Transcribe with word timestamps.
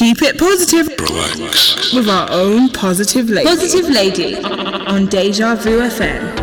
Keep 0.00 0.22
it 0.22 0.38
positive. 0.38 0.88
Relax. 0.98 1.92
With 1.92 2.08
our 2.08 2.26
own 2.30 2.70
positive 2.70 3.28
lady. 3.28 3.46
Positive 3.46 3.86
lady 3.90 4.34
on 4.42 5.04
Deja 5.04 5.54
Vu 5.56 5.78
FM. 5.80 6.39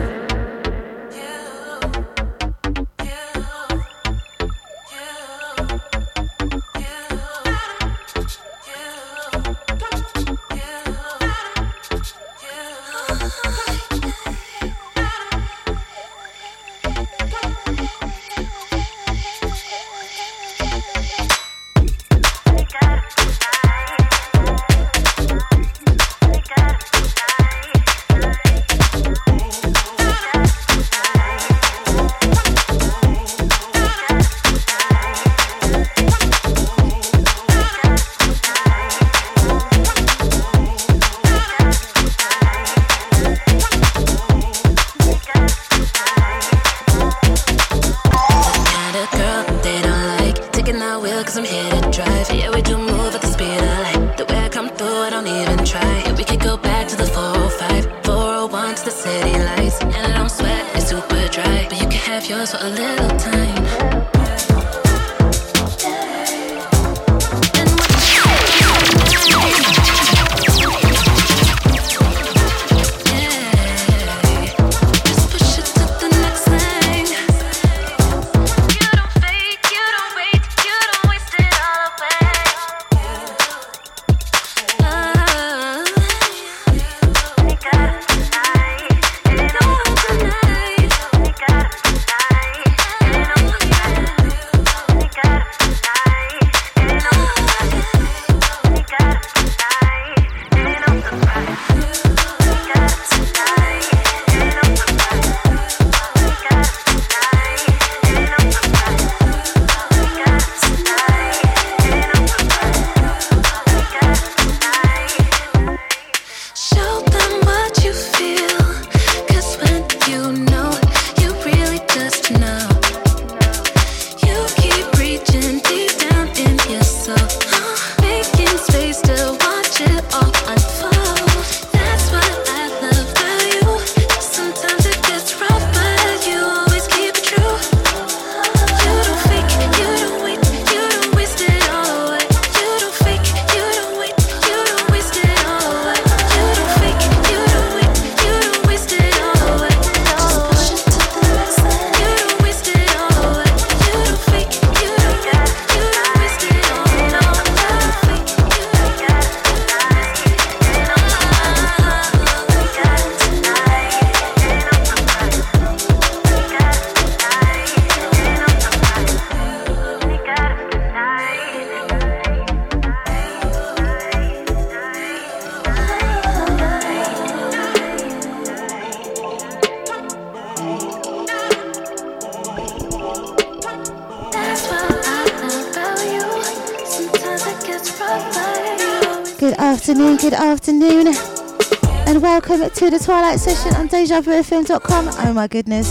To 192.78 192.92
the 192.92 193.00
Twilight 193.00 193.40
Session 193.40 193.74
on 193.74 193.90
DejaVuFM.com. 193.90 195.10
Oh 195.10 195.34
my 195.34 195.48
goodness. 195.48 195.88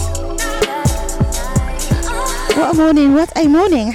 What 2.57 2.73
a 2.73 2.75
morning, 2.75 3.13
what 3.13 3.33
a 3.37 3.49
morning. 3.49 3.89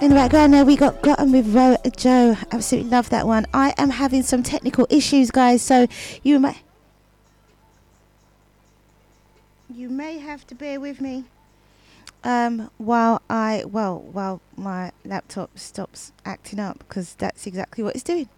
In 0.00 0.08
the 0.10 0.16
background 0.16 0.52
there 0.52 0.64
we 0.64 0.74
got 0.74 1.00
Gotten 1.02 1.30
with 1.30 1.54
Ro 1.54 1.76
Joe. 1.96 2.36
Absolutely 2.50 2.90
love 2.90 3.08
that 3.10 3.28
one. 3.28 3.46
I 3.54 3.72
am 3.78 3.90
having 3.90 4.24
some 4.24 4.42
technical 4.42 4.88
issues 4.90 5.30
guys 5.30 5.62
so 5.62 5.86
you 6.24 6.40
might 6.40 6.56
you 9.72 9.88
may 9.88 10.18
have 10.18 10.44
to 10.48 10.56
bear 10.56 10.80
with 10.80 11.00
me 11.00 11.26
um, 12.26 12.70
while 12.76 13.22
I 13.30 13.64
well 13.66 14.00
while 14.00 14.40
my 14.56 14.90
laptop 15.26 15.58
stops 15.58 16.12
acting 16.24 16.60
up 16.60 16.78
because 16.78 17.14
that's 17.14 17.48
exactly 17.48 17.82
what 17.82 17.96
it's 17.96 18.04
doing. 18.04 18.28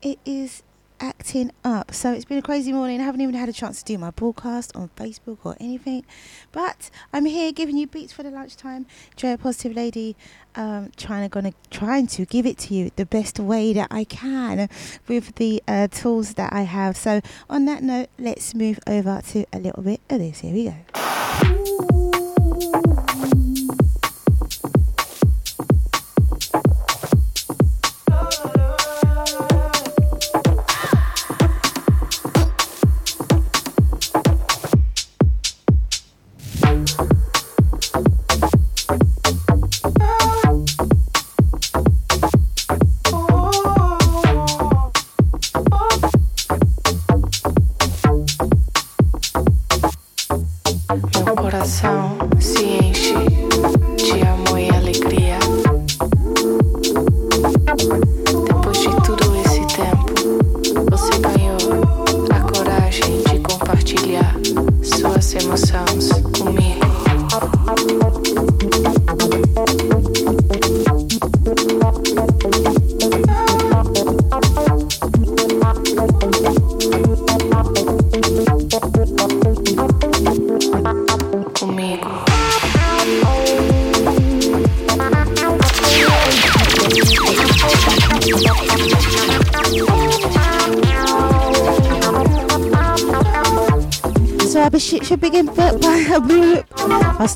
It 0.00 0.20
is 0.24 0.62
acting 1.00 1.50
up. 1.64 1.92
So 1.92 2.12
it's 2.12 2.24
been 2.24 2.38
a 2.38 2.42
crazy 2.42 2.72
morning. 2.72 3.00
I 3.00 3.02
haven't 3.02 3.20
even 3.20 3.34
had 3.34 3.48
a 3.48 3.52
chance 3.52 3.82
to 3.82 3.84
do 3.84 3.98
my 3.98 4.10
broadcast 4.10 4.76
on 4.76 4.90
Facebook 4.96 5.38
or 5.42 5.56
anything. 5.58 6.04
But 6.52 6.88
I'm 7.12 7.24
here 7.24 7.50
giving 7.50 7.76
you 7.76 7.88
beats 7.88 8.12
for 8.12 8.22
the 8.22 8.30
lunchtime. 8.30 8.86
Joy 9.16 9.36
Positive 9.36 9.74
Lady, 9.74 10.14
um, 10.54 10.92
trying 10.96 11.28
to 11.28 11.28
gonna 11.28 11.52
trying 11.70 12.06
to 12.08 12.24
give 12.24 12.46
it 12.46 12.58
to 12.58 12.74
you 12.74 12.92
the 12.94 13.06
best 13.06 13.40
way 13.40 13.72
that 13.72 13.88
I 13.90 14.04
can 14.04 14.68
with 15.08 15.34
the 15.34 15.62
uh, 15.66 15.88
tools 15.88 16.34
that 16.34 16.52
I 16.52 16.62
have. 16.62 16.96
So 16.96 17.20
on 17.50 17.64
that 17.64 17.82
note, 17.82 18.08
let's 18.20 18.54
move 18.54 18.78
over 18.86 19.20
to 19.32 19.44
a 19.52 19.58
little 19.58 19.82
bit 19.82 20.00
of 20.08 20.20
this. 20.20 20.40
Here 20.40 20.54
we 20.54 20.64
go. 20.66 21.25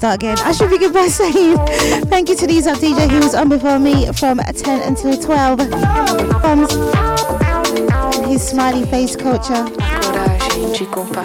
Start 0.00 0.14
again. 0.14 0.38
I 0.38 0.52
should 0.52 0.70
begin 0.70 0.94
by 0.94 1.08
saying 1.08 1.58
thank 2.06 2.30
you 2.30 2.36
to 2.36 2.46
these 2.46 2.66
up 2.66 2.78
DJ 2.78 3.06
who 3.10 3.18
was 3.18 3.34
on 3.34 3.50
before 3.50 3.78
me 3.78 4.10
from 4.14 4.38
10 4.38 4.80
until 4.88 5.14
12. 5.14 5.60
From 6.40 6.60
his 8.24 8.40
smiley 8.48 8.86
face 8.86 9.14
culture. 9.14 9.62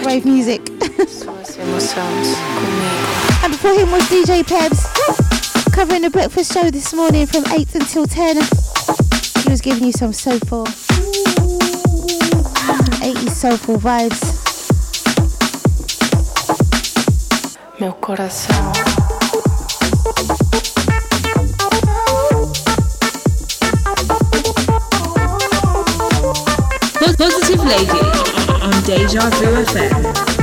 Wave 0.06 0.25
music. 0.25 0.69
and 0.69 0.81
before 3.54 3.75
him 3.80 3.92
was 3.92 4.04
DJ 4.12 4.44
Pebs 4.44 4.83
covering 5.71 6.01
the 6.01 6.10
breakfast 6.10 6.51
show 6.51 6.69
this 6.69 6.94
morning 6.94 7.25
from 7.25 7.45
8 7.54 7.75
until 7.75 8.06
10. 8.06 8.36
He 8.36 9.50
was 9.50 9.62
giving 9.62 9.86
you 9.86 9.94
some 9.94 10.12
soulful, 10.12 10.66
80s 13.06 13.30
soulful 13.30 13.78
vibes. 13.78 14.35
Meu 17.80 17.94
coração. 17.94 18.56
Positive 27.18 27.66
Lady 27.66 28.01
on 28.62 28.81
Deja 28.81 29.22
Vu 29.30 29.66
FM. 29.66 30.35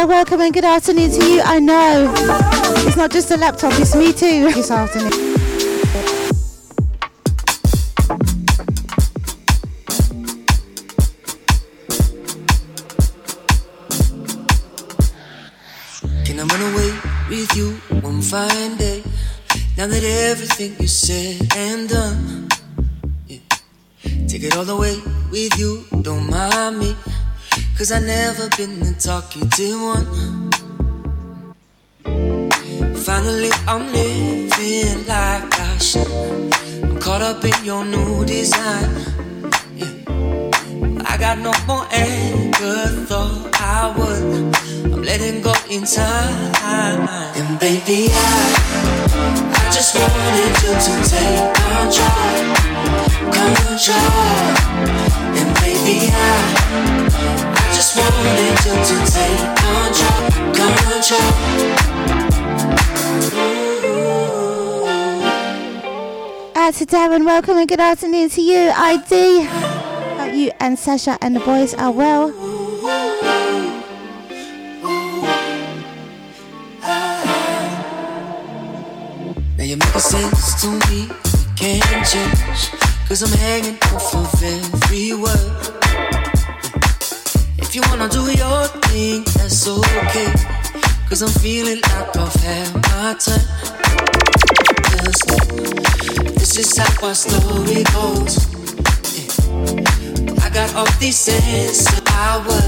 Chester, 0.00 0.08
welcome 0.08 0.40
and 0.40 0.54
good 0.54 0.64
afternoon 0.64 1.10
to 1.10 1.24
you. 1.26 1.42
I 1.42 1.58
know 1.58 2.10
it's 2.86 2.96
not 2.96 3.10
just 3.10 3.30
a 3.32 3.36
laptop, 3.36 3.72
it's 3.78 3.94
me 3.94 4.14
too 4.14 4.50
this 4.50 4.70
afternoon. 4.70 5.10
Can 16.24 16.40
I 16.40 16.44
run 16.44 16.62
away 16.72 16.98
with 17.28 17.54
you 17.54 17.72
one 18.00 18.22
fine 18.22 18.78
day? 18.78 19.02
Now 19.76 19.86
that 19.86 20.02
everything 20.02 20.76
you 20.80 20.88
said 20.88 21.46
and 21.56 21.88
done, 21.90 21.99
Cause 27.80 27.92
I 27.92 28.00
never 28.00 28.46
been 28.58 28.78
the 28.78 28.92
talkative 28.92 29.80
one. 29.80 30.04
Finally, 32.94 33.48
I'm 33.66 33.90
living 33.90 35.06
like 35.08 35.58
I 35.58 35.78
should. 35.78 36.06
I'm 36.84 37.00
caught 37.00 37.22
up 37.22 37.42
in 37.42 37.64
your 37.64 37.86
new 37.86 38.26
design. 38.26 38.84
Yeah. 39.76 39.86
I 41.06 41.16
got 41.18 41.38
no 41.38 41.54
more 41.66 41.86
anger, 41.90 42.84
thought 43.08 43.48
I 43.58 43.94
would. 43.96 44.54
I'm 44.92 45.02
letting 45.02 45.40
go 45.40 45.54
in 45.70 45.84
time. 45.84 47.08
And 47.34 47.58
baby, 47.58 48.10
I, 48.12 48.52
I 49.56 49.70
just 49.72 49.94
wanted 49.96 50.52
you 50.60 50.76
to 50.84 51.00
take 51.08 51.54
control, 51.56 52.44
control. 53.32 54.20
And 55.32 55.48
baby, 55.64 56.12
I 56.12 57.59
just 57.92 58.14
wanted 58.14 58.38
you 58.66 58.74
to 58.88 58.96
take 59.10 59.42
control, 59.58 60.30
control. 60.54 61.30
Out 66.56 66.74
to 66.74 66.86
Darren, 66.86 67.24
welcome 67.24 67.56
and 67.58 67.68
good 67.68 67.80
afternoon 67.80 68.28
to 68.30 68.40
you. 68.40 68.70
ID. 68.76 69.42
Hope 69.44 70.34
you 70.34 70.52
and 70.60 70.78
Sasha 70.78 71.18
and 71.20 71.34
the 71.34 71.40
boys 71.40 71.74
are 71.74 71.90
well. 71.90 72.30
Now 79.56 79.64
you're 79.64 79.76
making 79.76 80.00
sense 80.00 80.62
to 80.62 80.68
me, 80.90 81.08
we 81.08 81.44
can't 81.56 82.06
change. 82.06 82.70
Cause 83.08 83.22
I'm 83.22 83.36
hanging 83.38 83.78
off 83.92 84.14
of 84.14 84.42
every 84.42 85.12
word. 85.14 85.79
If 87.72 87.76
you 87.76 87.82
wanna 87.82 88.08
do 88.08 88.22
your 88.32 88.66
thing, 88.90 89.22
that's 89.22 89.68
okay. 89.68 90.32
Cause 91.08 91.22
I'm 91.22 91.30
feeling 91.40 91.80
like 91.80 92.16
I've 92.16 92.34
had 92.42 92.74
my 92.74 93.14
time. 93.14 93.46
this 96.34 96.58
is 96.58 96.76
how 96.76 97.06
our 97.06 97.14
story 97.14 97.84
goes. 97.94 98.50
I 100.42 100.50
got 100.50 100.74
all 100.74 100.90
these 100.98 101.28
answers 101.28 102.00
power. 102.00 102.60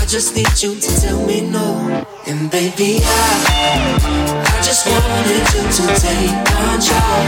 I 0.00 0.04
just 0.06 0.34
need 0.34 0.56
you 0.62 0.74
to 0.80 1.00
tell 1.02 1.26
me 1.26 1.42
no. 1.42 2.06
And 2.26 2.50
baby, 2.50 3.00
I 3.02 4.47
just 4.62 4.86
wanted 4.86 5.44
you 5.54 5.62
to 5.78 5.84
take 6.00 6.36
control, 6.50 7.24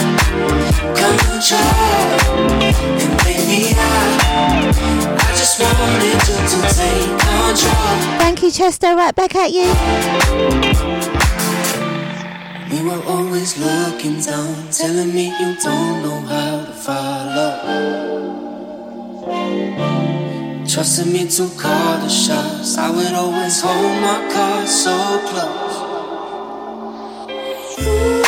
control. 0.95 2.11
And 3.03 3.15
baby, 3.25 3.75
I, 3.77 3.81
I 5.19 5.31
just 5.37 5.61
wanted 5.61 6.21
you 6.29 6.39
to 6.53 6.59
take 6.75 7.13
control. 7.21 7.97
Thank 8.19 8.43
you, 8.43 8.51
Chester. 8.51 8.95
Right 8.95 9.15
back 9.15 9.35
at 9.35 9.53
you. 9.53 9.69
We 12.71 12.83
were 12.89 13.03
always 13.05 13.59
looking 13.59 14.21
down, 14.21 14.71
telling 14.71 15.13
me 15.15 15.27
you 15.41 15.57
don't 15.63 16.03
know 16.03 16.21
how 16.21 16.65
to 16.65 16.73
follow. 16.73 17.51
Trusting 20.67 21.13
me 21.13 21.27
to 21.29 21.49
call 21.59 21.99
the 21.99 22.09
shots. 22.09 22.79
I 22.79 22.91
would 22.91 23.13
always 23.13 23.61
hold 23.61 24.01
my 24.01 24.31
cards 24.33 24.85
so 24.85 25.21
close. 25.27 25.70
Know, 27.81 28.20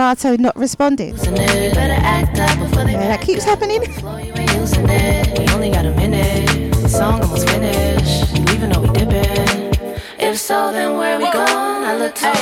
Serato 0.00 0.34
not 0.36 0.56
responding. 0.56 1.14
Yeah, 1.14 1.84
that 3.12 3.20
keeps 3.20 3.44
happening. 3.44 3.82
If 10.18 10.38
so, 10.38 10.72
then 10.72 10.96
where 10.96 11.18
we 11.18 11.24
going? 11.24 11.84
I 11.84 11.98
look 11.98 12.14
good. 12.14 12.32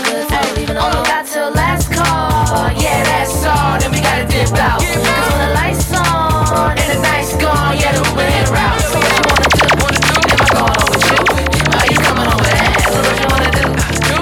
Only 0.71 1.03
got 1.03 1.27
till 1.27 1.50
last 1.50 1.91
call. 1.91 2.71
Yeah, 2.81 3.03
that's 3.03 3.45
all. 3.45 3.81
Then 3.81 3.91
we 3.91 4.03
gotta 4.03 4.25
dip 4.31 4.55
out. 4.55 4.79
Cause 4.79 4.95
when 4.95 5.38
the 5.43 5.55
lights 5.59 5.93
on 5.99 6.79
and 6.79 6.91
the 6.95 7.03
night's 7.03 7.35
gone, 7.43 7.77
yeah, 7.77 7.91
the 7.91 8.07
Uber 8.07 8.23
hit 8.23 8.50
route. 8.55 8.87
So 8.87 9.03
what 9.83 9.99
you 9.99 10.07
wanna 10.07 10.07
do? 10.07 10.15
Am 10.31 10.38
I 10.38 10.47
going 10.55 10.79
on 10.79 10.87
with 10.95 11.11
you? 11.11 11.19
Are 11.75 11.87
you 11.91 11.99
coming 12.07 12.29
over 12.31 12.50
there? 12.55 12.79
So 12.87 13.03
what 13.03 13.19
you 13.19 13.27
wanna 13.35 13.50
do? 13.50 13.67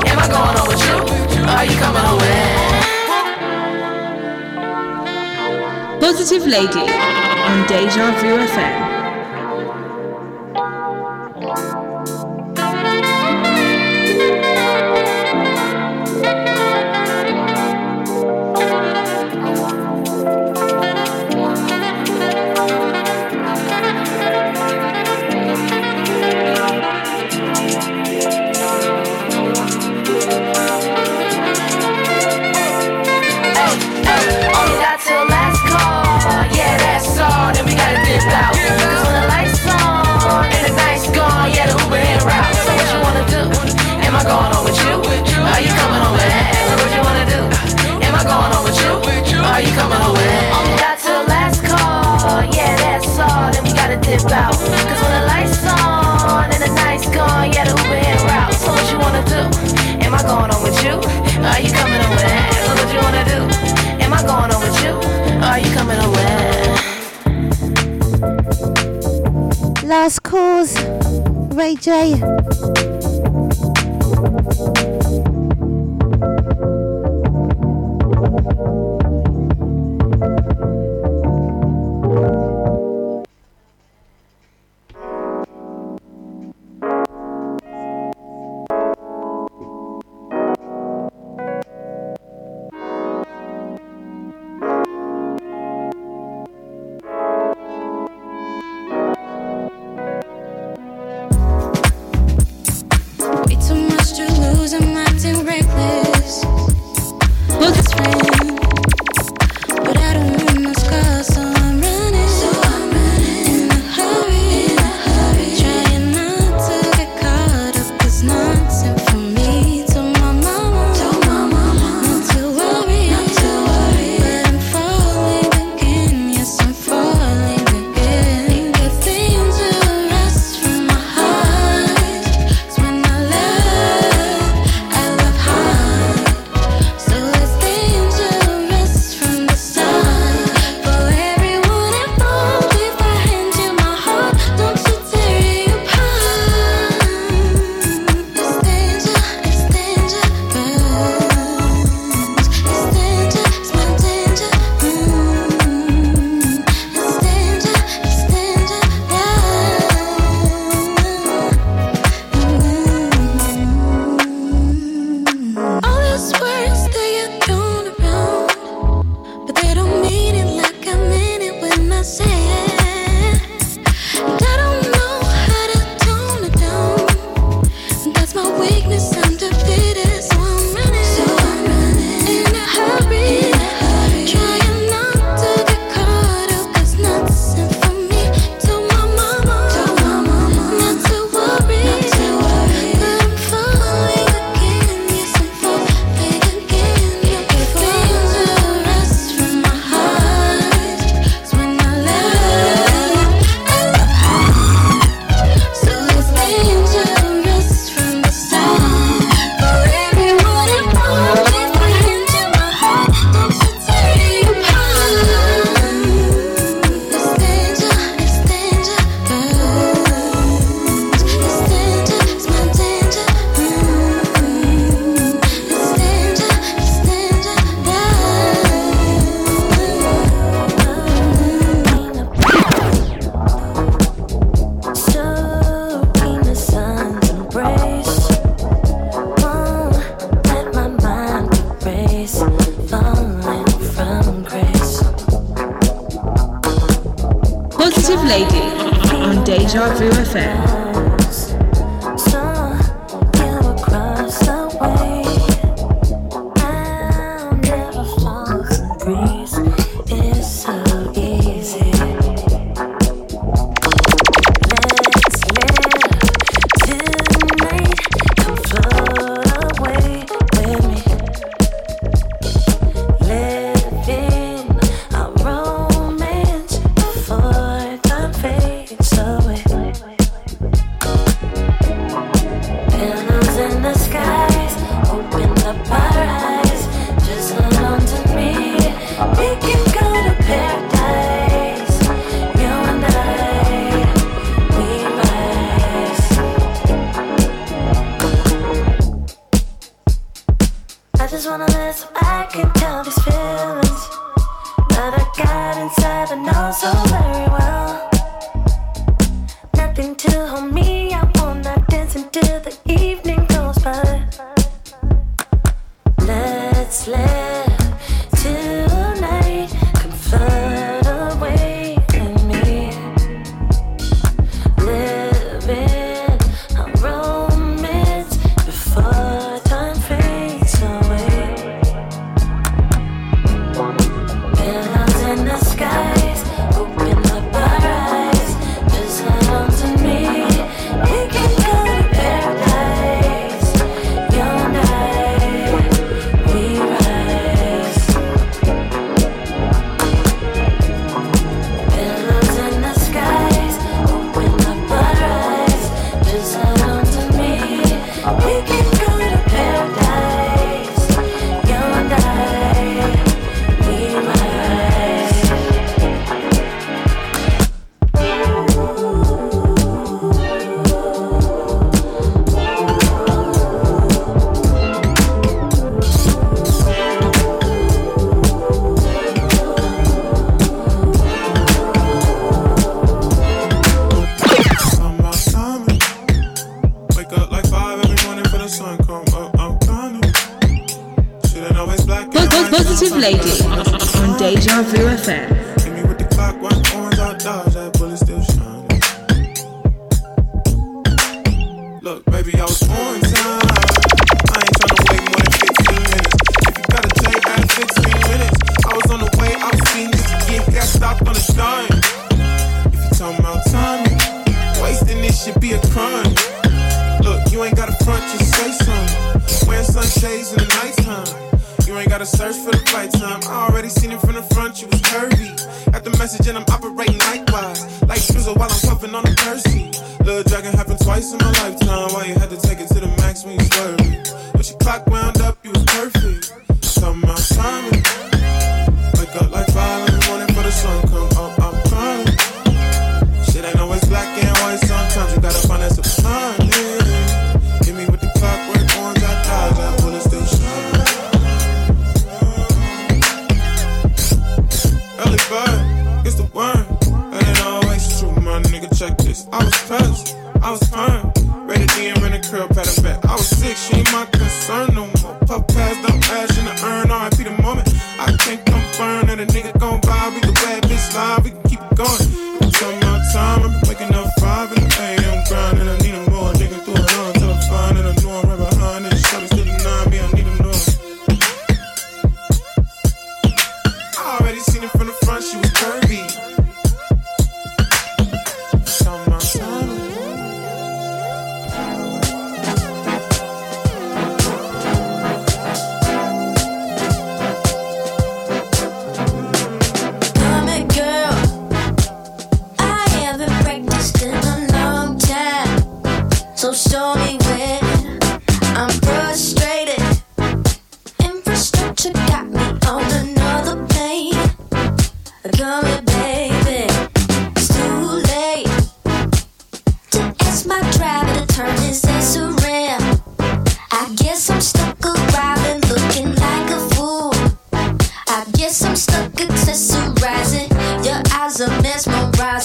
Am 0.09 0.17
I 0.25 0.27
going 0.27 0.57
on 0.57 0.67
with 0.73 0.81
you? 0.89 0.97
Are 1.45 1.65
you 1.67 1.77
coming 1.77 2.01
over 2.01 2.25
there? 2.25 2.36
Positive 6.27 6.49
Lady 6.49 6.81
on 6.81 7.67
Deja 7.69 8.11
Vu 8.19 8.37
FM. 8.37 8.86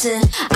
Mesmerizing. 0.04 0.51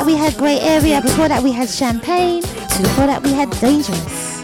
That 0.00 0.06
we 0.06 0.16
had 0.16 0.34
Grey 0.38 0.58
Area. 0.60 1.02
Before 1.02 1.28
that 1.28 1.42
we 1.42 1.52
had 1.52 1.68
Champagne. 1.68 2.42
And 2.42 2.82
before 2.84 3.06
that 3.06 3.22
we 3.22 3.34
had 3.34 3.50
Dangerous. 3.60 4.40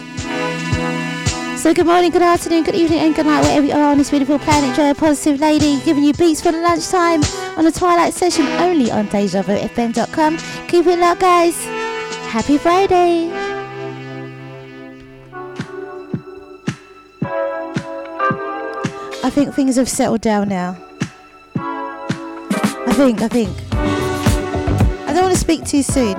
So 1.59 1.73
good 1.73 1.87
morning, 1.87 2.11
good 2.11 2.21
afternoon, 2.21 2.63
good 2.63 2.75
evening, 2.75 2.99
and 2.99 3.15
good 3.15 3.25
night 3.25 3.41
wherever 3.41 3.65
you 3.65 3.73
are 3.73 3.89
on 3.91 3.97
this 3.97 4.11
beautiful 4.11 4.37
planet. 4.37 4.75
Joy, 4.75 4.91
a 4.91 4.93
positive 4.93 5.39
lady, 5.39 5.81
giving 5.81 6.03
you 6.03 6.13
beats 6.13 6.43
for 6.43 6.51
the 6.51 6.59
lunchtime 6.59 7.23
on 7.57 7.65
a 7.65 7.71
Twilight 7.71 8.13
Session 8.13 8.45
only 8.61 8.91
on 8.91 9.07
DejaVuFM.com. 9.07 10.37
Keep 10.67 10.85
it 10.85 10.99
locked, 10.99 11.21
guys. 11.21 11.65
Happy 12.29 12.59
Friday. 12.59 13.31
I 19.23 19.31
think 19.31 19.55
things 19.55 19.75
have 19.77 19.89
settled 19.89 20.21
down 20.21 20.49
now. 20.49 20.77
I 21.55 22.93
think, 22.93 23.23
I 23.23 23.27
think. 23.27 23.66
I 25.47 25.55
to 25.55 25.65
speak 25.65 25.65
too 25.65 25.81
soon. 25.81 26.15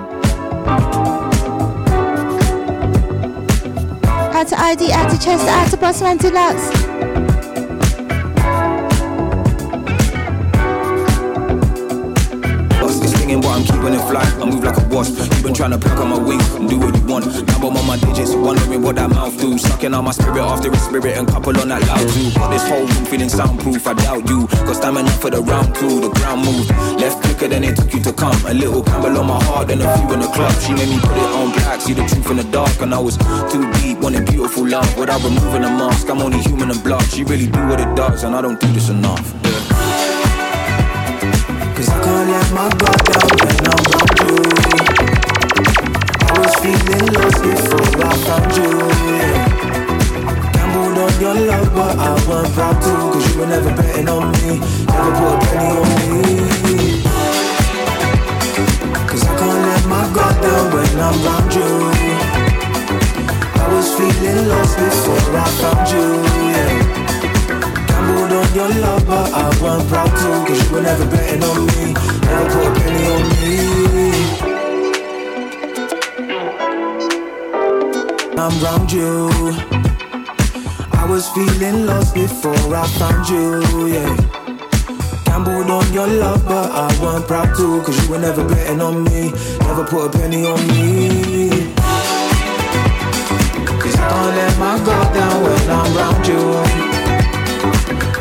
Out 4.34 4.46
to 4.48 4.58
ID, 4.58 4.92
out 4.92 5.10
to 5.10 5.18
Chester, 5.18 5.50
out 5.50 5.70
to 5.70 5.76
Bossman 5.76 6.18
Deluxe. 6.18 6.87
Mouth. 19.58 19.72
Sucking 19.72 19.94
on 19.94 20.04
my 20.04 20.10
spirit 20.10 20.38
after 20.38 20.70
a 20.70 20.76
spirit 20.76 21.16
and 21.16 21.28
couple 21.28 21.58
on 21.60 21.68
that 21.68 21.82
loud 21.86 22.08
too. 22.08 22.30
Got 22.38 22.50
this 22.50 22.68
whole 22.68 22.86
room 22.86 23.04
feeling 23.04 23.28
soundproof. 23.28 23.86
I 23.86 23.94
doubt 23.94 24.28
you. 24.28 24.46
Got 24.66 24.76
stamina 24.76 25.10
for 25.10 25.30
the 25.30 25.40
round 25.42 25.74
two. 25.74 26.00
The 26.00 26.08
ground 26.10 26.44
move 26.44 26.68
left 27.00 27.22
quicker 27.22 27.48
than 27.48 27.64
it 27.64 27.76
took 27.76 27.92
you 27.92 28.00
to 28.02 28.12
come. 28.12 28.36
A 28.46 28.54
little 28.54 28.82
Campbell 28.82 29.18
on 29.18 29.26
my 29.26 29.42
heart 29.44 29.70
and 29.70 29.82
a 29.82 29.98
few 29.98 30.12
in 30.12 30.20
the 30.20 30.28
club. 30.28 30.52
She 30.60 30.72
made 30.72 30.88
me 30.88 30.98
put 31.00 31.16
it 31.16 31.30
on 31.38 31.52
black, 31.52 31.80
see 31.80 31.94
the 31.94 32.04
truth 32.06 32.30
in 32.30 32.36
the 32.36 32.44
dark. 32.44 32.80
And 32.80 32.94
I 32.94 32.98
was 32.98 33.16
too 33.50 33.64
deep, 33.80 33.98
wanting 33.98 34.24
beautiful 34.24 34.66
love 34.66 34.88
without 34.96 35.22
removing 35.22 35.62
the 35.62 35.70
mask. 35.70 36.08
I'm 36.10 36.20
only 36.20 36.38
human 36.38 36.70
and 36.70 36.82
blood. 36.82 37.02
She 37.02 37.24
really 37.24 37.46
do 37.46 37.60
what 37.66 37.80
it 37.80 37.94
does, 37.96 38.24
and 38.24 38.34
I 38.34 38.40
don't 38.40 38.60
do 38.60 38.66
this 38.72 38.88
enough. 38.88 39.32
Cause 41.76 41.88
I 41.88 42.02
can't 42.02 42.30
let 42.30 42.52
my 42.52 42.68
guard 42.78 43.00
down 43.06 43.28
when 43.38 43.66
I'm 43.70 43.78
around 43.94 44.82
you. 44.82 44.87
Was 46.58 46.66
feeling 46.66 47.06
lost 47.12 47.42
before 47.42 48.02
I 48.02 48.14
found 48.26 48.50
you. 48.56 48.70
Gambled 50.52 50.98
on 50.98 51.20
your 51.20 51.34
love, 51.46 51.70
but 51.74 51.98
I 51.98 52.10
wasn't 52.26 52.54
proud 52.54 52.82
to. 52.82 52.92
Cause 53.12 53.26
you 53.32 53.40
were 53.40 53.46
never 53.46 53.70
betting 53.76 54.08
on 54.08 54.32
me, 54.32 54.58
never 54.86 55.12
put 55.18 55.34
a 55.34 55.46
penny 55.46 55.70
on 55.78 55.88
me. 55.98 57.02
Cause 59.06 59.22
I 59.24 59.32
can't 59.38 59.60
let 59.68 59.84
my 59.86 60.02
guard 60.12 60.36
down 60.42 60.64
when 60.74 60.98
I'm 60.98 61.16
around 61.22 61.54
you. 61.54 61.70
I 63.54 63.66
was 63.72 63.88
feeling 63.94 64.48
lost 64.48 64.74
before 64.78 65.36
I 65.36 65.46
found 65.60 65.86
you. 65.94 66.06
Gambled 67.86 68.32
on 68.32 68.48
your 68.54 68.70
love, 68.82 69.06
but 69.06 69.32
I 69.32 69.46
wasn't 69.62 69.88
proud 69.90 70.10
to. 70.10 70.28
Cause 70.46 70.58
you 70.64 70.74
were 70.74 70.82
never 70.82 71.06
betting 71.06 71.44
on 71.44 71.66
me, 71.66 71.94
never 72.26 72.48
put 72.50 72.66
a 72.66 72.80
penny 72.80 73.06
on 73.06 73.22
me. 73.28 73.87
I'm 78.38 78.56
round 78.62 78.92
you. 78.92 79.28
I 80.92 81.04
was 81.08 81.28
feeling 81.30 81.86
lost 81.86 82.14
before 82.14 82.54
I 82.72 82.86
found 82.86 83.28
you, 83.28 83.88
yeah. 83.88 84.16
Gambled 85.24 85.68
on 85.68 85.92
your 85.92 86.06
love, 86.06 86.44
but 86.44 86.70
I 86.70 86.86
wasn't 87.02 87.26
proud 87.26 87.56
to. 87.56 87.82
Cause 87.82 88.00
you 88.00 88.12
were 88.12 88.20
never 88.20 88.48
betting 88.48 88.80
on 88.80 89.02
me, 89.02 89.32
never 89.66 89.84
put 89.84 90.06
a 90.06 90.10
penny 90.18 90.46
on 90.46 90.60
me. 90.68 91.50
Cause 93.82 93.96
I 93.96 94.08
can't 94.08 94.36
let 94.36 94.58
my 94.58 94.78
guard 94.86 95.14
down 95.14 95.42
when 95.42 95.70
I'm 95.70 95.96
round 95.96 96.26
you. 96.28 96.42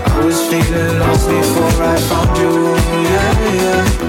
I 0.04 0.26
was 0.26 0.42
feeling 0.50 1.00
lost 1.00 1.28
before 1.30 1.84
I 1.84 1.98
found 2.10 2.38
you, 2.40 2.76
yeah, 3.04 3.54
yeah. 3.54 4.07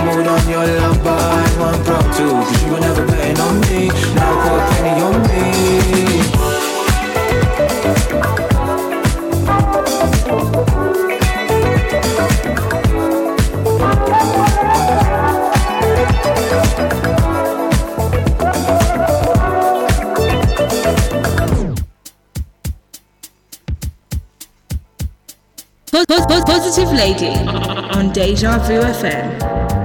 Gambled 0.00 0.26
on 0.28 0.48
your. 0.48 0.80
Cause 1.04 2.62
you 2.64 2.72
were 2.72 2.80
never 2.80 3.06
betting 3.06 3.38
on 3.38 3.60
me, 3.60 3.88
never 4.14 4.36
put 4.48 4.60
penny 4.70 5.00
on 5.02 5.22
me. 5.28 6.20
Pos- 25.90 26.06
pos- 26.06 26.26
pos- 26.26 26.44
Positive 26.44 26.92
Lady 26.92 27.34
on 27.96 28.12
Deja 28.12 28.58
Vu 28.58 28.80
FM. 28.80 29.79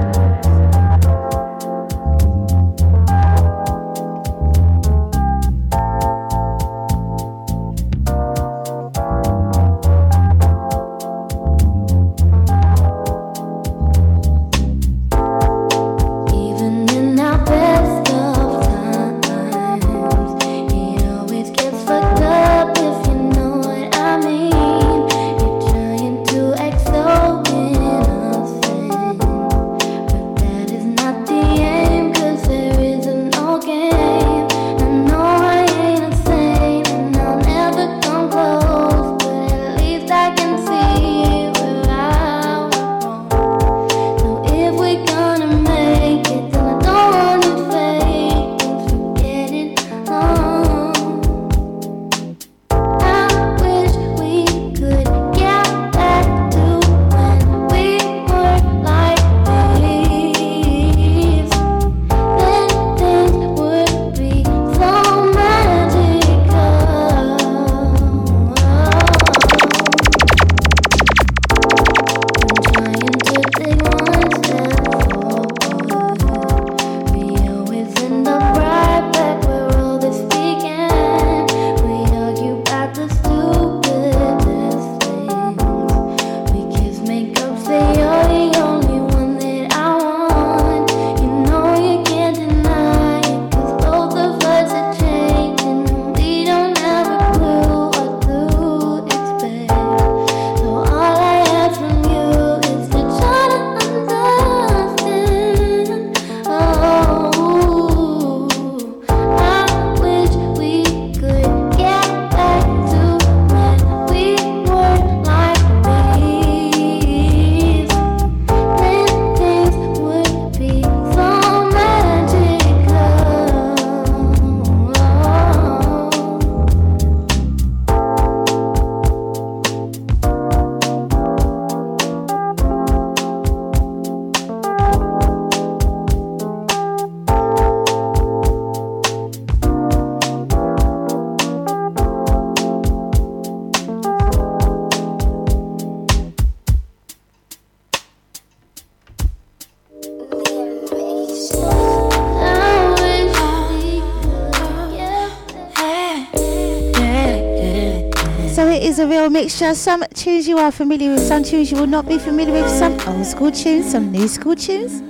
soul 159.26 159.32
mixture. 159.32 159.74
Some 159.74 160.04
tunes 160.14 160.48
you 160.48 160.60
are 160.60 160.72
familiar 160.72 161.12
with, 161.14 161.22
some 161.22 161.44
tunes 161.44 161.72
you 161.72 161.78
will 161.78 161.88
not 161.88 162.08
be 162.08 162.20
familiar 162.20 162.54
with, 162.54 162.70
some 162.70 162.94
old 163.08 163.26
school 163.26 163.52
tunes, 163.52 163.92
some 163.92 164.12
new 164.12 164.28
school 164.28 164.56
tunes. 164.56 165.02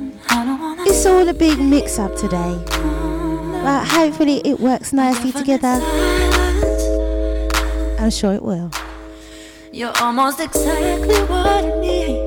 It's 0.87 1.05
all 1.05 1.27
a 1.27 1.33
big 1.33 1.59
mix 1.59 1.99
up 1.99 2.15
today. 2.15 2.57
But 3.63 3.85
hopefully 3.87 4.41
it 4.45 4.57
works 4.59 4.93
nicely 4.93 5.31
together. 5.33 5.81
I'm 7.99 8.09
sure 8.09 8.33
it 8.33 8.43
will. 8.43 8.71
You're 9.73 9.97
almost 9.99 10.39
exactly 10.39 11.19
what 11.25 11.47
I 11.47 11.79
need. 11.81 12.21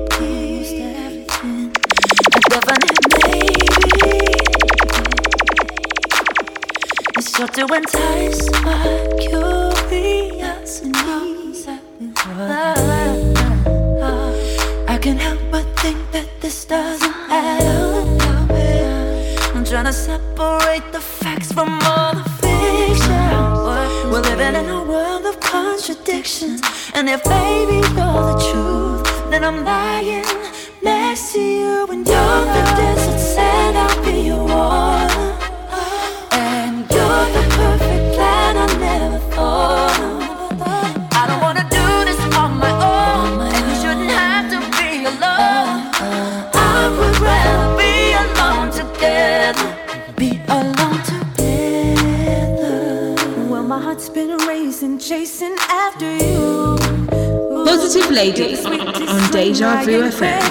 It's 7.17 7.35
sure 7.35 7.47
to 7.47 7.73
entice 7.73 8.51
my 8.63 9.17
curiosity. 9.19 11.38
I 12.41 12.47
can't 15.01 15.19
help 15.19 15.41
but 15.51 15.65
think 15.79 15.97
that 16.11 16.29
this 16.39 16.63
doesn't 16.63 17.13
add 17.29 17.65
up. 17.65 18.07
I'm 19.55 19.65
trying 19.65 19.83
to 19.85 19.93
separate 19.93 20.89
the 20.93 21.01
facts 21.01 21.51
from 21.51 21.81
all 21.83 22.13
the 22.15 22.23
fiction. 22.39 23.29
We're 24.09 24.21
living 24.21 24.55
in 24.55 24.69
a 24.69 24.81
world 24.83 25.25
of 25.25 25.37
contradictions, 25.41 26.61
and 26.93 27.09
if 27.09 27.21
baby 27.25 27.75
you're 27.75 27.89
the 27.91 28.37
truth, 28.51 29.03
then 29.29 29.43
I'm 29.43 29.65
lying 29.65 30.23
messy. 30.81 31.48
chasing 55.09 55.55
after 55.69 56.15
you. 56.17 56.77
Positive 57.65 58.11
lady 58.11 58.55
on 58.59 59.31
Deja 59.31 59.81
Vu 59.83 60.03
FM. 60.03 60.43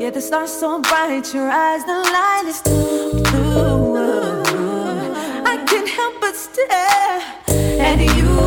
Yeah, 0.00 0.10
the 0.10 0.20
stars 0.20 0.52
so 0.52 0.80
bright, 0.82 1.34
your 1.34 1.50
eyes, 1.50 1.84
the 1.84 1.98
light 2.16 2.44
is 2.46 2.62
blue. 2.62 3.24
I 5.52 5.56
can't 5.66 5.88
help 5.88 6.20
but 6.20 6.36
stare 6.36 7.22
at 7.80 7.98
you. 8.18 8.38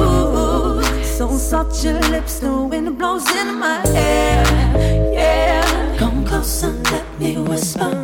So 1.03 1.37
soft 1.37 1.83
your 1.83 1.99
lips, 2.13 2.39
the 2.39 2.49
wind 2.49 2.97
blows 2.97 3.29
in 3.35 3.59
my 3.59 3.85
hair. 3.87 4.45
Yeah, 5.11 5.97
come 5.97 6.23
let 6.23 7.19
me 7.19 7.37
whisper. 7.39 8.02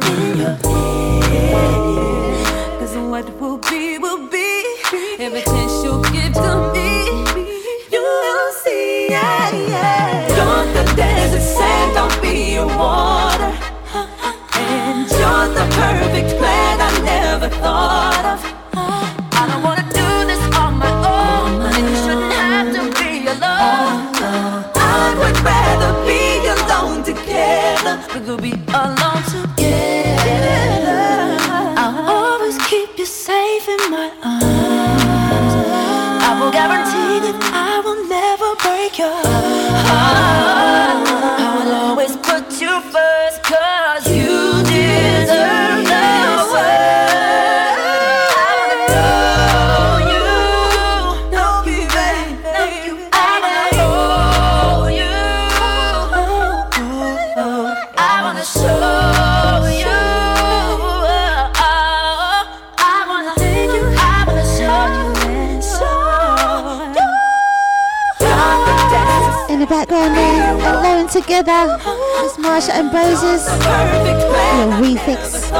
together 71.30 71.78
as 72.26 72.38
Marsha 72.38 72.72
Ambrosius. 72.72 73.46
A 73.48 74.66
refix. 74.82 75.52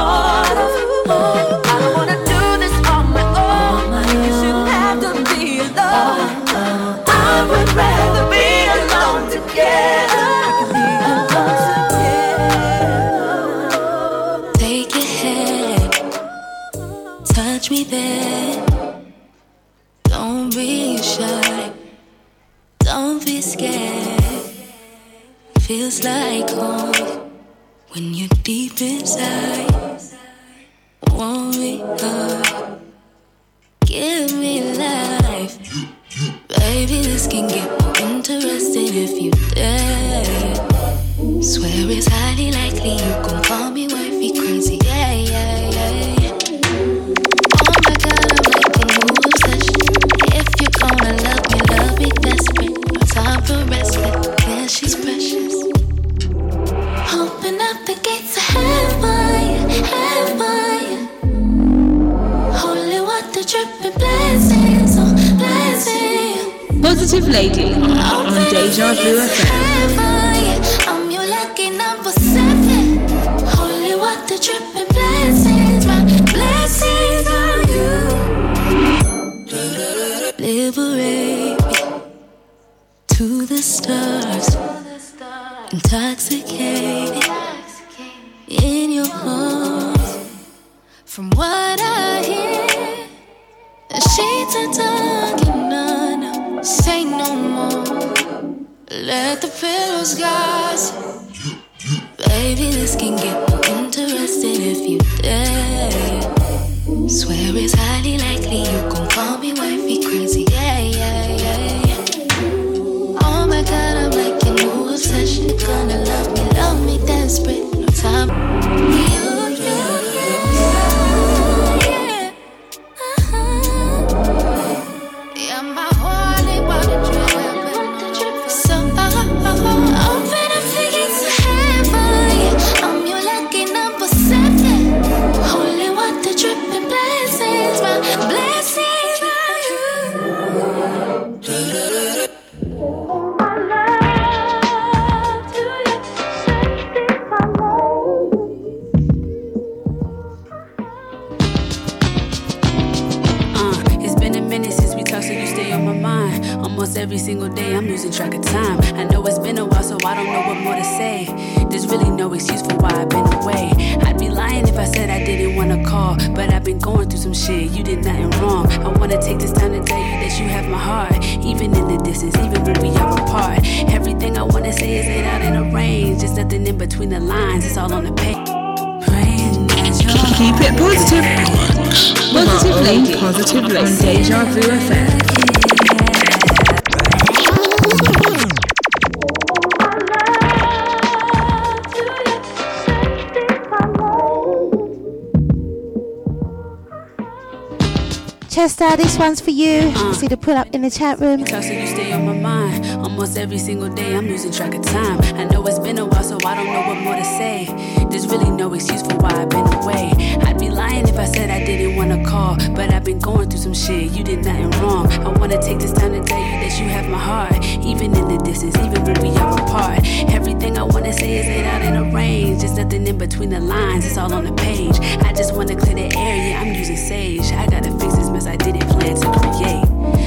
One's 199.20 199.40
for 199.40 199.50
you. 199.50 199.92
Uh. 199.94 200.14
See 200.14 200.28
the 200.28 200.36
pull 200.36 200.56
up 200.56 200.68
in 200.74 200.80
the 200.80 200.90
chat 200.90 201.20
room. 201.20 201.44
Talk 201.44 201.62
you 201.64 201.86
stay 201.86 202.10
on 202.12 202.24
my 202.24 202.32
mind. 202.32 202.86
Almost 203.04 203.36
every 203.36 203.58
single 203.58 203.90
day, 203.90 204.16
I'm 204.16 204.26
losing 204.26 204.50
track 204.50 204.74
of 204.74 204.82
time. 204.82 205.20
I 205.36 205.44
know 205.44 205.64
it's 205.66 205.78
been 205.78 205.98
a 205.98 206.06
while, 206.06 206.24
so 206.24 206.38
I 206.44 206.54
don't 206.54 206.72
know 206.72 206.80
what 206.88 206.98
more 207.02 207.16
to 207.16 207.24
say. 207.24 207.66
There's 208.10 208.26
really 208.26 208.50
no 208.50 208.72
excuse 208.72 209.02
for 209.02 209.14
why 209.16 209.30
I've 209.30 209.50
been 209.50 209.66
away. 209.74 210.12
I'd 210.40 210.58
be 210.58 210.70
lying 210.70 211.06
if 211.06 211.18
I 211.18 211.26
said 211.26 211.50
I 211.50 211.62
didn't 211.62 211.96
wanna 211.96 212.24
call, 212.24 212.56
but 212.74 212.92
I've 212.94 213.04
been 213.04 213.18
going 213.18 213.50
through 213.50 213.60
some 213.60 213.74
shit. 213.74 214.10
You 214.12 214.24
did 214.24 214.42
nothing 214.42 214.70
wrong. 214.80 215.06
I 215.12 215.28
wanna 215.38 215.60
take 215.60 215.80
this 215.80 215.92
time 215.92 216.12
to 216.12 216.22
tell 216.24 216.40
you 216.40 216.56
that 216.62 216.80
you 216.80 216.86
have 216.88 217.06
my 217.06 217.18
heart, 217.18 217.49
even 217.90 218.14
in 218.14 218.28
the 218.28 218.38
distance, 218.44 218.76
even 218.76 219.02
when 219.04 219.20
we 219.20 219.30
are 219.36 219.52
apart. 219.60 220.00
Everything 220.30 220.78
I 220.78 220.84
wanna 220.84 221.12
say 221.12 221.38
is 221.38 221.46
laid 221.46 221.66
out 221.66 221.82
in 221.82 221.96
a 221.96 222.14
range. 222.14 222.60
There's 222.60 222.76
nothing 222.76 223.06
in 223.06 223.18
between 223.18 223.50
the 223.50 223.60
lines. 223.60 224.06
It's 224.06 224.16
all 224.16 224.32
on 224.32 224.44
the 224.44 224.52
page. 224.52 224.96
I 225.28 225.32
just 225.32 225.54
wanna 225.56 225.74
clear 225.74 225.96
the 225.96 226.16
air. 226.16 226.36
Yeah, 226.50 226.60
I'm 226.60 226.72
using 226.74 226.96
sage. 226.96 227.50
I 227.52 227.66
gotta 227.66 227.90
fix 227.98 228.14
this 228.16 228.30
mess 228.30 228.46
I 228.46 228.56
didn't 228.56 228.88
plan 228.88 229.16
to 229.16 229.28
create. 229.38 229.84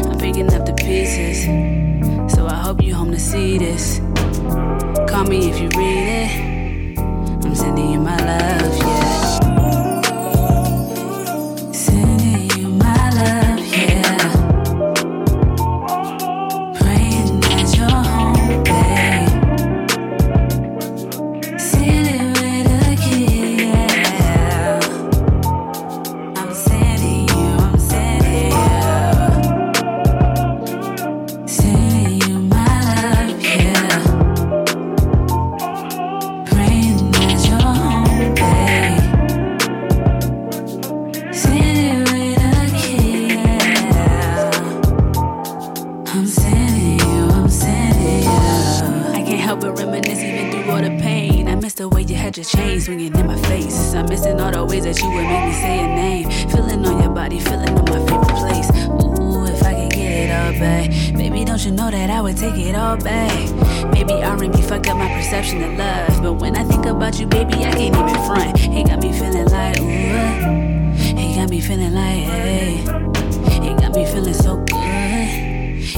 I'm 0.09 0.18
picking 0.18 0.53
up 0.53 0.66
the 0.66 0.74
pieces. 0.74 1.45
So 2.36 2.47
I 2.47 2.55
hope 2.55 2.84
you 2.84 2.93
home 2.95 3.11
to 3.11 3.20
see 3.20 3.57
this. 3.57 3.99
Call 5.09 5.24
me 5.24 5.49
if 5.49 5.57
you 5.61 5.70
read 5.80 6.07
it. 6.22 6.99
I'm 7.45 7.55
sending 7.55 7.91
you 7.91 7.99
my 7.99 8.18
love, 8.18 8.62
chain 52.74 52.82
swinging 52.82 53.15
in 53.15 53.28
my 53.28 53.39
face. 53.43 53.93
I'm 53.93 54.07
missing 54.07 54.39
all 54.39 54.51
the 54.51 54.65
ways 54.65 54.84
that 54.84 54.99
you 55.01 55.09
would 55.09 55.24
make 55.24 55.45
me 55.45 55.53
say 55.53 55.80
a 55.80 55.88
name. 55.88 56.30
Feeling 56.49 56.86
on 56.86 57.01
your 57.01 57.11
body, 57.11 57.39
feeling 57.39 57.69
on 57.69 57.86
my 57.86 57.99
favorite 58.07 58.38
place. 58.41 58.69
Ooh, 58.88 59.45
if 59.45 59.61
I 59.63 59.74
could 59.76 59.91
get 59.91 60.11
it 60.11 60.32
all 60.32 60.53
back. 60.59 60.89
Baby, 61.15 61.45
don't 61.45 61.63
you 61.63 61.71
know 61.71 61.91
that 61.91 62.09
I 62.09 62.21
would 62.21 62.38
take 62.38 62.57
it 62.57 62.76
all 62.76 62.97
back? 62.97 63.34
Maybe 63.93 64.13
R&B 64.13 64.61
fucked 64.61 64.88
up 64.88 64.97
my 64.97 65.09
perception 65.13 65.63
of 65.63 65.78
love. 65.78 66.24
But 66.24 66.34
when 66.34 66.55
I 66.55 66.63
think 66.63 66.86
about 66.86 67.19
you, 67.19 67.28
baby, 67.28 67.53
I 67.53 67.71
can't 67.71 67.95
even 67.95 68.26
front. 68.26 68.59
It 68.59 68.88
got 68.88 69.01
me 69.01 69.11
feeling 69.13 69.47
like, 69.47 69.80
ooh. 69.80 71.21
It 71.21 71.36
got 71.36 71.49
me 71.49 71.61
feeling 71.61 71.93
like, 71.93 72.24
hey. 72.24 72.80
It 73.67 73.80
got 73.80 73.93
me 73.93 74.05
feeling 74.05 74.34
so 74.34 74.57
good. 74.57 74.80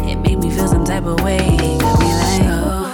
It 0.09 0.17
made 0.17 0.39
me 0.39 0.49
feel 0.51 0.67
some 0.67 0.83
type 0.83 1.05
of 1.05 1.21
way. 1.21 1.37
It 1.37 1.79
got 1.79 1.99
me 1.99 2.07
like, 2.07 2.41
oh, 2.43 2.84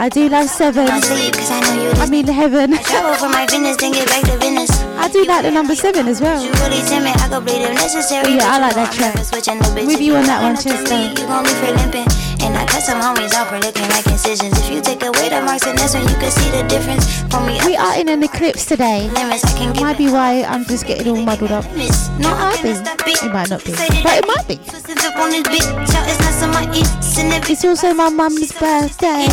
I 0.00 0.08
do 0.08 0.30
love 0.30 0.48
seven. 0.48 0.88
Sleep, 1.02 1.34
I 1.36 2.00
I 2.00 2.08
mean 2.08 2.26
heaven. 2.26 2.72
Travel 2.72 3.14
for 3.20 3.28
my 3.28 3.46
fitness, 3.46 3.76
then 3.76 3.92
get 3.92 4.08
back 4.08 4.24
to 4.24 4.38
business. 4.40 4.72
I 4.96 5.12
do 5.12 5.26
like 5.26 5.44
the 5.44 5.50
number 5.50 5.74
seven 5.74 6.08
as 6.08 6.22
well. 6.22 6.40
You 6.42 6.50
really 6.64 6.80
timid, 6.88 7.12
I 7.20 7.28
go 7.28 7.38
bleed 7.38 7.60
if 7.60 7.74
necessary. 7.74 8.32
Yeah, 8.32 8.48
I 8.48 8.58
like 8.64 8.74
that 8.76 8.94
track. 8.94 9.14
never 9.14 9.28
switching 9.28 9.58
the 9.58 9.68
bitch. 9.76 9.86
With 9.86 10.00
you 10.00 10.16
on 10.16 10.24
that 10.24 10.40
one, 10.40 10.56
Chester. 10.56 10.96
me, 10.96 11.12
You 11.20 11.28
gon' 11.28 11.44
leave 11.44 11.60
for 11.60 11.72
limping. 11.76 12.08
And 12.40 12.56
I 12.56 12.64
cut 12.64 12.80
some 12.80 12.96
homies 12.96 13.34
out 13.36 13.52
for 13.52 13.60
looking 13.60 13.84
like 13.92 14.06
incisions. 14.06 14.56
If 14.64 14.72
you 14.72 14.80
take 14.80 15.04
away 15.04 15.28
the 15.28 15.44
marks, 15.44 15.68
then 15.68 15.76
that's 15.76 15.92
when 15.92 16.08
you 16.08 16.16
can 16.16 16.30
see 16.32 16.48
the 16.48 16.64
difference. 16.64 17.04
For 17.28 17.44
me, 17.44 17.60
We 17.68 17.76
are 17.76 18.00
in 18.00 18.08
an 18.08 18.22
eclipse 18.22 18.64
today. 18.64 19.12
I 19.12 19.36
It 19.36 19.80
might 19.84 19.98
be 19.98 20.08
why 20.08 20.48
I'm 20.48 20.64
just 20.64 20.86
getting 20.86 21.12
all 21.12 21.20
muddled 21.20 21.52
up. 21.52 21.68
No, 21.76 22.32
It 22.56 22.80
might 22.80 23.04
be. 23.04 23.12
It 23.20 23.32
might 23.36 23.50
not 23.52 23.60
be. 23.68 23.76
But 23.76 24.16
it 24.16 24.26
might 24.26 24.48
be. 24.48 24.56
Twisted 24.64 24.96
up 25.04 25.20
on 25.20 25.28
this 25.28 25.44
beat, 25.52 25.68
shout 25.92 26.08
it's 26.08 26.16
not 26.24 26.32
some 26.40 26.52
my 26.56 26.64
eats. 26.72 27.18
And 27.20 27.36
if 27.36 27.50
It's 27.50 27.64
also 27.66 27.92
my 27.92 28.08
mum's 28.08 28.52
birthday. 28.56 29.28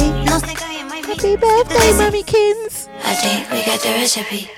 Happy 1.18 1.36
birthday, 1.36 1.97
Mummy 1.97 2.22
Kins. 2.22 2.88
I 3.03 3.15
think 3.15 3.49
we 3.49 3.65
got 3.65 3.80
the 3.82 3.89
recipe. 3.89 4.51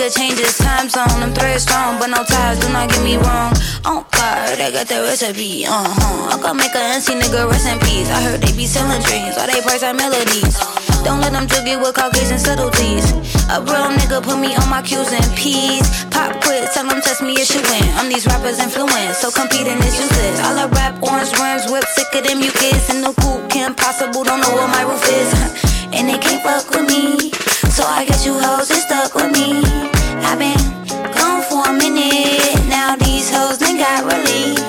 Nigga 0.00 0.16
change 0.16 0.38
his 0.38 0.56
time 0.56 0.88
zone. 0.88 1.20
I'm 1.20 1.32
thread 1.34 1.60
strong, 1.60 1.98
but 1.98 2.08
no 2.08 2.24
ties, 2.24 2.58
do 2.58 2.72
not 2.72 2.88
get 2.88 3.02
me 3.04 3.16
wrong. 3.16 3.52
On 3.84 4.04
God, 4.08 4.56
I 4.56 4.70
got 4.72 4.88
the 4.88 5.04
recipe, 5.04 5.66
uh 5.66 5.72
huh. 5.72 6.32
I 6.32 6.40
can 6.40 6.56
make 6.56 6.72
a 6.72 6.80
NC 6.96 7.20
nigga 7.20 7.44
rest 7.48 7.68
in 7.68 7.78
peace. 7.80 8.08
I 8.08 8.22
heard 8.22 8.40
they 8.40 8.52
be 8.56 8.64
selling 8.64 9.02
dreams, 9.04 9.36
why 9.36 9.46
they 9.52 9.60
price 9.60 9.82
our 9.82 9.92
melodies. 9.92 10.56
Don't 11.04 11.20
let 11.20 11.32
them 11.32 11.46
jug 11.46 11.68
it 11.68 11.76
with 11.76 11.94
Caucasian 11.94 12.38
subtleties. 12.38 13.12
A 13.52 13.60
real 13.60 13.92
nigga 13.92 14.24
put 14.24 14.40
me 14.40 14.56
on 14.56 14.68
my 14.72 14.80
Q's 14.80 15.12
and 15.12 15.28
P's. 15.36 15.84
Pop 16.08 16.32
quit, 16.40 16.72
tell 16.72 16.88
them 16.88 17.00
test 17.04 17.20
me, 17.20 17.36
it's 17.36 17.52
you 17.52 17.60
win. 17.68 17.84
I'm 18.00 18.08
these 18.08 18.24
rappers' 18.24 18.60
influence, 18.60 19.20
so 19.20 19.28
competing 19.28 19.76
is 19.84 20.00
useless. 20.00 20.40
All 20.48 20.56
I 20.56 20.64
rap, 20.80 20.96
orange 21.04 21.32
rims, 21.36 21.68
whip, 21.68 21.84
sicker 21.92 22.24
than 22.24 22.40
mucus. 22.40 22.88
In 22.88 23.04
the 23.04 23.12
coop, 23.20 23.52
Kim 23.52 23.74
Possible, 23.74 24.24
don't 24.24 24.40
know 24.40 24.52
what 24.56 24.68
my 24.72 24.82
roof 24.88 25.04
is. 25.12 25.28
And 25.92 26.08
they 26.08 26.18
can't 26.18 26.40
fuck 26.40 26.70
with 26.70 26.86
me. 26.86 27.49
So 27.70 27.86
I 27.86 28.04
guess 28.04 28.26
you 28.26 28.34
hoes 28.34 28.68
is 28.68 28.82
stuck 28.82 29.14
with 29.14 29.30
me. 29.30 29.62
I've 30.26 30.38
been 30.42 30.58
gone 31.14 31.40
for 31.46 31.62
a 31.70 31.72
minute. 31.72 32.58
Now 32.66 32.96
these 32.96 33.30
hoes 33.30 33.58
done 33.58 33.78
got 33.78 34.02
relief. 34.10 34.58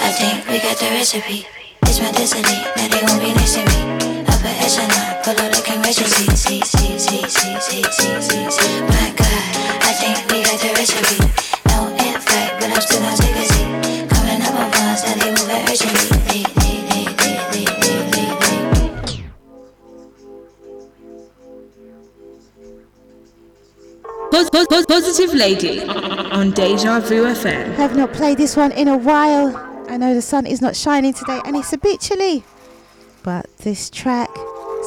I 0.00 0.08
think 0.08 0.48
we 0.48 0.56
got 0.64 0.80
the 0.80 0.88
recipe. 0.96 1.44
It's 1.84 2.00
my 2.00 2.10
destiny. 2.12 2.64
Now 2.80 2.88
they 2.88 3.04
won't 3.04 3.20
be 3.20 3.36
next 3.36 3.60
to 3.60 3.62
me. 3.68 4.24
Upper 4.24 4.54
echelon. 4.56 5.20
Pull 5.20 5.36
up 5.36 5.52
the 5.52 5.76
rich 5.84 6.00
see, 6.00 6.32
see, 6.32 6.60
see, 6.64 6.96
see, 6.96 7.28
see, 7.28 7.60
see, 7.60 7.84
see, 7.92 8.20
see, 8.24 8.50
see. 8.50 8.80
My 8.88 9.12
God. 9.12 9.44
I 9.84 9.92
think 9.92 10.16
we 10.32 10.40
got 10.40 10.56
the 10.64 10.72
recipe. 10.72 11.20
No 11.68 11.92
in 11.92 12.16
fight, 12.24 12.56
but 12.56 12.72
I'm 12.72 12.80
still 12.80 13.04
on 13.04 13.14
secrecy. 13.20 13.68
Coming 14.08 14.40
up 14.40 14.56
on 14.56 14.72
funds. 14.72 15.04
Now 15.04 15.12
they 15.12 15.28
move 15.28 15.68
urgently. 15.68 16.09
Positive 24.30 25.34
Lady 25.34 25.82
on 25.82 26.52
Deja 26.52 27.00
Vu 27.00 27.24
FM. 27.24 27.78
I've 27.78 27.96
not 27.96 28.12
played 28.12 28.38
this 28.38 28.56
one 28.56 28.72
in 28.72 28.88
a 28.88 28.96
while. 28.96 29.56
I 29.88 29.96
know 29.96 30.14
the 30.14 30.22
sun 30.22 30.46
is 30.46 30.60
not 30.60 30.76
shining 30.76 31.12
today 31.12 31.40
and 31.44 31.56
it's 31.56 31.72
a 31.72 31.78
bit 31.78 32.00
chilly. 32.00 32.44
But 33.22 33.54
this 33.58 33.90
track, 33.90 34.30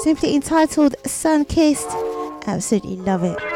simply 0.04 0.36
entitled 0.36 0.96
Sun 1.06 1.46
Kissed, 1.46 1.90
absolutely 2.48 2.96
love 2.96 3.24
it. 3.24 3.53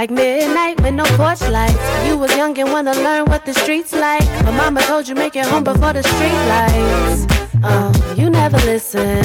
Like 0.00 0.10
midnight 0.10 0.80
with 0.80 0.94
no 0.94 1.04
porch 1.18 1.42
lights. 1.42 2.06
You 2.06 2.16
was 2.16 2.34
young 2.34 2.58
and 2.58 2.72
wanna 2.72 2.94
learn 2.94 3.26
what 3.26 3.44
the 3.44 3.52
streets 3.52 3.92
like. 3.92 4.24
But 4.46 4.52
mama 4.52 4.80
told 4.80 5.06
you 5.06 5.14
make 5.14 5.36
it 5.36 5.44
home 5.44 5.62
before 5.62 5.92
the 5.92 6.02
street 6.02 6.40
lights. 6.54 7.26
Uh, 7.62 7.92
you 8.16 8.30
never 8.30 8.56
listen. 8.64 9.22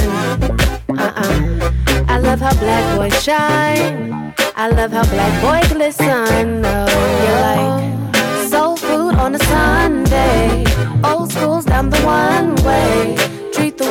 Uh-uh. 0.90 1.72
I 2.08 2.18
love 2.18 2.40
how 2.40 2.54
black 2.58 2.84
boys 2.94 3.24
shine. 3.24 4.34
I 4.54 4.68
love 4.68 4.92
how 4.92 5.06
black 5.06 5.34
boy 5.40 5.66
glisten. 5.74 6.62
Oh, 6.66 7.16
you 7.24 7.32
like 7.48 8.50
soul 8.50 8.76
food 8.76 9.14
on 9.14 9.34
a 9.34 9.38
Sunday. 9.38 10.66
Old 11.02 11.32
school's 11.32 11.64
down 11.64 11.88
the 11.88 12.00
one 12.00 12.54
way. 12.66 13.25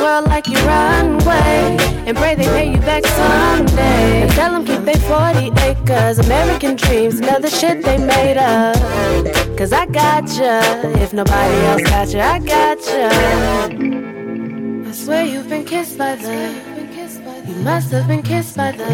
World 0.06 0.26
like 0.26 0.46
your 0.46 0.62
runway. 0.62 1.76
And 2.06 2.16
pray 2.16 2.36
they 2.36 2.44
pay 2.44 2.70
you 2.70 2.78
back 2.78 3.04
someday. 3.04 4.22
And 4.22 4.30
tell 4.30 4.52
them 4.52 4.64
keep 4.64 4.82
they 4.82 5.00
40 5.00 5.50
acres. 5.62 6.20
American 6.20 6.76
dreams, 6.76 7.18
another 7.18 7.50
shit 7.50 7.82
they 7.82 7.98
made 7.98 8.36
up. 8.36 8.76
Cause 9.58 9.72
I 9.72 9.86
gotcha. 9.86 10.62
If 11.02 11.12
nobody 11.12 11.56
else 11.70 11.82
got 11.82 12.12
you, 12.14 12.20
I 12.20 12.38
gotcha. 12.38 13.08
I 14.88 14.92
swear 14.92 15.24
you've 15.24 15.48
been 15.48 15.64
kissed 15.64 15.98
by 15.98 16.14
the. 16.14 16.54
You 17.48 17.56
must 17.64 17.90
have 17.90 18.06
been 18.06 18.22
kissed 18.22 18.56
by 18.56 18.70
the. 18.70 18.86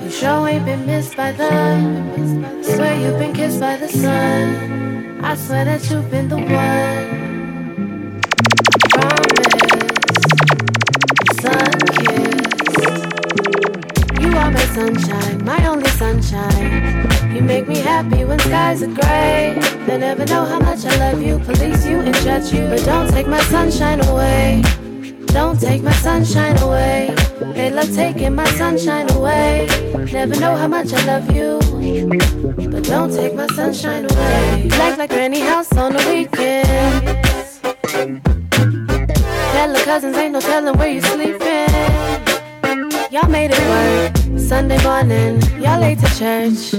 You 0.00 0.10
sure 0.10 0.46
ain't 0.46 0.64
been 0.64 0.86
missed 0.86 1.16
by 1.16 1.32
the. 1.32 1.50
I 1.50 2.62
swear 2.62 2.94
you've 3.00 3.18
been 3.18 3.34
kissed 3.34 3.58
by 3.58 3.76
the 3.78 3.88
sun. 3.88 5.24
I 5.24 5.34
swear 5.34 5.64
that 5.64 5.90
you've 5.90 6.08
been 6.08 6.28
the 6.28 6.36
one. 6.36 7.24
Sun 8.94 9.43
sunshine, 14.74 15.44
my 15.44 15.64
only 15.68 15.88
sunshine. 15.90 17.06
You 17.32 17.42
make 17.42 17.68
me 17.68 17.78
happy 17.78 18.24
when 18.24 18.40
skies 18.40 18.82
are 18.82 18.92
gray. 18.92 19.56
They 19.86 19.98
never 19.98 20.24
know 20.26 20.44
how 20.44 20.58
much 20.58 20.84
I 20.84 20.96
love 20.96 21.22
you, 21.22 21.38
police 21.38 21.86
you 21.86 22.00
and 22.00 22.14
judge 22.16 22.52
you. 22.52 22.66
But 22.66 22.84
don't 22.84 23.08
take 23.08 23.28
my 23.28 23.40
sunshine 23.42 24.04
away. 24.08 24.62
Don't 25.26 25.60
take 25.60 25.82
my 25.82 25.92
sunshine 25.92 26.58
away. 26.58 27.14
They 27.54 27.70
love 27.70 27.94
taking 27.94 28.34
my 28.34 28.48
sunshine 28.58 29.08
away. 29.12 29.68
Never 30.12 30.38
know 30.40 30.56
how 30.56 30.66
much 30.66 30.92
I 30.92 31.04
love 31.06 31.30
you. 31.30 31.60
But 32.72 32.82
don't 32.82 33.14
take 33.14 33.34
my 33.34 33.46
sunshine 33.48 34.06
away. 34.10 34.68
Like 34.80 34.98
like 34.98 35.10
granny 35.10 35.40
house 35.40 35.72
on 35.76 35.92
the 35.92 36.02
weekend. 36.08 36.66
Tell 39.52 39.72
the 39.72 39.82
cousins 39.84 40.16
ain't 40.16 40.32
no 40.32 40.40
telling 40.40 40.76
where 40.78 40.88
you 40.88 41.00
sleeping. 41.00 42.13
Y'all 43.10 43.28
made 43.28 43.50
it 43.52 43.60
work. 43.68 44.38
Sunday 44.38 44.82
morning, 44.82 45.40
y'all 45.62 45.80
late 45.80 45.98
to 45.98 46.08
church. 46.18 46.72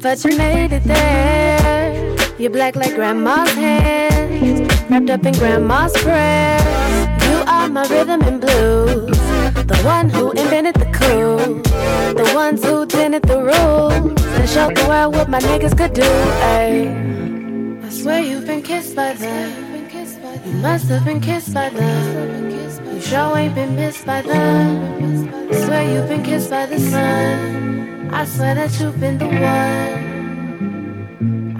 But 0.00 0.22
you 0.24 0.36
made 0.36 0.72
it 0.72 0.84
there. 0.84 2.16
You're 2.38 2.50
black 2.50 2.76
like 2.76 2.94
grandma's 2.94 3.50
hands, 3.52 4.60
wrapped 4.90 5.10
up 5.10 5.24
in 5.24 5.34
grandma's 5.34 5.92
prayers. 6.02 7.24
You 7.24 7.42
are 7.46 7.68
my 7.68 7.86
rhythm 7.88 8.22
and 8.22 8.40
blues. 8.40 9.16
The 9.66 9.80
one 9.84 10.10
who 10.10 10.32
invented 10.32 10.74
the 10.74 10.90
cool. 10.92 11.62
The 12.14 12.32
ones 12.34 12.64
who 12.64 12.86
tinted 12.86 13.22
the 13.22 13.42
rules. 13.42 14.22
And 14.34 14.48
showed 14.48 14.76
the 14.76 14.86
world 14.88 15.14
what 15.14 15.28
my 15.28 15.40
niggas 15.40 15.76
could 15.76 15.94
do. 15.94 16.02
Ay. 16.02 16.88
I 17.84 17.88
swear 17.90 18.20
you've 18.20 18.46
been 18.46 18.62
kissed 18.62 18.94
by 18.94 19.14
the. 19.14 19.69
You 20.44 20.52
must 20.54 20.86
have 20.88 21.04
been 21.04 21.20
kissed 21.20 21.52
by 21.54 21.68
the. 21.70 21.80
You 22.94 23.00
sure 23.00 23.36
ain't 23.36 23.54
been 23.54 23.76
missed 23.76 24.04
by 24.06 24.22
the. 24.22 24.32
I 24.32 25.54
swear 25.64 25.82
you've 25.92 26.08
been 26.08 26.22
kissed 26.22 26.50
by 26.50 26.66
the 26.66 26.78
sun. 26.78 28.10
I 28.12 28.24
swear 28.24 28.54
that 28.54 28.80
you've 28.80 28.98
been 29.00 29.18
the 29.18 29.26
one. 29.26 29.34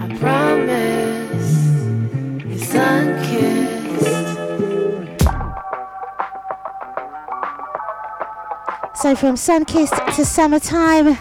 I 0.01 0.07
promise. 0.17 1.51
Your 2.45 2.59
sun 2.59 3.21
kissed. 3.23 3.81
So 8.95 9.15
from 9.15 9.35
sun 9.37 9.65
kissed 9.65 9.95
to. 10.15 10.25
Summertime 10.25 11.17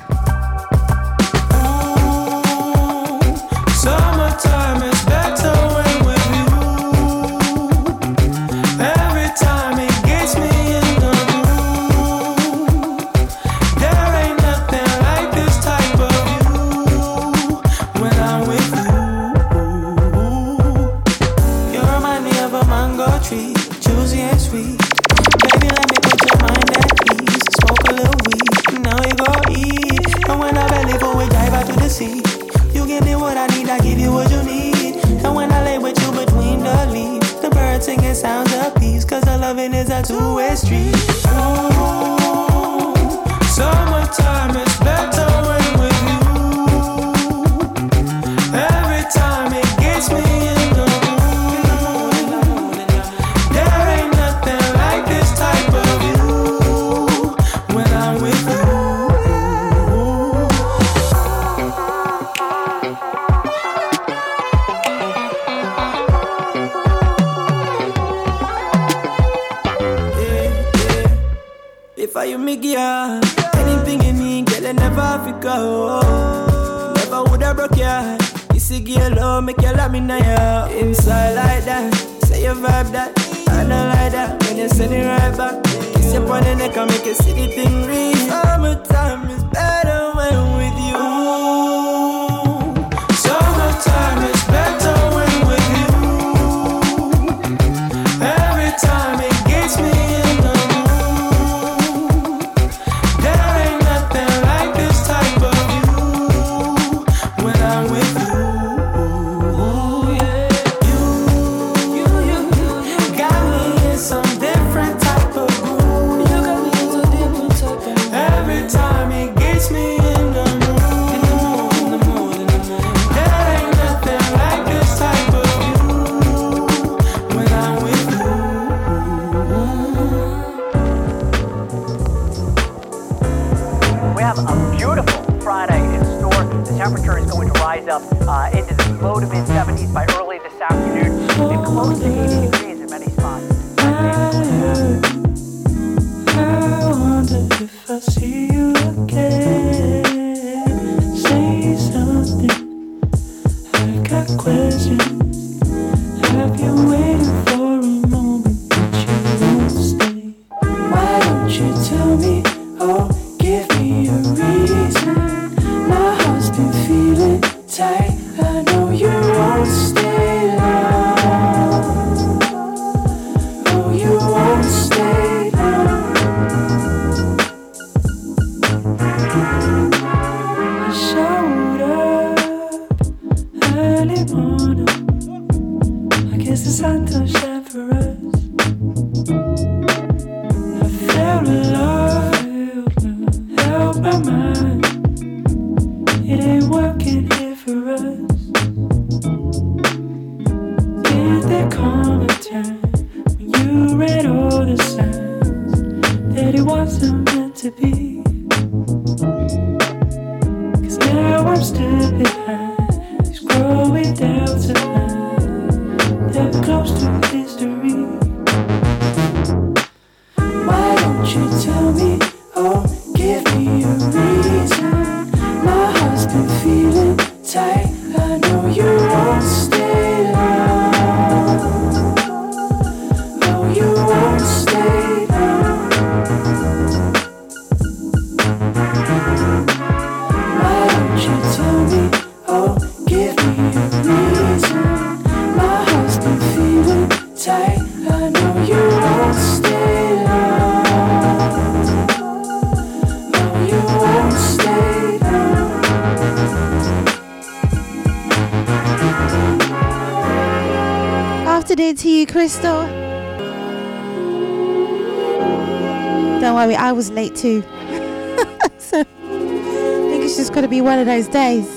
Don't 266.40 266.54
worry, 266.54 266.74
I 266.74 266.92
was 266.92 267.10
late 267.10 267.36
too. 267.36 267.60
so, 268.78 269.00
I 269.00 269.04
think 269.04 270.24
it's 270.24 270.38
just 270.38 270.54
gonna 270.54 270.68
be 270.68 270.80
one 270.80 270.98
of 270.98 271.04
those 271.04 271.28
days. 271.28 271.68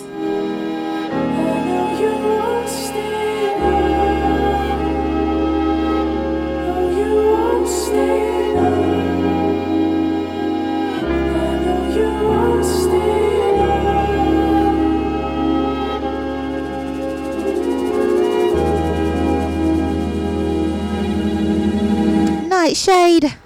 Nightshade. 22.47 23.42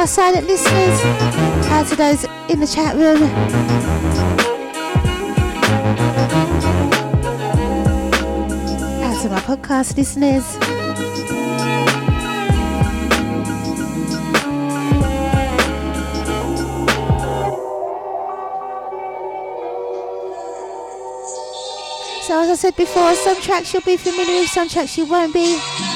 My 0.00 0.06
silent 0.06 0.46
listeners, 0.46 0.98
out 1.66 1.86
to 1.88 1.94
those 1.94 2.24
in 2.48 2.58
the 2.58 2.66
chat 2.66 2.96
room. 2.96 3.22
Out 9.02 9.20
to 9.20 9.28
my 9.28 9.40
podcast 9.40 9.98
listeners. 9.98 10.46
So 22.22 22.40
as 22.40 22.48
I 22.48 22.54
said 22.54 22.74
before, 22.74 23.14
some 23.16 23.38
tracks 23.42 23.74
you'll 23.74 23.82
be 23.82 23.98
familiar 23.98 24.40
with, 24.40 24.48
some 24.48 24.66
tracks 24.66 24.96
you 24.96 25.04
won't 25.04 25.34
be. 25.34 25.89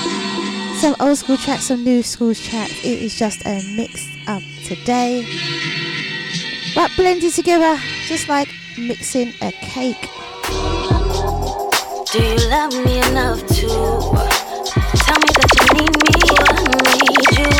Some 0.84 0.96
old 1.00 1.16
school 1.16 1.38
tracks, 1.38 1.64
some 1.64 1.82
new 1.82 2.02
school 2.02 2.34
tracks. 2.34 2.84
It 2.84 3.00
is 3.00 3.18
just 3.18 3.40
a 3.46 3.62
mix 3.74 4.06
up 4.26 4.42
today. 4.66 5.24
But 6.74 6.90
blended 6.94 7.32
together, 7.32 7.80
just 8.06 8.28
like 8.28 8.50
mixing 8.76 9.32
a 9.40 9.50
cake. 9.62 10.10
Do 12.12 12.22
you 12.22 12.36
love 12.50 12.74
me 12.84 12.98
enough 12.98 13.40
to 13.46 13.66
uh, 13.66 14.28
tell 15.00 15.18
me 15.24 15.30
that 15.32 15.50
you 15.56 15.64
need 15.72 15.94
me? 16.04 16.20
I 16.36 16.60
need 17.00 17.32
you. 17.40 17.52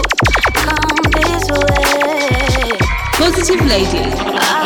Come 0.61 1.01
this 1.17 1.49
way. 1.49 2.77
Positive 3.17 3.65
Lady 3.65 4.05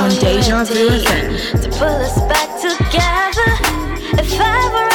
on 0.03 0.11
Deja 0.19 0.65
Vu 0.65 0.99
FM. 0.99 1.63
To 1.63 1.69
pull 1.79 1.87
us 1.87 2.19
back 2.27 2.51
together. 2.59 3.51
If 4.21 4.33
ever 4.41 4.88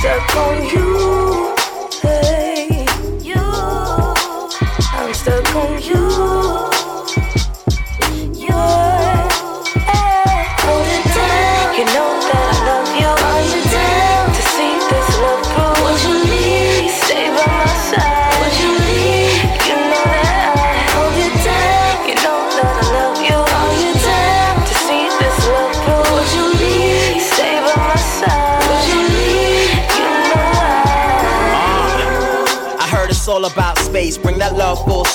Stuck 0.00 0.36
on 0.36 0.64
you. 0.70 1.49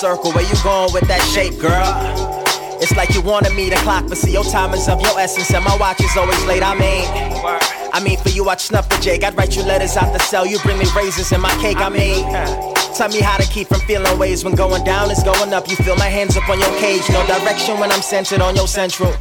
Circle. 0.06 0.32
Where 0.34 0.46
you 0.46 0.54
going 0.62 0.94
with 0.94 1.08
that 1.08 1.24
shape, 1.34 1.58
girl? 1.58 1.90
It's 2.80 2.96
like 2.96 3.10
you 3.16 3.22
wanted 3.22 3.56
me 3.56 3.72
to 3.72 3.76
clock, 3.78 4.06
but 4.08 4.18
see 4.20 4.34
your 4.34 4.44
time 4.44 4.72
is 4.76 4.88
of 4.88 5.02
your 5.02 5.18
essence, 5.18 5.50
and 5.52 5.66
my 5.66 5.76
watch 5.78 6.00
is 6.00 6.16
always 6.16 6.44
late. 6.46 6.62
I 6.62 6.78
mean, 6.78 7.06
I 7.92 8.00
mean 8.04 8.18
for 8.20 8.30
you, 8.30 8.48
I'd 8.48 8.62
snuff 8.62 8.88
the 8.88 8.98
Jake. 9.02 9.24
I'd 9.24 9.36
write 9.36 9.56
you 9.56 9.64
letters 9.64 9.98
out 9.98 10.14
the 10.14 10.20
cell. 10.20 10.46
You 10.46 10.60
bring 10.60 10.78
me 10.78 10.86
raisins 10.96 11.32
in 11.32 11.42
my 11.42 11.56
cake. 11.58 11.78
I 11.78 11.90
mean, 11.90 12.22
Tell 12.96 13.10
me 13.10 13.20
how 13.20 13.36
to 13.36 13.48
keep 13.50 13.68
from 13.68 13.82
feeling 13.82 14.18
ways 14.18 14.46
when 14.46 14.56
going 14.56 14.82
down 14.86 15.12
is 15.12 15.22
going 15.22 15.52
up. 15.54 15.68
You 15.70 15.76
feel 15.76 15.98
my 15.98 16.08
hands 16.08 16.38
up 16.38 16.48
on 16.48 16.58
your 16.58 16.72
cage, 16.80 17.04
no 17.10 17.28
direction 17.28 17.78
when 17.78 17.92
I'm 17.92 18.02
centered 18.02 18.40
on 18.40 18.56
your 18.56 18.70
central. 18.70 19.12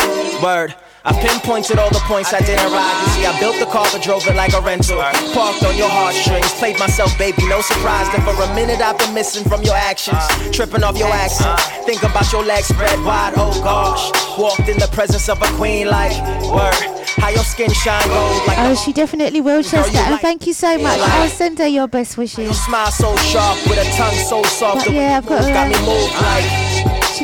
Word. 0.44 0.74
I 1.06 1.12
pinpointed 1.24 1.78
all 1.78 1.88
the 1.88 2.04
points 2.04 2.34
I 2.34 2.40
didn't 2.40 2.68
ride. 2.68 2.96
You 3.00 3.08
see, 3.16 3.24
I 3.24 3.32
built 3.40 3.56
the 3.58 3.64
car 3.64 3.86
but 3.90 4.02
drove 4.02 4.26
it 4.28 4.36
like 4.36 4.52
a 4.52 4.60
rental. 4.60 5.00
Parked 5.32 5.64
on 5.64 5.74
your 5.74 5.88
heartstrings, 5.88 6.52
played 6.60 6.78
myself, 6.78 7.16
baby, 7.16 7.48
no 7.48 7.62
surprise. 7.62 8.12
Then 8.12 8.20
for 8.28 8.36
a 8.36 8.54
minute 8.54 8.80
I've 8.82 8.98
been 8.98 9.14
missing 9.14 9.48
from 9.48 9.62
your 9.62 9.74
actions, 9.74 10.20
tripping 10.52 10.84
off 10.84 10.98
your 10.98 11.08
accent. 11.08 11.58
Think 11.88 12.02
about 12.02 12.30
your 12.30 12.44
legs 12.44 12.68
spread 12.68 13.00
wide, 13.00 13.32
oh 13.36 13.56
gosh. 13.64 14.12
Walked 14.38 14.68
in 14.68 14.76
the 14.76 14.88
presence 14.92 15.30
of 15.30 15.40
a 15.40 15.48
queen 15.56 15.88
like 15.88 16.12
word. 16.52 16.76
How 17.16 17.30
your 17.30 17.44
skin 17.44 17.72
shine 17.72 18.06
gold 18.08 18.46
like 18.46 18.58
Oh, 18.60 18.74
she 18.74 18.92
definitely 18.92 19.40
will, 19.40 19.62
Chester. 19.62 19.96
And 19.96 20.20
thank 20.20 20.46
you 20.46 20.52
so 20.52 20.76
much. 20.76 21.00
I'll 21.00 21.28
send 21.28 21.58
her 21.58 21.66
your 21.66 21.88
best 21.88 22.18
wishes. 22.18 22.52
smile 22.66 22.90
so 22.90 23.16
sharp 23.32 23.56
with 23.64 23.80
a 23.80 23.88
tongue 23.96 24.20
so 24.28 24.42
soft. 24.42 24.84
But 24.84 24.92
yeah, 24.92 25.16
I've 25.16 25.26
got 25.26 25.40
got 25.40 25.68
me 25.72 25.78
moved 25.86 26.14
like. 26.20 26.63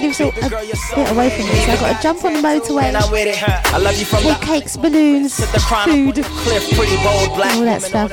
A, 0.01 0.29
a 0.29 0.33
bit 0.33 1.11
away 1.13 1.29
from 1.29 1.45
me, 1.45 1.55
so 1.61 1.73
I've 1.73 1.81
got 1.81 1.97
to 1.97 2.03
jump 2.03 2.25
on 2.25 2.33
the 2.33 2.41
motorway. 2.41 2.91
The 4.23 4.39
cakes, 4.41 4.77
balloons, 4.79 5.35
food, 5.85 6.19
all 7.05 7.65
that 7.65 7.83
stuff. 7.83 8.11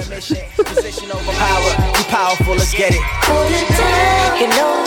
powerful, 2.10 2.56
let's 2.56 2.74
get 2.74 2.92
it. 2.92 3.02
You 4.42 4.48
know. 4.50 4.84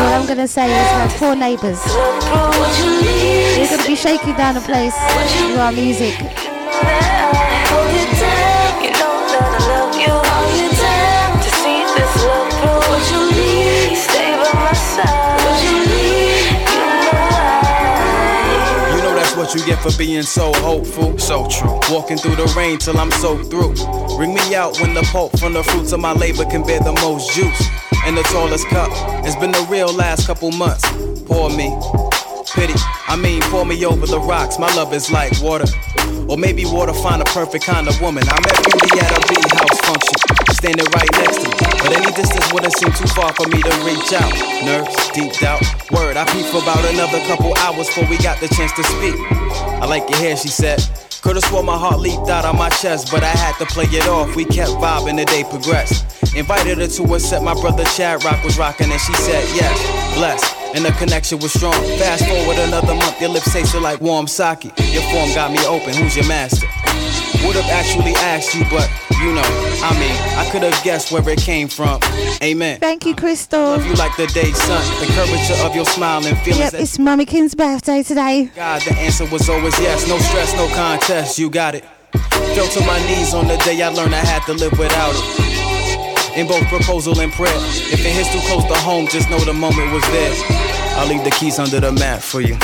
All 0.00 0.14
I'm 0.14 0.26
gonna 0.26 0.48
say 0.48 0.66
is 0.70 0.92
my 0.98 1.08
poor 1.18 1.36
neighbours. 1.36 1.84
You're 3.58 3.68
gonna 3.68 3.86
be 3.86 3.94
shaking 3.94 4.36
down 4.36 4.54
the 4.54 4.62
place 4.62 4.94
with 4.96 5.58
our 5.58 5.72
music. 5.72 6.18
You 8.82 8.90
know 8.92 9.89
what 19.50 19.58
you 19.58 19.66
get 19.66 19.82
for 19.82 19.96
being 19.98 20.22
so 20.22 20.52
hopeful. 20.54 21.18
So 21.18 21.48
true. 21.48 21.80
Walking 21.90 22.16
through 22.16 22.36
the 22.36 22.52
rain 22.56 22.78
till 22.78 22.96
I'm 22.98 23.10
soaked 23.10 23.50
through. 23.50 23.74
Bring 24.16 24.34
me 24.34 24.54
out 24.54 24.80
when 24.80 24.94
the 24.94 25.02
pulp 25.10 25.36
from 25.38 25.54
the 25.54 25.62
fruits 25.64 25.92
of 25.92 25.98
my 25.98 26.12
labor 26.12 26.44
can 26.44 26.62
bear 26.62 26.78
the 26.78 26.92
most 26.92 27.34
juice. 27.34 27.60
In 28.06 28.14
the 28.14 28.22
tallest 28.22 28.68
cup. 28.68 28.90
It's 29.26 29.36
been 29.36 29.50
the 29.50 29.66
real 29.68 29.92
last 29.92 30.26
couple 30.26 30.52
months. 30.52 30.84
Pour 31.26 31.50
me. 31.50 31.76
Pity, 32.54 32.74
I 33.06 33.16
mean, 33.16 33.42
pour 33.42 33.64
me 33.64 33.84
over 33.84 34.06
the 34.06 34.20
rocks. 34.20 34.58
My 34.58 34.72
love 34.74 34.94
is 34.94 35.10
like 35.10 35.32
water. 35.42 35.66
Or 36.28 36.36
maybe 36.36 36.64
water 36.64 36.94
find 36.94 37.20
a 37.20 37.24
perfect 37.26 37.64
kind 37.64 37.88
of 37.88 38.00
woman. 38.00 38.22
I 38.28 38.38
met 38.40 38.54
Beauty 38.62 39.00
at 39.02 39.10
a 39.18 39.20
bee 39.26 39.42
house 39.50 39.80
function, 39.82 40.18
standing 40.60 40.84
right 40.92 41.08
next 41.16 41.40
to 41.40 41.48
me. 41.48 41.56
But 41.80 41.96
any 41.96 42.12
distance 42.12 42.52
wouldn't 42.52 42.76
seem 42.76 42.92
too 42.92 43.08
far 43.16 43.32
for 43.32 43.48
me 43.48 43.62
to 43.64 43.72
reach 43.80 44.12
out. 44.12 44.28
Nerves, 44.60 44.92
deep 45.16 45.32
doubt, 45.40 45.64
word. 45.90 46.20
I 46.20 46.28
peeped 46.28 46.52
for 46.52 46.60
about 46.60 46.84
another 46.84 47.18
couple 47.24 47.56
hours 47.64 47.88
before 47.88 48.04
we 48.12 48.18
got 48.18 48.38
the 48.40 48.48
chance 48.48 48.72
to 48.76 48.84
speak. 48.84 49.16
I 49.80 49.86
like 49.86 50.04
your 50.10 50.18
hair, 50.18 50.36
she 50.36 50.48
said. 50.48 50.84
Could've 51.22 51.44
swore 51.44 51.62
my 51.62 51.78
heart 51.78 52.00
leaped 52.00 52.28
out 52.28 52.44
of 52.44 52.56
my 52.56 52.68
chest, 52.68 53.08
but 53.10 53.22
I 53.24 53.32
had 53.32 53.56
to 53.56 53.66
play 53.66 53.84
it 53.88 54.06
off. 54.06 54.36
We 54.36 54.44
kept 54.44 54.72
vibing, 54.72 55.16
the 55.16 55.24
day 55.24 55.44
progressed. 55.44 56.04
Invited 56.36 56.76
her 56.78 56.86
to 56.86 57.14
a 57.14 57.20
set 57.20 57.42
my 57.42 57.54
brother 57.54 57.84
Chad 57.96 58.22
Rock 58.22 58.44
was 58.44 58.58
rocking, 58.58 58.90
and 58.92 59.00
she 59.00 59.14
said 59.14 59.44
yes, 59.56 59.74
blessed. 60.14 60.44
And 60.76 60.84
the 60.84 60.92
connection 60.92 61.38
was 61.38 61.52
strong. 61.52 61.80
Fast 61.96 62.28
forward 62.28 62.58
another 62.58 62.94
month, 62.94 63.18
your 63.18 63.30
lips 63.30 63.50
tasted 63.50 63.80
like 63.80 64.00
warm 64.02 64.26
sake. 64.26 64.64
Your 64.64 65.02
form 65.08 65.32
got 65.34 65.52
me 65.52 65.64
open, 65.66 65.94
who's 65.94 66.16
your 66.16 66.28
master? 66.28 66.68
Would've 67.46 67.64
actually 67.70 68.12
asked 68.16 68.54
you, 68.54 68.64
but 68.70 68.88
you 69.20 69.32
know, 69.32 69.42
I 69.82 69.92
mean, 69.98 70.16
I 70.38 70.48
could've 70.50 70.78
guessed 70.82 71.12
where 71.12 71.26
it 71.28 71.40
came 71.40 71.68
from. 71.68 72.00
Amen. 72.42 72.80
Thank 72.80 73.04
you, 73.06 73.14
Crystal. 73.14 73.60
Love 73.60 73.84
you 73.86 73.94
like 73.94 74.16
the 74.16 74.26
day 74.28 74.50
sun, 74.52 74.82
the 75.00 75.06
curvature 75.12 75.66
of 75.66 75.74
your 75.74 75.84
smile 75.84 76.24
and 76.26 76.38
feelings 76.38 76.72
Yep, 76.72 76.82
it's 76.82 76.98
Mummy 76.98 77.26
Kin's 77.26 77.54
birthday 77.54 78.02
today. 78.02 78.50
God, 78.54 78.82
the 78.82 78.94
answer 78.98 79.26
was 79.26 79.48
always 79.48 79.78
yes. 79.80 80.08
No 80.08 80.18
stress, 80.18 80.54
no 80.54 80.68
contest, 80.74 81.38
you 81.38 81.50
got 81.50 81.74
it. 81.74 81.84
Fell 82.54 82.66
to 82.66 82.80
my 82.86 82.98
knees 83.06 83.34
on 83.34 83.46
the 83.46 83.56
day 83.58 83.80
I 83.82 83.88
learned 83.88 84.14
I 84.14 84.24
had 84.24 84.44
to 84.46 84.54
live 84.54 84.72
without 84.78 85.12
it. 85.14 86.38
In 86.38 86.46
both 86.46 86.64
proposal 86.68 87.18
and 87.20 87.32
prayer. 87.32 87.52
If 87.56 88.00
it 88.00 88.12
hits 88.12 88.32
too 88.32 88.40
close 88.46 88.64
to 88.64 88.78
home, 88.80 89.08
just 89.08 89.28
know 89.28 89.38
the 89.40 89.52
moment 89.52 89.92
was 89.92 90.04
there. 90.10 90.32
I'll 90.96 91.08
leave 91.08 91.24
the 91.24 91.30
keys 91.30 91.58
under 91.58 91.80
the 91.80 91.92
mat 91.92 92.22
for 92.22 92.40
you. 92.40 92.56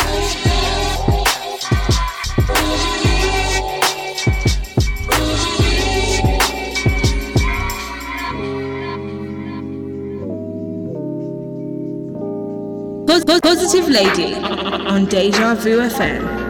Positive 13.25 13.89
Lady 13.89 14.35
on 14.35 15.07
Deja 15.07 15.55
Vu 15.55 15.79
FM. 15.81 16.47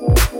You've 0.00 0.31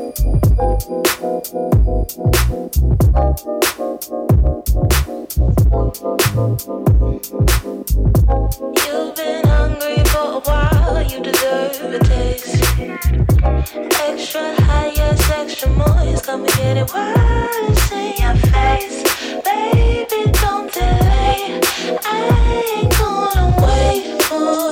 ain't 22.04 22.90
gonna 22.98 23.56
wait 23.62 24.22
for 24.22 24.71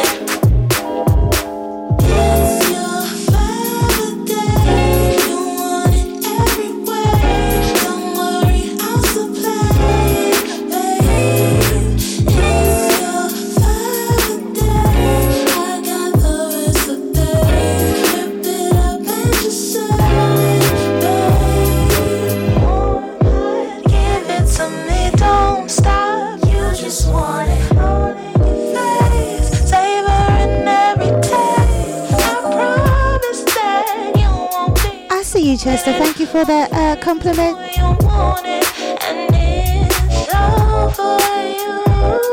Chester. 35.61 35.93
Thank 35.93 36.19
you 36.19 36.25
for 36.25 36.43
the 36.43 36.67
uh, 36.71 36.95
compliment. 36.95 37.55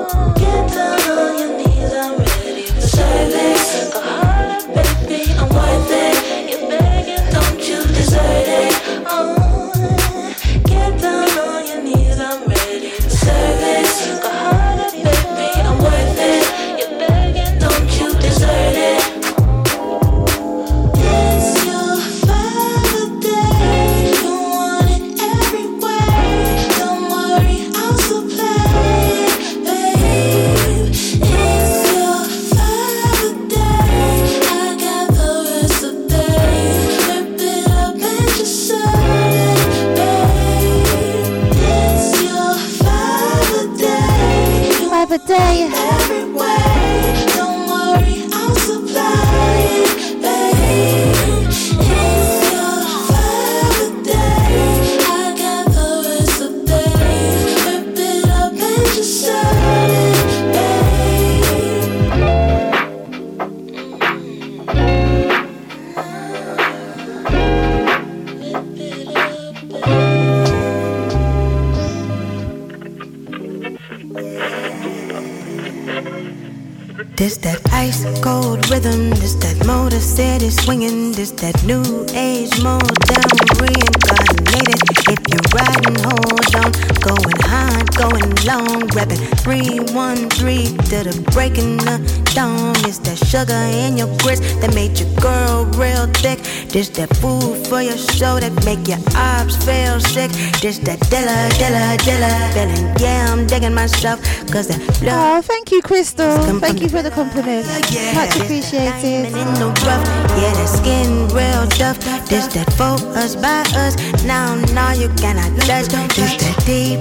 rapping 89.46 89.88
313 89.88 90.78
to 90.89 91.04
the 91.04 91.32
breaking 91.32 91.80
of 91.88 92.00
dawn. 92.34 92.76
It's 92.88 93.00
that 93.00 93.18
sugar 93.18 93.54
in 93.54 93.98
your 93.98 94.08
grits 94.20 94.41
that 94.62 94.74
made 94.74 95.00
your 95.00 95.10
girl 95.20 95.66
real 95.78 96.08
thick. 96.08 96.39
This 96.70 96.89
that 96.89 97.16
food 97.18 97.68
for 97.68 97.82
your 97.82 97.98
soul 97.98 98.39
that 98.39 98.54
make 98.66 98.88
your 98.88 99.00
ops 99.16 99.56
feel 99.66 100.00
sick. 100.00 100.32
This 100.62 100.80
that 100.80 101.00
Dilla, 101.12 101.50
Dilla, 101.60 101.98
Dilla, 102.06 102.32
feeling, 102.54 102.94
yeah, 103.00 103.32
I'm 103.32 103.46
digging 103.48 103.74
myself, 103.74 104.20
cause 104.52 104.68
that 104.68 104.80
Oh, 105.06 105.41
thank 105.41 105.72
you, 105.72 105.82
Crystal. 105.82 106.60
Thank 106.60 106.82
you 106.82 106.89
for 106.89 107.02
the 107.02 107.12
compliment. 107.12 107.68
Much 108.16 108.36
appreciated. 108.38 109.26
in 109.28 109.50
the 109.60 109.68
rough. 109.86 110.04
Yeah, 110.39 110.54
that 110.54 110.70
skin 110.70 111.28
real 111.30 111.68
tough. 111.68 112.00
This 112.30 112.48
that 112.54 112.72
for 112.74 112.96
us 113.18 113.36
by 113.36 113.64
us. 113.76 113.96
Now, 114.24 114.56
now 114.74 114.94
you 114.94 115.10
cannot 115.20 115.52
touch. 115.62 115.88
This 116.16 116.36
that 116.38 116.64
deep 116.66 117.00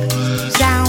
sound 0.58 0.81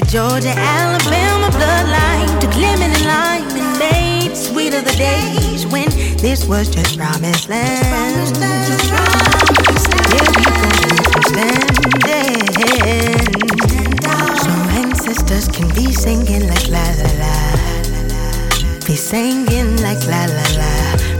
That 0.00 0.08
Georgia, 0.08 0.54
Alabama 0.56 1.52
bloodline 1.52 2.40
took 2.40 2.56
lemon 2.56 2.88
and 2.88 3.04
lime 3.04 3.44
and 3.52 3.78
made 3.78 4.34
sweeter 4.34 4.80
the 4.80 4.96
days 4.96 5.66
when 5.66 5.90
this 6.16 6.46
was 6.46 6.70
just 6.70 6.96
promised 6.96 7.48
land. 7.50 7.84
Yeah, 10.08 10.24
we 10.32 10.40
gon' 10.40 10.72
standing. 11.28 11.84
So 14.40 14.52
ancestors 14.80 15.48
can 15.48 15.68
be 15.74 15.92
singing 15.92 16.48
like 16.48 16.68
la 16.68 16.86
la 16.96 17.10
la. 17.20 17.36
Be 18.86 18.96
singing 18.96 19.76
like 19.84 20.00
la 20.08 20.24
la 20.32 20.46
la. 20.56 20.72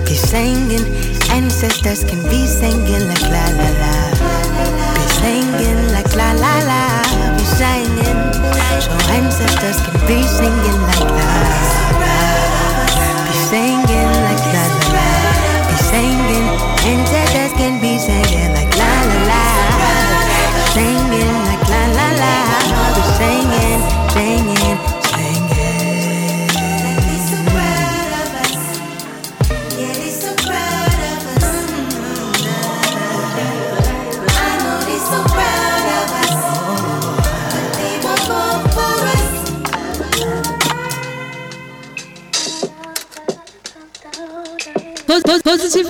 Be 0.08 0.14
singing. 0.14 0.88
Ancestors 1.28 2.04
can 2.04 2.22
be 2.32 2.46
singing 2.46 3.08
like 3.12 3.28
la 3.28 3.44
la 3.60 3.68
la. 3.82 3.92
Be 4.96 5.04
singing 5.20 5.92
like 5.92 6.14
la 6.16 6.32
la 6.32 6.54
la. 6.64 6.79
So 8.80 8.92
ancestors 9.12 9.78
can 9.84 9.94
be 10.08 10.22
singing 10.24 10.80
like 10.88 11.10
la. 11.12 11.28
Be 13.26 13.34
singing 13.50 14.12
like 14.26 14.44
la. 14.54 14.64
Be 15.68 15.76
singing. 15.76 16.46
Ancestors 16.88 17.19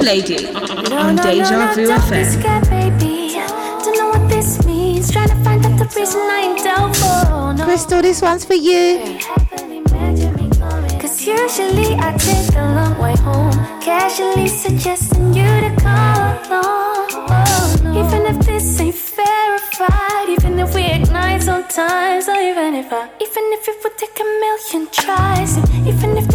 Positive 0.00 0.50
Lady 0.50 0.94
on 0.94 1.16
Deja 1.16 1.74
Vu 1.74 1.86
be 1.86 1.92
FM. 1.92 2.40
scared, 2.40 2.70
baby. 2.70 3.34
Don't 3.84 3.98
know 3.98 4.08
what 4.08 4.28
this 4.30 4.64
means. 4.64 5.10
Trying 5.10 5.28
to 5.28 5.36
find 5.44 5.64
out 5.64 5.78
the 5.78 5.84
reason 5.94 6.20
I 6.20 6.40
ain't 6.40 6.64
doubtful. 6.64 7.52
No. 7.54 7.64
Crystal, 7.64 8.00
this 8.02 8.22
one's 8.22 8.44
for 8.44 8.54
you. 8.54 9.18
Cause 11.00 11.26
usually 11.26 11.94
I 11.96 12.16
take 12.16 12.46
the 12.54 12.64
long 12.76 12.98
way 12.98 13.16
home. 13.16 13.52
Casually 13.80 14.48
suggesting 14.48 15.34
you 15.34 15.44
to 15.44 15.76
come 15.80 16.50
along. 16.50 17.08
Oh. 17.12 18.04
Even 18.04 18.26
if 18.34 18.46
this 18.46 18.80
ain't 18.80 18.94
verified, 18.94 20.28
even 20.28 20.58
if 20.58 20.74
we 20.74 20.84
ignite 20.84 21.42
sometimes, 21.42 22.28
or 22.28 22.40
even 22.40 22.74
if 22.74 22.92
I, 22.92 23.08
even 23.20 23.44
if 23.56 23.68
it 23.68 23.76
would 23.84 23.98
take 23.98 24.18
a 24.18 24.24
million 24.24 24.88
tries, 24.92 25.58
even 25.86 26.16
if 26.16 26.29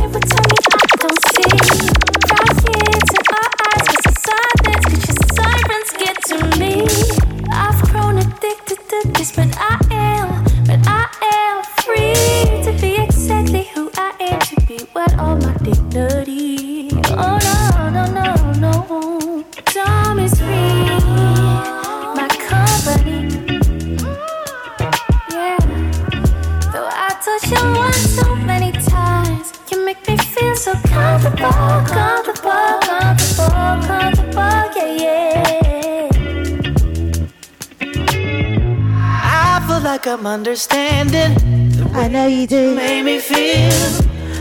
understanding. 40.36 41.32
I 41.96 42.10
know 42.10 42.28
you 42.28 42.46
do. 42.46 42.76
Make 42.76 43.06
me 43.06 43.20
feel 43.20 43.72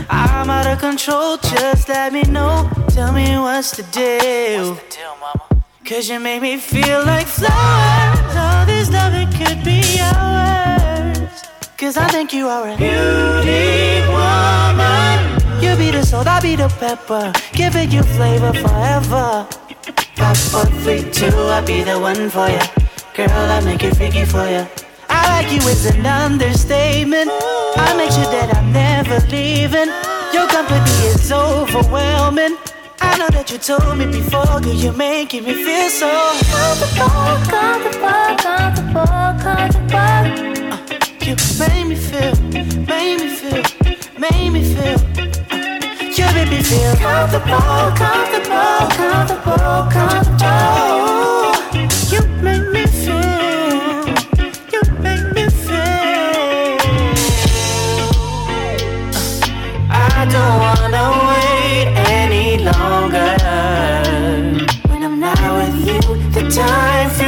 I'm 0.09 0.49
out 0.49 0.67
of 0.67 0.77
control. 0.79 1.37
Just 1.37 1.87
let 1.87 2.11
me 2.11 2.23
know. 2.23 2.69
Tell 2.89 3.13
me 3.13 3.27
what's 3.37 3.71
the 3.77 3.83
deal. 3.97 4.73
What's 4.73 4.83
the 4.83 4.97
deal, 4.97 5.15
Cause 5.85 6.09
you 6.09 6.19
make 6.19 6.41
me 6.41 6.57
feel 6.57 6.99
like 7.05 7.27
flowers. 7.27 8.35
All 8.43 8.65
this 8.65 8.89
loving 8.91 9.31
could 9.39 9.63
be 9.63 9.81
ours. 10.01 11.43
Cause 11.77 11.95
I 11.95 12.07
think 12.09 12.33
you 12.33 12.45
are 12.47 12.67
a 12.73 12.75
beauty 12.75 14.01
woman. 14.15 15.15
You 15.63 15.71
be 15.77 15.91
the 15.91 16.03
salt, 16.03 16.27
I 16.27 16.41
be 16.41 16.55
the 16.57 16.69
pepper. 16.79 17.31
Giving 17.53 17.89
you 17.91 18.03
flavor 18.17 18.51
forever. 18.53 19.47
Five, 20.15 20.37
four, 20.51 20.65
three, 20.83 21.03
two, 21.11 21.27
I'll 21.55 21.65
be 21.65 21.83
the 21.83 21.97
one 21.99 22.29
for 22.29 22.49
ya. 22.49 22.65
Girl, 23.15 23.51
I 23.55 23.61
make 23.63 23.83
it 23.83 23.95
freaky 23.95 24.25
for 24.25 24.45
ya. 24.55 24.65
I 25.25 25.41
like 25.41 25.51
you 25.51 25.67
is 25.67 25.85
an 25.87 26.05
understatement. 26.05 27.31
I 27.77 27.95
make 27.97 28.11
sure 28.11 28.29
that 28.29 28.55
I'm 28.55 28.71
never 28.71 29.19
leaving. 29.27 29.89
Your 30.33 30.47
company 30.47 30.91
is 31.09 31.31
overwhelming. 31.31 32.57
I 33.01 33.17
know 33.17 33.29
that 33.29 33.49
you 33.49 33.57
told 33.57 33.97
me 33.97 34.05
before, 34.05 34.61
girl, 34.61 34.73
you're 34.73 34.93
making 34.93 35.43
me 35.45 35.53
feel 35.53 35.89
so 35.89 36.09
comfortable, 36.53 37.09
comfortable, 37.49 38.37
comfortable, 38.45 39.33
comfortable. 39.41 40.45
You 41.25 41.35
made 41.57 41.85
me 41.89 41.95
feel, 41.95 42.35
made 42.85 43.17
me 43.21 43.29
feel, 43.39 43.63
made 44.19 44.49
me 44.51 44.61
feel. 44.75 44.99
Uh, 45.49 45.65
you 46.17 46.25
made 46.35 46.49
me 46.53 46.61
feel 46.61 46.95
comfortable, 47.01 47.89
comfortable, 47.97 48.77
comfortable, 48.93 49.89
comfortable. 49.89 51.14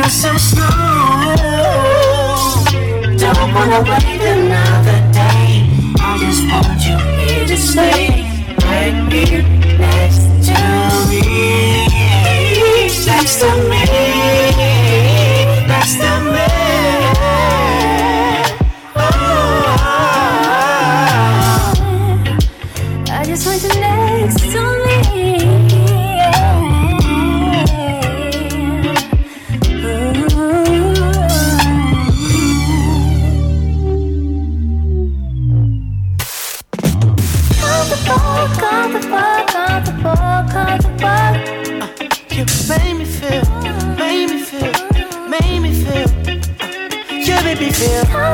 Time 0.08 0.14
feels 0.14 0.22
so 0.22 0.38
slow. 0.38 0.66
Don't 3.18 3.54
wanna 3.54 3.82
wait 3.82 4.22
another 4.22 5.00
day. 5.12 5.66
I 6.00 6.18
just 6.20 6.44
want 6.50 6.82
you 6.86 6.98
here 7.26 7.46
to 7.48 7.58
stay. 7.58 8.26
Right 8.66 9.12
here. 9.12 9.44
Next 9.78 10.24
to 10.48 10.58
me. 11.10 11.22
Next 13.06 13.40
to 13.40 13.50
me. 13.70 14.07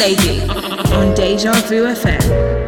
Lady 0.00 0.40
on 0.94 1.12
Deja 1.14 1.52
Vu 1.68 1.84
FM. 1.84 2.59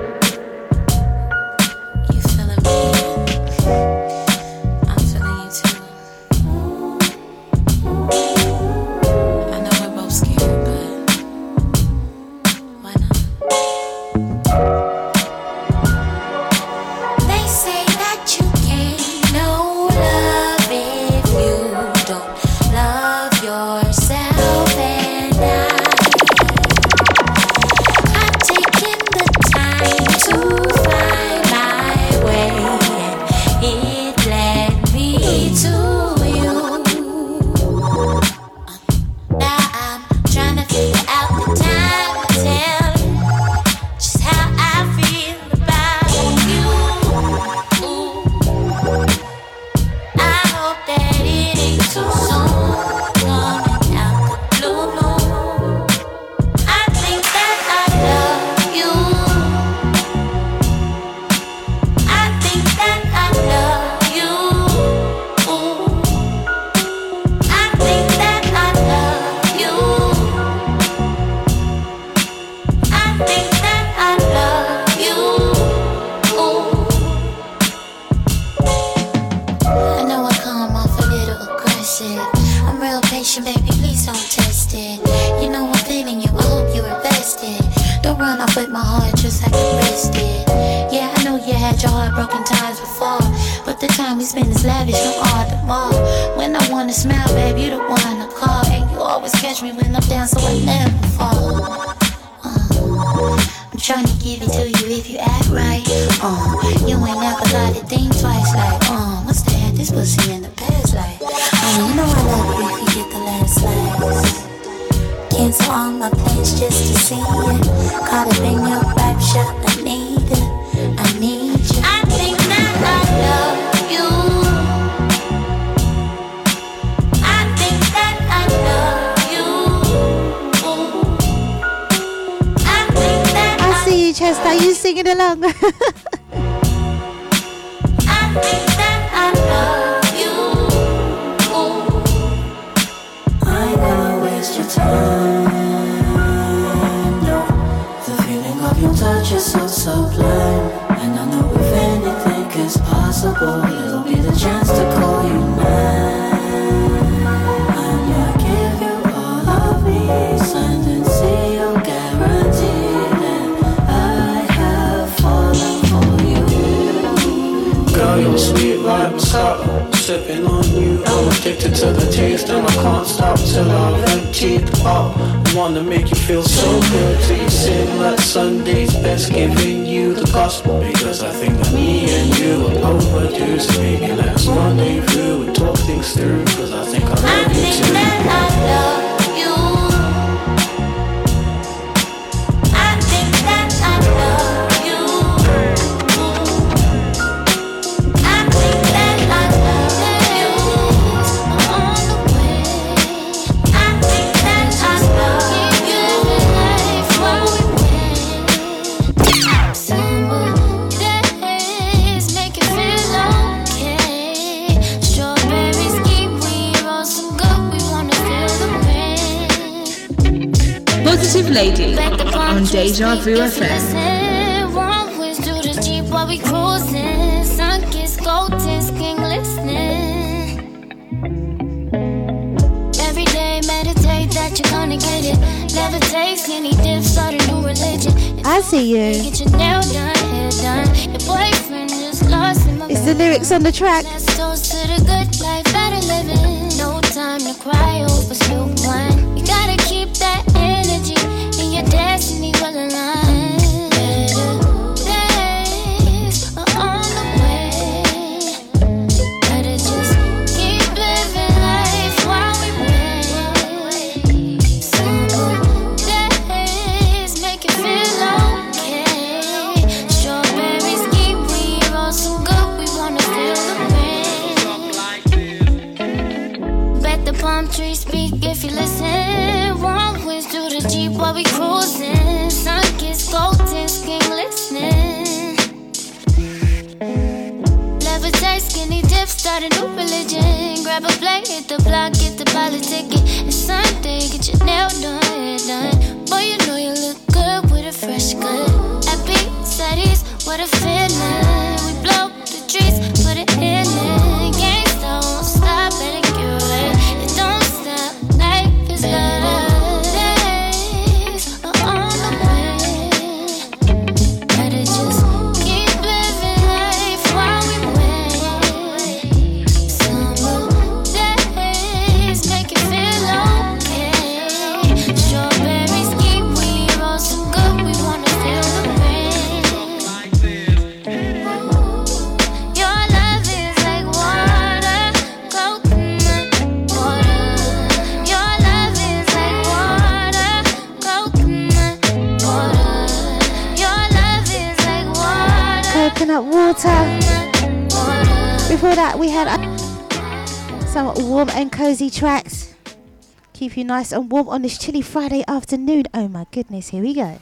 you 353.82 353.88
nice 353.88 354.12
and 354.12 354.30
warm 354.30 354.48
on 354.48 354.62
this 354.62 354.78
chilly 354.78 355.02
Friday 355.02 355.44
afternoon. 355.48 356.04
Oh 356.14 356.28
my 356.28 356.46
goodness, 356.52 356.88
here 356.88 357.02
we 357.02 357.14
go. 357.14 357.40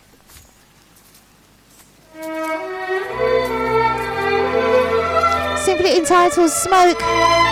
Simply 5.58 5.98
entitled 5.98 6.50
Smoke. 6.50 7.49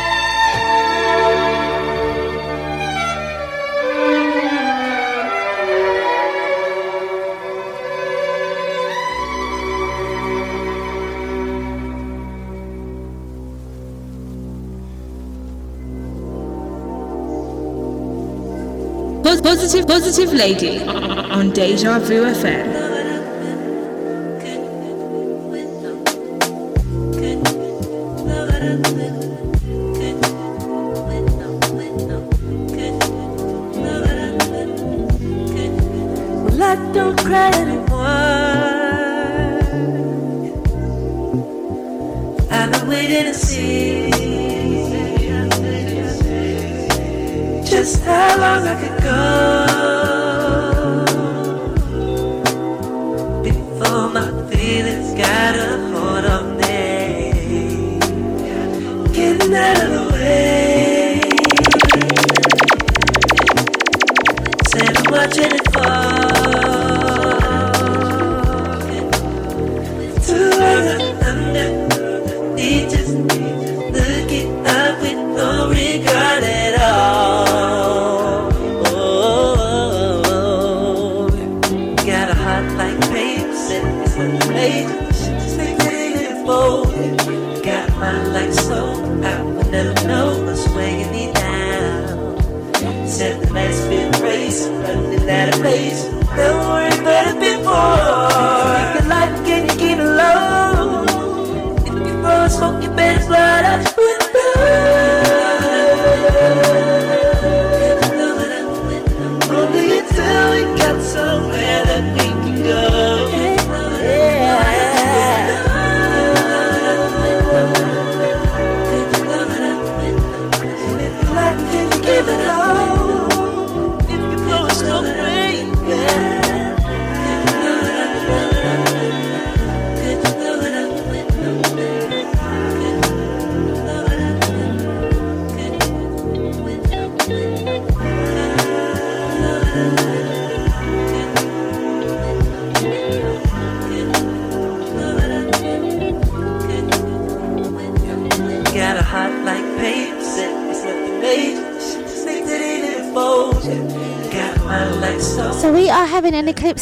Positive, 19.68 19.86
positive 19.86 20.32
lady 20.32 20.80
on 20.80 21.50
Deja 21.50 21.98
Vu 21.98 22.24
FM. 22.24 22.87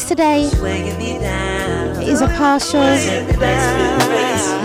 Today 0.05 0.43
is 2.03 2.21
a 2.21 2.27
partial 2.37 2.81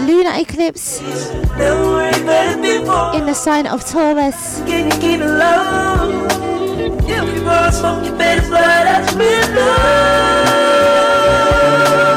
lunar 0.07 0.35
eclipse 0.39 1.01
in 3.17 3.25
the 3.25 3.33
sign 3.35 3.67
of 3.67 3.83
Taurus. 3.89 4.61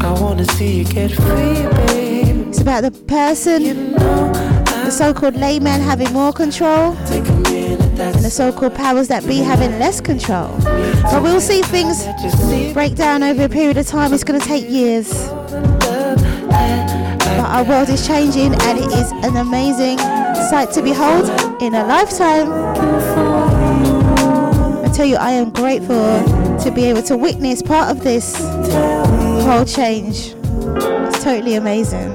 I 0.00 0.20
wanna 0.20 0.44
see 0.44 0.78
you 0.78 0.84
get 0.84 1.12
free, 1.12 1.62
babe. 1.86 2.48
It's 2.48 2.60
about 2.60 2.82
the 2.82 2.90
person, 2.90 3.92
the 3.92 4.90
so 4.90 5.14
called 5.14 5.36
layman 5.36 5.80
having 5.80 6.12
more 6.12 6.32
control, 6.32 6.96
the 8.28 8.34
so 8.34 8.52
called 8.52 8.74
powers 8.74 9.08
that 9.08 9.26
be 9.26 9.38
having 9.38 9.70
less 9.78 10.02
control. 10.02 10.54
But 10.60 11.22
we'll 11.22 11.40
see 11.40 11.62
things 11.62 12.04
break 12.74 12.94
down 12.94 13.22
over 13.22 13.44
a 13.44 13.48
period 13.48 13.78
of 13.78 13.86
time. 13.86 14.12
It's 14.12 14.22
going 14.22 14.38
to 14.38 14.46
take 14.46 14.68
years. 14.68 15.28
But 17.28 17.46
our 17.46 17.64
world 17.64 17.88
is 17.88 18.06
changing, 18.06 18.54
and 18.54 18.78
it 18.78 18.92
is 18.92 19.12
an 19.24 19.36
amazing 19.36 19.96
sight 20.50 20.70
to 20.72 20.82
behold 20.82 21.30
in 21.62 21.74
a 21.74 21.86
lifetime. 21.86 22.52
I 24.84 24.90
tell 24.92 25.06
you, 25.06 25.16
I 25.16 25.30
am 25.30 25.48
grateful 25.48 26.22
to 26.58 26.70
be 26.74 26.84
able 26.84 27.02
to 27.04 27.16
witness 27.16 27.62
part 27.62 27.88
of 27.90 28.04
this 28.04 28.36
whole 29.46 29.64
change. 29.64 30.34
It's 31.08 31.24
totally 31.24 31.54
amazing. 31.54 32.10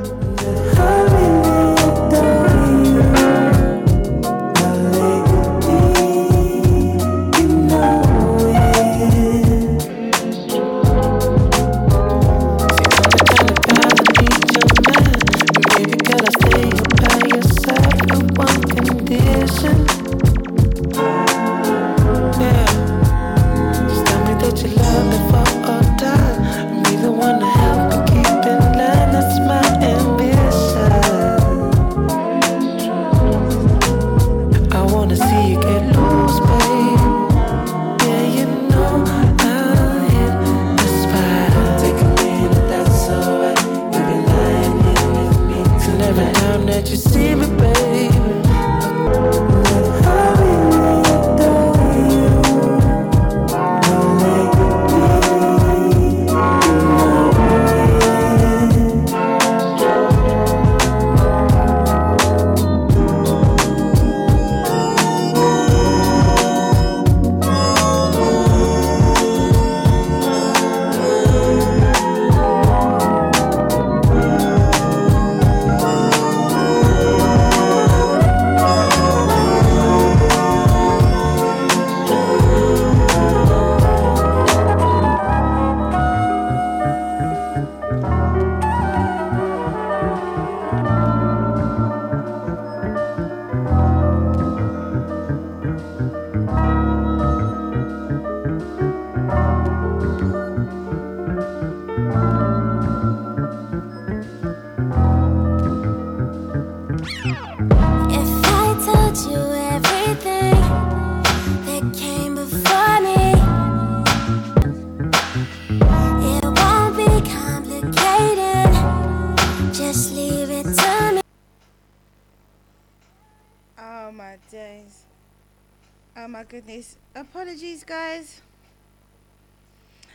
Goodness. 126.53 126.97
Apologies, 127.15 127.83
guys. 127.83 128.43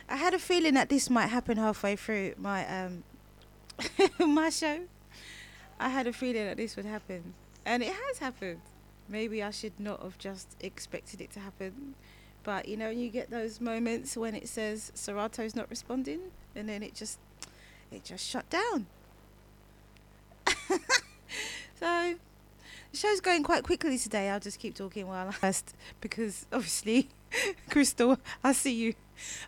I 0.07 0.15
had 0.15 0.33
a 0.33 0.39
feeling 0.39 0.75
that 0.75 0.87
this 0.87 1.09
might 1.09 1.27
happen 1.27 1.57
halfway 1.57 1.97
through 1.97 2.35
my 2.37 2.65
um 2.65 3.03
my 4.19 4.49
show. 4.49 4.83
I 5.81 5.89
had 5.89 6.07
a 6.07 6.13
feeling 6.13 6.45
that 6.45 6.55
this 6.55 6.77
would 6.77 6.85
happen, 6.85 7.33
and 7.65 7.83
it 7.83 7.91
has 7.91 8.19
happened. 8.19 8.61
Maybe 9.09 9.43
I 9.43 9.51
should 9.51 9.77
not 9.77 10.01
have 10.01 10.17
just 10.17 10.55
expected 10.61 11.19
it 11.19 11.29
to 11.33 11.41
happen, 11.41 11.95
but 12.45 12.69
you 12.69 12.77
know, 12.77 12.89
you 12.89 13.09
get 13.09 13.29
those 13.29 13.59
moments 13.59 14.15
when 14.15 14.33
it 14.33 14.47
says 14.47 14.93
Serato's 14.95 15.57
not 15.57 15.69
responding, 15.69 16.21
and 16.55 16.69
then 16.69 16.83
it 16.83 16.95
just 16.95 17.19
it 17.91 18.05
just 18.05 18.25
shut 18.25 18.49
down. 18.49 18.85
so 21.81 22.15
the 22.91 22.97
show's 22.97 23.21
going 23.21 23.43
quite 23.43 23.63
quickly 23.63 23.97
today. 23.97 24.29
I'll 24.29 24.39
just 24.39 24.59
keep 24.59 24.75
talking 24.75 25.07
while 25.07 25.27
I 25.27 25.31
first 25.31 25.75
because 26.01 26.45
obviously, 26.51 27.09
Crystal, 27.69 28.17
I 28.43 28.53
see 28.53 28.73
you. 28.73 28.93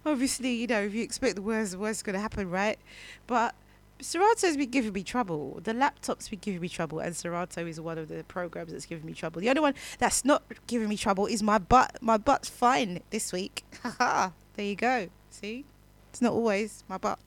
Obviously, 0.06 0.54
you 0.54 0.68
know, 0.68 0.82
if 0.82 0.94
you 0.94 1.04
expect 1.04 1.36
the 1.36 1.42
worst, 1.42 1.72
the 1.72 1.80
worst 1.80 2.00
is 2.00 2.04
going 2.04 2.16
to 2.16 2.20
happen, 2.20 2.50
right? 2.50 2.78
But 3.26 3.56
Serato's 4.02 4.58
been 4.58 4.70
giving 4.70 4.94
me 4.94 5.04
trouble. 5.04 5.60
The 5.64 5.74
laptop's 5.74 6.28
been 6.28 6.40
giving 6.40 6.60
me 6.60 6.70
trouble, 6.70 7.00
and 7.00 7.16
Serato 7.16 7.66
is 7.66 7.80
one 7.80 7.98
of 7.98 8.10
the 8.10 8.24
programs 8.24 8.72
that's 8.72 8.86
giving 8.86 9.06
me 9.06 9.14
trouble. 9.14 9.42
The 9.42 9.50
only 9.50 9.62
one 9.62 9.76
that's 10.00 10.26
not 10.26 10.44
giving 10.68 10.90
me 10.90 10.98
trouble 10.98 11.28
is 11.28 11.44
my 11.44 11.58
butt. 11.58 11.98
My 12.02 12.18
butt's 12.18 12.50
fine 12.50 13.02
this 13.12 13.32
week. 13.32 13.64
Haha. 13.84 14.32
there 14.56 14.66
you 14.66 14.76
go. 14.76 15.10
See, 15.30 15.66
it's 16.10 16.22
not 16.22 16.34
always 16.34 16.84
my 16.90 16.98
butt. 16.98 17.20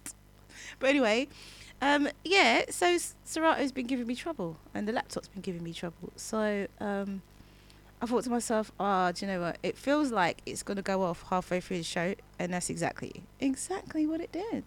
But 0.79 0.91
anyway, 0.91 1.29
um, 1.81 2.09
yeah. 2.25 2.65
So 2.71 2.97
Serato's 3.25 3.73
been 3.73 3.87
giving 3.87 4.07
me 4.07 4.15
trouble, 4.15 4.57
and 4.75 4.89
the 4.89 4.93
laptop's 4.93 5.29
been 5.29 5.43
giving 5.43 5.63
me 5.63 5.73
trouble. 5.73 6.13
So 6.17 6.67
um, 6.81 7.23
I 8.01 8.07
thought 8.07 8.25
to 8.25 8.31
myself, 8.31 8.73
ah, 8.79 9.13
do 9.13 9.25
you 9.25 9.33
know 9.33 9.41
what? 9.41 9.59
It 9.63 9.77
feels 9.77 10.11
like 10.11 10.43
it's 10.47 10.63
gonna 10.63 10.83
go 10.83 11.03
off 11.03 11.25
halfway 11.31 11.61
through 11.61 11.79
the 11.79 11.85
show, 11.85 12.15
and 12.39 12.53
that's 12.53 12.71
exactly 12.71 13.23
exactly 13.41 14.07
what 14.07 14.21
it 14.21 14.33
did. 14.33 14.65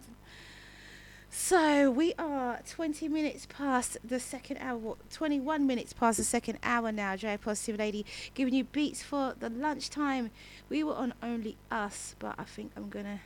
So 1.30 1.90
we 1.90 2.14
are 2.18 2.60
20 2.66 3.06
minutes 3.08 3.46
past 3.46 3.98
the 4.02 4.18
second 4.18 4.56
hour, 4.58 4.78
what, 4.78 5.10
21 5.10 5.66
minutes 5.66 5.92
past 5.92 6.16
the 6.16 6.24
second 6.24 6.58
hour 6.62 6.90
now. 6.90 7.16
J 7.16 7.36
Positive 7.36 7.78
Lady 7.78 8.06
giving 8.34 8.54
you 8.54 8.64
beats 8.64 9.02
for 9.02 9.34
the 9.38 9.50
lunchtime. 9.50 10.30
We 10.70 10.82
were 10.82 10.94
on 10.94 11.12
Only 11.22 11.56
Us, 11.70 12.16
but 12.18 12.34
I 12.38 12.44
think 12.44 12.72
I'm 12.76 12.88
gonna 12.88 13.20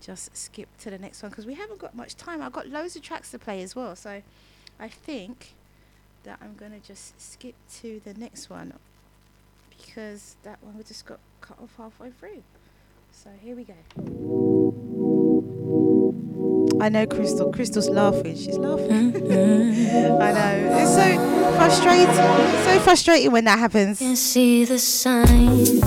just 0.00 0.36
skip 0.36 0.68
to 0.78 0.90
the 0.90 0.98
next 0.98 1.22
one 1.22 1.30
because 1.30 1.46
we 1.46 1.54
haven't 1.54 1.78
got 1.78 1.94
much 1.94 2.16
time. 2.16 2.42
I've 2.42 2.52
got 2.52 2.68
loads 2.68 2.96
of 2.96 3.02
tracks 3.02 3.30
to 3.32 3.38
play 3.38 3.62
as 3.62 3.76
well, 3.76 3.94
so 3.96 4.22
I 4.78 4.88
think 4.88 5.54
that 6.24 6.38
I'm 6.42 6.54
gonna 6.54 6.80
just 6.80 7.20
skip 7.20 7.54
to 7.80 8.00
the 8.04 8.14
next 8.14 8.50
one 8.50 8.74
because 9.70 10.36
that 10.42 10.62
one 10.62 10.76
we 10.76 10.84
just 10.84 11.06
got 11.06 11.18
cut 11.40 11.58
off 11.62 11.74
halfway 11.76 12.10
through. 12.10 12.42
So 13.12 13.30
here 13.40 13.56
we 13.56 13.64
go. 13.64 13.74
I 16.80 16.88
know 16.88 17.06
Crystal. 17.06 17.52
Crystal's 17.52 17.90
laughing. 17.90 18.36
She's 18.36 18.56
laughing. 18.56 19.14
I 19.30 20.32
know. 20.32 20.78
It's 20.78 20.94
so 20.94 21.56
frustrating. 21.56 22.14
So 22.14 22.80
frustrating 22.80 23.32
when 23.32 23.44
that 23.44 23.58
happens. 23.58 23.98
Can 23.98 24.16
see 24.16 24.64
the 24.64 24.78
signs. 24.78 25.80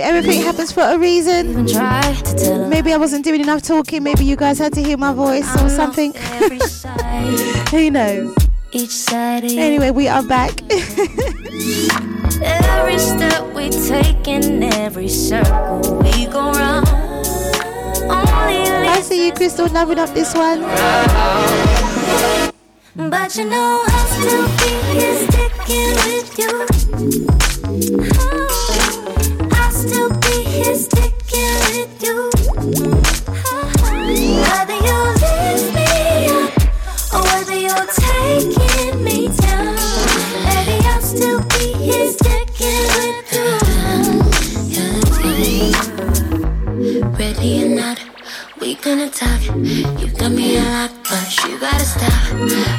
Everything 0.00 0.42
happens 0.42 0.72
for 0.72 0.82
a 0.82 0.98
reason. 0.98 1.64
Maybe 2.68 2.92
I 2.92 2.96
wasn't 2.98 3.24
doing 3.24 3.40
enough 3.40 3.62
talking. 3.62 4.02
Maybe 4.02 4.24
you 4.24 4.36
guys 4.36 4.58
had 4.58 4.72
to 4.74 4.82
hear 4.82 4.96
my 4.96 5.12
voice 5.12 5.48
or 5.62 5.68
something. 5.68 6.12
Who 7.70 7.90
knows? 7.90 8.34
Each 8.72 8.90
side 8.90 9.44
of 9.44 9.50
you. 9.50 9.60
Anyway, 9.60 9.90
we 9.90 10.08
are 10.08 10.22
back. 10.22 10.60
Every 12.42 12.98
step 12.98 13.52
we 13.54 13.70
take 13.70 14.28
in 14.28 14.62
every 14.62 15.08
circle 15.08 15.80
we 16.02 16.26
go 16.26 16.52
round. 16.52 16.88
I 18.08 19.00
see 19.02 19.26
you, 19.26 19.32
Crystal, 19.32 19.66
loving 19.68 19.98
up 19.98 20.10
this 20.10 20.34
one. 20.34 20.60
But 22.96 23.36
you 23.36 23.44
know 23.48 23.84
I'll 23.86 24.06
still 24.06 24.48
be 24.58 24.70
here 24.90 25.14
sticking 25.14 25.94
with 26.04 26.38
you. 26.38 26.66
Oh, 28.18 28.48
I'll 29.52 29.70
still 29.70 30.10
be 30.10 30.42
here 30.42 30.74
sticking 30.74 31.54
with 31.70 32.02
you. 32.02 32.30
Whether 34.42 34.78
you 34.86 34.98
lift 35.22 35.68
me 35.74 35.90
up 36.30 36.50
or 37.14 37.22
whether 37.22 37.58
you're 37.58 37.86
taking 37.86 39.04
me 39.04 39.28
down, 39.38 39.76
baby, 40.44 40.76
I'll 40.88 41.00
still 41.00 41.40
be 41.42 41.72
here 41.74 42.10
sticking 42.10 42.86
with 42.98 43.32
you. 43.32 43.48
Ready 47.18 47.50
or 47.64 47.68
not, 47.68 47.98
we 48.60 48.74
gonna 48.74 49.08
talk. 49.08 49.40
You 49.44 50.08
got 50.18 50.32
me 50.32 50.56
a 50.56 50.89
you 51.30 51.58
gotta 51.60 51.84
stop. 51.84 52.12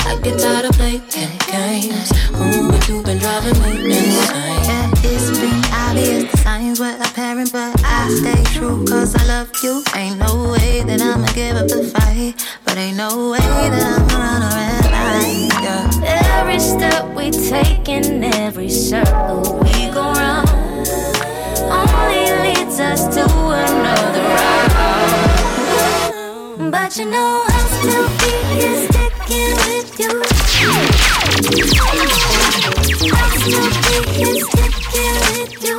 I 0.06 0.20
get 0.22 0.38
tired 0.38 0.66
of 0.66 0.74
playing 0.74 1.04
games. 1.08 2.12
Ooh, 2.36 2.70
but 2.70 2.86
you've 2.88 3.06
been 3.06 3.18
driving 3.18 3.58
me 3.64 3.96
insane. 3.96 4.64
Yeah, 4.68 4.92
it's 5.04 5.40
been 5.40 5.64
obvious, 5.72 6.30
the 6.32 6.38
signs 6.38 6.80
were 6.80 6.98
apparent, 7.00 7.54
but 7.54 7.82
I 7.86 8.10
stay 8.10 8.44
true 8.54 8.86
cause 8.86 9.16
I 9.16 9.24
love 9.26 9.52
you. 9.64 9.84
Ain't 9.96 10.20
no 10.20 10.52
way 10.52 10.84
that 10.84 11.02
I'ma 11.02 11.28
give 11.32 11.56
up 11.56 11.70
the 11.70 11.84
fight, 11.96 12.36
but 12.66 12.78
ain't 12.78 12.98
no 12.98 13.32
way 13.32 13.40
that 13.40 13.84
I'ma 13.84 14.20
run 14.20 14.42
a 14.42 14.50
red 14.60 14.86
light. 14.92 15.50
Yeah. 15.64 16.40
Every 16.40 16.60
step 16.60 17.16
we 17.16 17.32
take 17.32 17.88
in 17.88 18.24
every 18.24 18.70
circle 18.70 19.60
we 19.64 19.90
go 19.92 20.12
round 20.12 20.50
only 21.72 22.26
leads 22.44 22.80
us 22.82 23.08
to 23.16 23.24
another 23.24 24.22
round. 24.22 25.31
But 26.72 26.96
you 26.98 27.06
know 27.06 27.44
I'll 27.46 27.68
still 27.68 28.08
be 28.20 28.32
here 28.56 28.78
sticking 28.88 29.56
with 29.68 30.00
you. 30.00 30.12
I'll 33.12 33.32
still 33.38 33.70
be 33.84 33.98
here 34.16 34.36
sticking 34.40 35.16
with 35.28 35.52
you. 35.66 35.78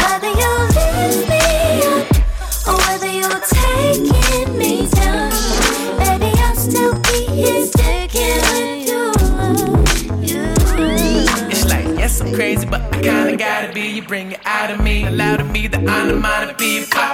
Whether 0.00 0.32
you 0.40 0.50
lift 0.72 1.22
me 1.28 1.44
up 1.92 2.04
or 2.66 2.76
whether 2.86 3.10
you're 3.12 3.42
taking 3.52 4.48
me 4.56 4.72
down, 4.88 5.30
baby, 5.98 6.30
I'll 6.40 6.56
still 6.56 6.94
be 7.02 7.18
here 7.26 7.66
sticking 7.66 8.40
with 8.54 8.88
you. 8.88 10.42
It's 11.50 11.64
like, 11.68 11.86
yes, 11.98 12.20
I'm 12.22 12.32
crazy, 12.32 12.64
but 12.66 12.80
I 12.80 13.02
kinda 13.02 13.36
gotta 13.36 13.72
be. 13.74 13.82
You 13.88 14.02
bring 14.02 14.32
it 14.32 14.40
out 14.46 14.70
of 14.70 14.80
me, 14.80 15.04
allow 15.06 15.36
to 15.36 15.44
me 15.44 15.66
that 15.68 15.86
I'm 15.86 16.20
mind 16.22 16.48
to 16.48 16.56
be 16.56 16.86
pop 16.90 17.13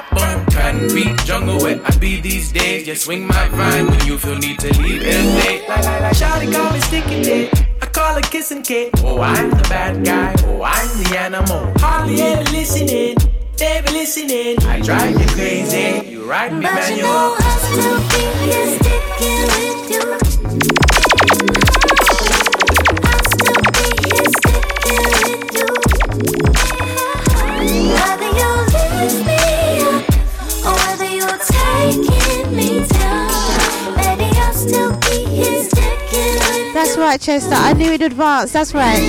concrete 0.50 1.16
jungle 1.24 1.58
where 1.58 1.80
I 1.84 1.90
be 1.96 2.20
these 2.20 2.52
days. 2.52 2.86
Just 2.86 3.04
swing 3.04 3.26
my 3.26 3.48
vine 3.48 3.86
when 3.86 4.00
you 4.06 4.18
feel 4.18 4.36
need 4.38 4.58
to 4.60 4.68
leave 4.80 5.02
it 5.02 5.24
late. 5.44 5.68
Like, 5.68 5.84
like, 5.84 6.00
like, 6.02 6.16
Shawty 6.16 6.52
call 6.52 6.72
me 6.72 6.80
sticky 6.80 7.22
dick. 7.22 7.52
I 7.82 7.86
call 7.86 8.14
her 8.14 8.20
kissing 8.20 8.62
Kate. 8.62 8.90
Oh, 8.98 9.20
I'm 9.20 9.50
the 9.50 9.62
bad 9.68 10.04
guy. 10.04 10.34
Oh, 10.46 10.62
I'm 10.62 10.88
the 11.02 11.18
animal. 11.18 11.72
Hardly 11.78 12.20
ever 12.20 12.44
listening. 12.50 13.16
Never 13.58 13.90
listening. 13.92 14.56
I 14.64 14.80
drive 14.80 15.18
you 15.20 15.26
crazy. 15.28 16.08
You 16.10 16.24
ride 16.24 16.52
me 16.52 16.62
But 16.62 16.88
you 16.90 17.02
manual. 17.02 17.08
know 17.08 17.36
I'll 17.38 17.58
still 17.58 18.00
be 18.08 18.22
here 18.44 18.78
sticking 18.78 19.42
with 19.46 20.66
you. 20.66 20.69
Right, 37.10 37.20
Chester. 37.20 37.54
I 37.54 37.72
knew 37.72 37.92
in 37.92 38.02
advance. 38.02 38.52
That's 38.52 38.72
right. 38.72 39.02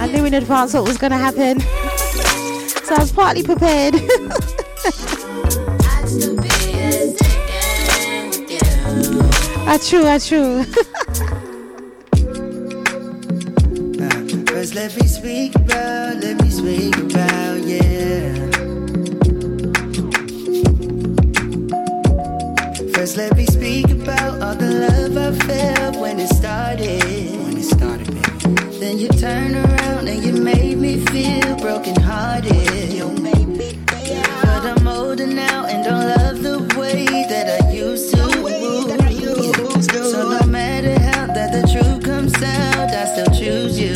I 0.00 0.08
knew 0.08 0.24
in 0.24 0.34
advance 0.34 0.74
what 0.74 0.82
was 0.82 0.98
going 0.98 1.12
to 1.12 1.16
happen. 1.16 1.60
So 1.60 2.96
I 2.96 2.98
was 2.98 3.12
partly 3.12 3.44
prepared. 3.44 3.94
I 3.94 4.00
ah, 9.68 9.78
true, 9.80 10.06
I 10.08 10.18
true. 10.18 10.64
Uh, 14.00 14.08
first, 14.46 14.74
let 14.74 14.96
me 14.96 15.06
speak 15.06 15.54
about, 15.54 16.16
let 16.16 16.42
me 16.42 16.50
speak 16.50 16.96
about, 16.96 17.58
yeah. 17.58 18.49
First, 23.00 23.16
let 23.16 23.34
me 23.34 23.46
speak 23.46 23.88
about 23.88 24.42
all 24.42 24.54
the 24.54 24.70
love 24.84 25.16
I 25.16 25.32
felt 25.46 25.96
when 25.96 26.20
it 26.20 26.28
started. 26.28 27.00
When 27.44 27.56
it 27.56 27.62
started, 27.62 28.08
baby. 28.12 28.78
Then 28.78 28.98
you 28.98 29.08
turned 29.08 29.54
around 29.54 30.06
and 30.06 30.22
you 30.22 30.34
made 30.34 30.76
me 30.76 31.00
feel 31.06 31.56
brokenhearted. 31.56 32.92
You 32.92 33.08
made 33.08 33.48
me 33.48 33.70
feel. 33.88 34.22
But 34.42 34.66
I'm 34.66 34.86
older 34.86 35.26
now 35.26 35.64
and 35.64 35.82
don't 35.82 36.08
love 36.14 36.42
the 36.42 36.78
way 36.78 37.06
that 37.06 37.62
I 37.62 37.72
used 37.72 38.12
to. 38.12 38.20
So 40.12 40.28
no 40.28 40.46
matter 40.46 40.92
how 41.00 41.26
that 41.28 41.52
the 41.52 41.62
truth 41.72 42.04
comes 42.04 42.34
out, 42.34 42.90
I 42.90 43.06
still 43.12 43.34
choose 43.34 43.80
you, 43.80 43.94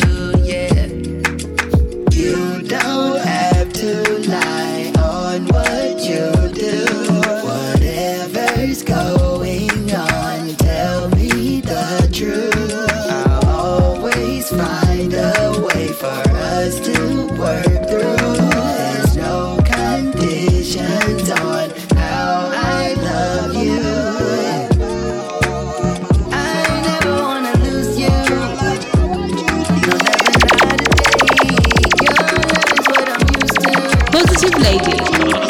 Lady 34.65 34.99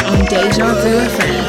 on 0.06 0.24
Deja 0.26 0.74
Vu 0.74 0.98
FM. 0.98 1.43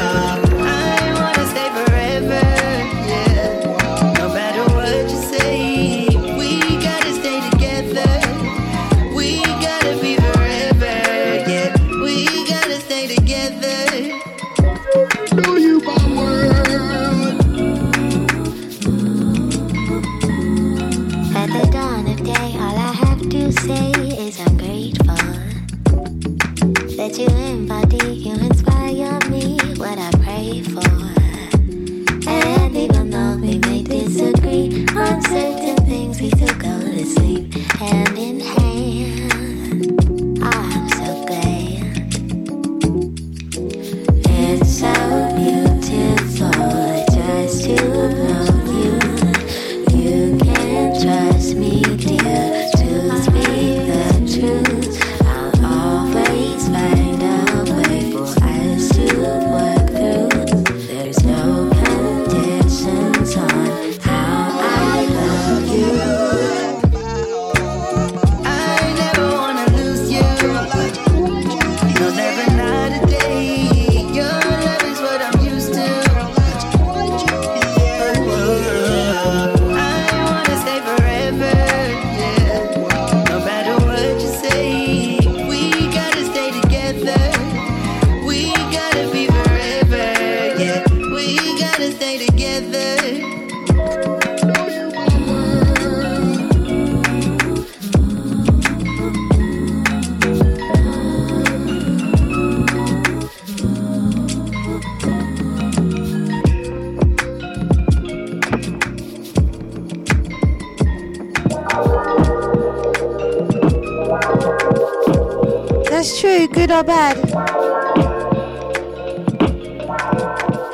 good 116.66 116.74
or 116.74 116.84
bad. 116.84 117.16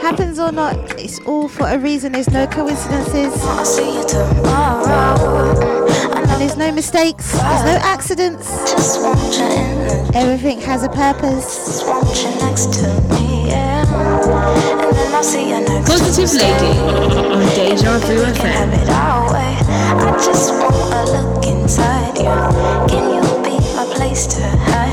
Happens 0.00 0.38
or 0.38 0.50
not, 0.50 0.74
it's 0.98 1.20
all 1.26 1.48
for 1.48 1.66
a 1.68 1.78
reason. 1.78 2.12
There's 2.12 2.30
no 2.30 2.46
coincidences. 2.46 3.32
And 6.14 6.40
there's 6.40 6.56
no 6.56 6.72
mistakes. 6.72 7.32
There's 7.32 7.64
no 7.64 7.78
accidents. 7.82 8.48
Everything 10.14 10.60
has 10.60 10.82
a 10.82 10.88
purpose. 10.88 11.82
Positive 15.84 16.32
Lady 16.32 16.78
on 17.32 17.46
Deja 17.54 17.98
Vu 17.98 18.24
FM. 18.32 18.70
I 19.94 20.12
just 20.24 20.52
want 20.52 20.74
a 20.94 21.04
look 21.12 21.46
inside 21.46 22.16
you. 22.16 22.34
Can 22.88 23.04
you 23.14 23.22
be 23.44 23.58
my 23.76 23.84
place 23.94 24.26
to 24.26 24.42
hide? 24.42 24.91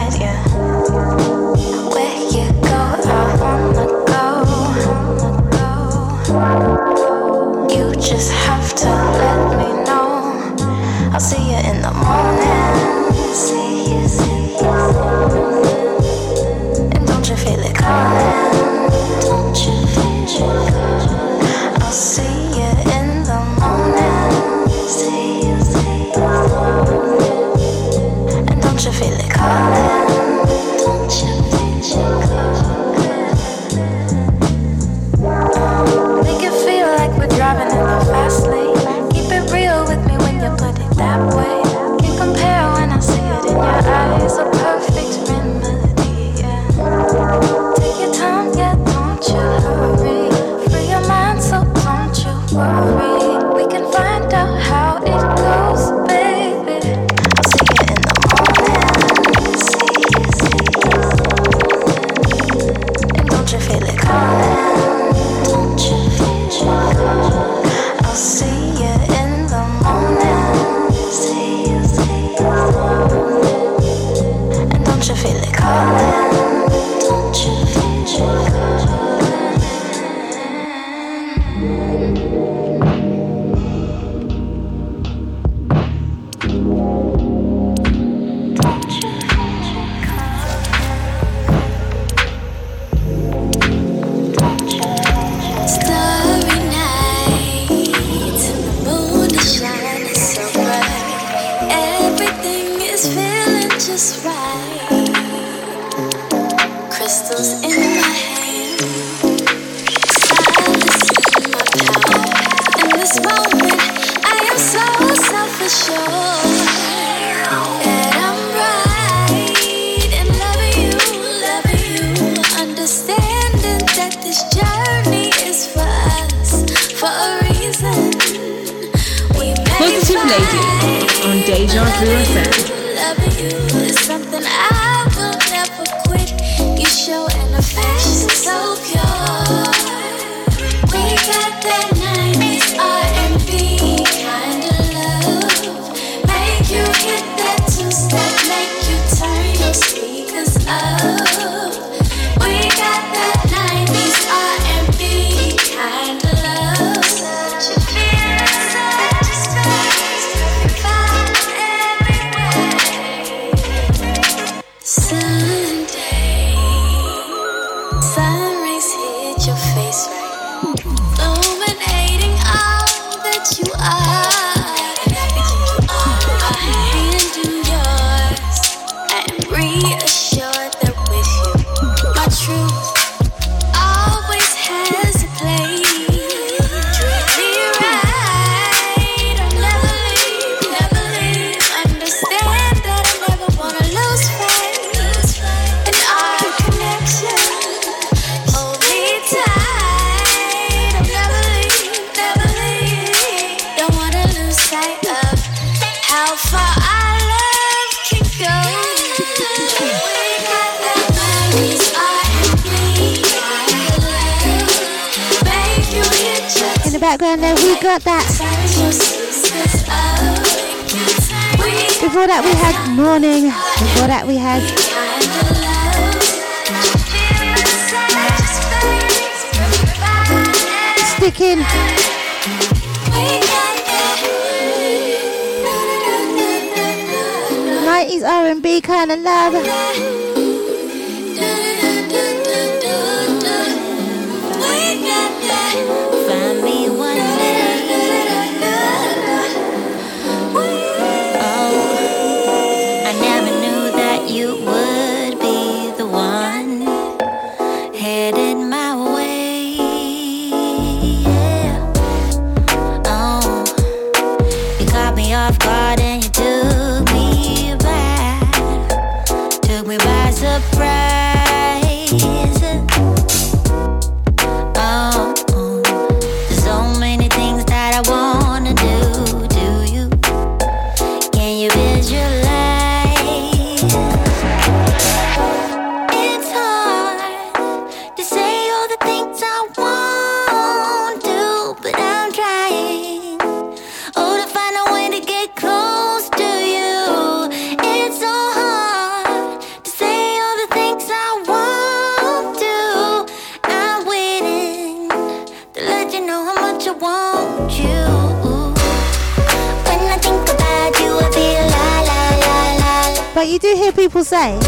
People 314.19 314.25
say, 314.25 314.59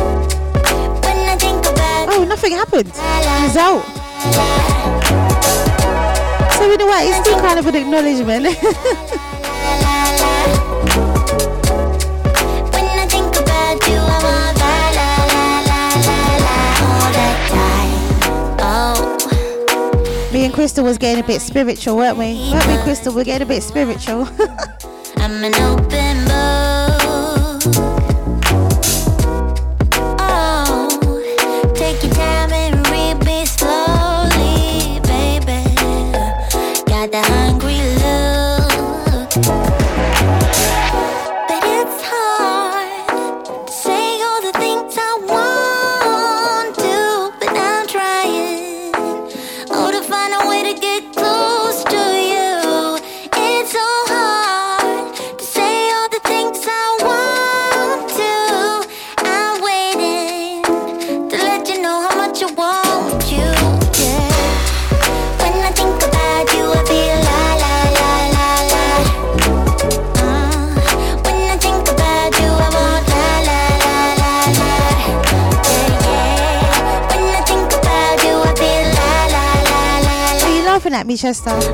"Oh, 2.08 2.24
nothing 2.26 2.54
happened. 2.54 2.88
He's 3.42 3.58
out." 3.58 3.84
So 6.54 6.72
in 6.72 6.80
a 6.80 6.86
way, 6.86 7.10
it's 7.10 7.20
still 7.20 7.38
kind 7.40 7.60
of 7.60 7.68
an 7.68 7.76
acknowledgement. 7.76 8.46
Me 20.32 20.46
and 20.46 20.54
Crystal 20.54 20.86
was 20.86 20.98
getting 20.98 21.22
a 21.22 21.28
bit 21.28 21.42
spiritual, 21.42 21.98
weren't 21.98 22.18
we? 22.18 22.36
Weren't 22.54 22.68
we, 22.68 22.78
Crystal? 22.84 23.14
We're 23.14 23.26
getting 23.26 23.46
a 23.46 23.50
bit 23.50 23.64
spiritual. 23.64 24.30
Manchester. 81.24 81.71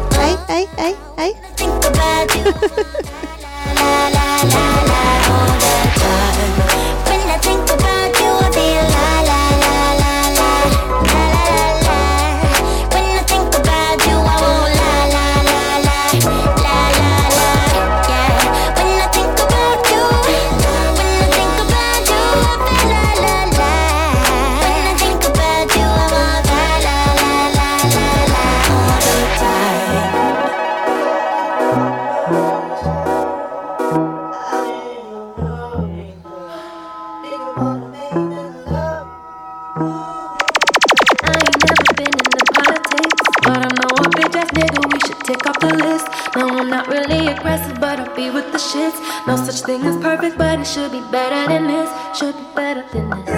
Should 50.77 50.91
be 50.91 51.01
better 51.11 51.51
than 51.51 51.65
this. 51.65 51.89
Should 52.17 52.35
be 52.37 52.45
better 52.53 52.85
than 52.93 53.09
this. 53.09 53.31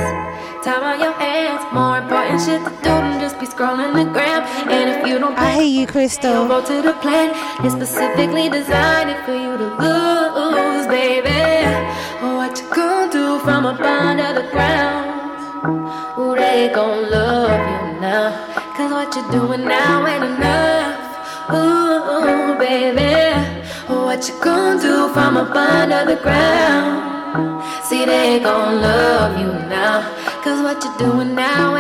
Time 0.66 0.84
on 0.84 0.99
your 0.99 1.14
hands, 1.14 1.64
more 1.72 1.98
important 1.98 2.41
shit 2.41 2.61
to 2.68 2.72
do 2.84 2.94
than 3.03 3.18
just 3.22 3.40
be 3.40 3.45
scrolling 3.45 3.94
the 3.95 4.11
gram. 4.11 4.44
And 4.68 4.90
if 4.94 5.07
you 5.07 5.20
don't 5.20 5.38
I 5.38 5.53
hear 5.53 5.72
you, 5.80 5.88
Crystal. 5.88 6.48
go 6.49 6.60
to 6.60 6.82
the 6.82 6.94
plan. 7.03 7.30
It's 7.64 7.74
specifically 7.74 8.49
designed 8.49 9.16
for 9.26 9.36
you 9.45 9.56
to 9.56 9.68
lose, 9.84 10.86
baby. 10.88 11.40
What 12.36 12.60
you 12.60 12.68
gonna 12.76 13.10
do 13.10 13.40
from 13.45 13.66
up 13.66 13.80
under 13.80 14.32
the 14.40 14.45
ground? 14.52 15.07
Ooh, 16.20 16.36
they 16.36 16.70
gon' 16.76 17.10
love 17.10 17.61
you 17.72 18.02
now. 18.02 18.36
Cause 18.76 18.91
what 18.91 19.16
you're 19.16 19.32
doing 19.32 19.64
now 19.64 20.06
ain't 20.11 20.26
enough. 20.26 20.99
Ooh, 21.56 22.60
baby. 22.60 23.16
What 23.88 24.28
you 24.28 24.36
gonna 24.44 24.82
do 24.82 25.07
from 25.14 25.38
up 25.38 25.56
under 25.56 26.03
the 26.03 26.22
ground? 26.22 27.09
Gon' 28.44 28.82
love 28.82 29.38
you 29.38 29.52
now. 29.68 29.99
Cause 30.44 30.61
what 30.64 30.82
you're 30.84 30.98
doing 30.98 31.36
now 31.36 31.78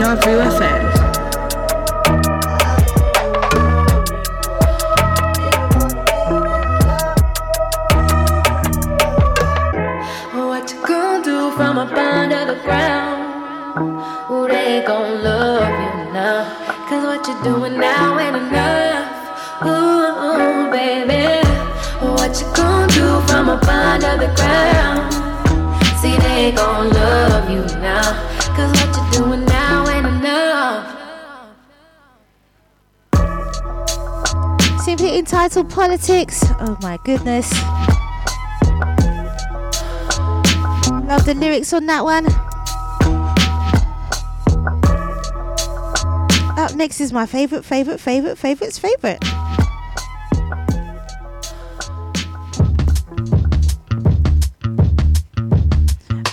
Deja 0.00 0.14
Vu 0.16 0.40
FM. 0.40 0.89
Politics. 35.68 36.42
Oh 36.60 36.76
my 36.82 36.98
goodness. 37.04 37.50
Love 41.06 41.24
the 41.24 41.34
lyrics 41.34 41.72
on 41.72 41.86
that 41.86 42.02
one. 42.02 42.26
Up 46.58 46.74
next 46.74 47.00
is 47.00 47.12
my 47.12 47.26
favorite, 47.26 47.64
favorite, 47.64 48.00
favorite, 48.00 48.36
favorite's 48.36 48.78
favorite. 48.78 49.22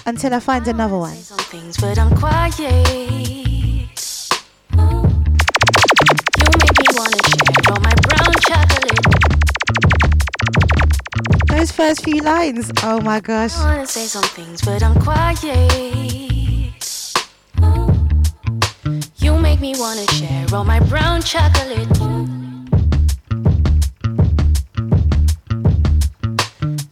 Until 0.05 0.33
I 0.33 0.39
find 0.39 0.67
another 0.67 0.97
one. 0.97 1.17
First 11.87 12.03
few 12.03 12.21
lines. 12.21 12.69
Oh 12.83 12.99
my 12.99 13.21
gosh. 13.21 13.55
I 13.55 13.75
wanna 13.75 13.87
say 13.87 14.07
some 14.07 14.29
things, 14.37 14.61
but 14.61 14.83
I'm 14.83 14.95
quiet. 14.99 15.39
You 19.23 19.37
make 19.37 19.61
me 19.61 19.73
wanna 19.77 20.05
share 20.17 20.45
all 20.53 20.65
my 20.65 20.81
brown 20.91 21.21
chocolate. 21.21 21.87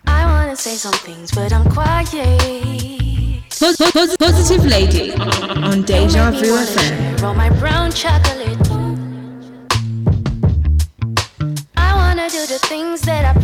I 0.07 0.21
wanna 0.31 0.55
say 0.55 0.75
some 0.75 0.97
things, 1.07 1.31
but 1.31 1.51
I'm 1.51 1.65
quiet. 1.77 3.41
Pos- 3.59 3.77
pos- 3.91 4.17
Positive 4.17 4.65
Lady 4.65 5.11
on 5.69 5.81
Deja 5.83 6.31
Vu 6.31 6.55
FM. 6.67 7.17
Share 7.19 7.25
all 7.25 7.33
my 7.35 7.49
brown 7.61 7.91
chocolate. 7.91 8.64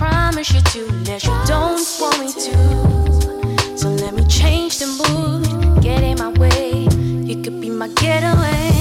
Promise 0.01 0.53
you 0.53 0.61
to 0.61 0.91
let 1.05 1.23
you 1.23 1.31
don't 1.45 1.79
want 1.99 2.19
me 2.19 2.27
to. 2.33 3.77
So 3.77 3.89
let 3.89 4.13
me 4.13 4.25
change 4.25 4.79
the 4.79 4.87
mood, 4.99 5.81
get 5.81 6.03
in 6.03 6.17
my 6.17 6.29
way. 6.39 6.87
You 7.29 7.41
could 7.41 7.61
be 7.61 7.69
my 7.69 7.87
getaway. 7.89 8.71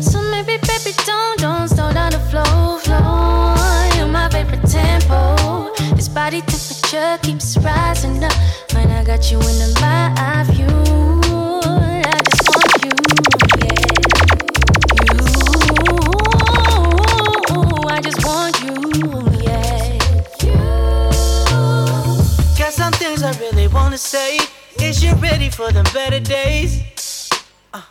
So 0.00 0.20
maybe, 0.30 0.58
baby, 0.66 0.92
don't, 1.06 1.38
don't 1.38 1.68
slow 1.68 1.92
down 1.92 2.10
the 2.10 2.18
flow, 2.30 2.78
flow. 2.78 3.54
You're 3.96 4.08
my 4.08 4.28
favorite 4.30 4.66
tempo. 4.68 5.72
This 5.94 6.08
body 6.08 6.40
temperature 6.40 7.18
keeps 7.22 7.56
rising 7.58 8.22
up 8.24 8.32
when 8.74 8.90
I 8.90 9.04
got 9.04 9.30
you 9.30 9.38
in 9.38 9.56
the 9.62 9.78
light 9.80 10.46
view. 10.50 10.99
Say. 24.00 24.38
Is 24.80 25.04
you 25.04 25.12
ready 25.16 25.50
for 25.50 25.70
the 25.70 25.82
better 25.92 26.20
days? 26.20 27.28
Uh, 27.74 27.82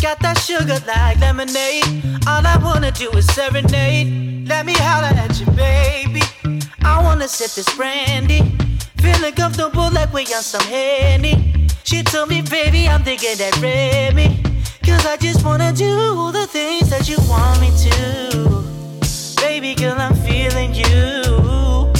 got 0.00 0.20
that 0.20 0.38
sugar 0.38 0.78
like 0.86 1.18
lemonade. 1.18 1.84
All 2.28 2.46
I 2.46 2.56
wanna 2.62 2.92
do 2.92 3.10
is 3.10 3.26
serenade. 3.34 4.46
Let 4.48 4.64
me 4.66 4.74
holler 4.74 5.12
at 5.18 5.40
you, 5.40 5.46
baby. 5.52 6.22
I 6.84 7.02
wanna 7.02 7.26
sip 7.26 7.50
this 7.50 7.68
brandy. 7.76 8.40
Feeling 8.98 9.34
comfortable 9.34 9.90
like 9.90 10.12
we 10.12 10.22
on 10.32 10.42
some 10.42 10.62
Henny. 10.62 11.66
She 11.82 12.02
told 12.04 12.28
me, 12.28 12.42
baby, 12.42 12.88
I'm 12.88 13.02
thinking 13.02 13.36
that 13.38 13.58
Remy. 13.60 14.42
Cause 14.84 15.04
I 15.06 15.16
just 15.16 15.44
wanna 15.44 15.72
do 15.72 16.30
the 16.30 16.46
things 16.46 16.88
that 16.90 17.08
you 17.08 17.18
want 17.28 17.60
me 17.60 17.70
to. 17.86 19.42
Baby 19.42 19.74
girl, 19.74 19.96
I'm 19.98 20.14
feeling 20.14 20.72
you. 20.72 21.92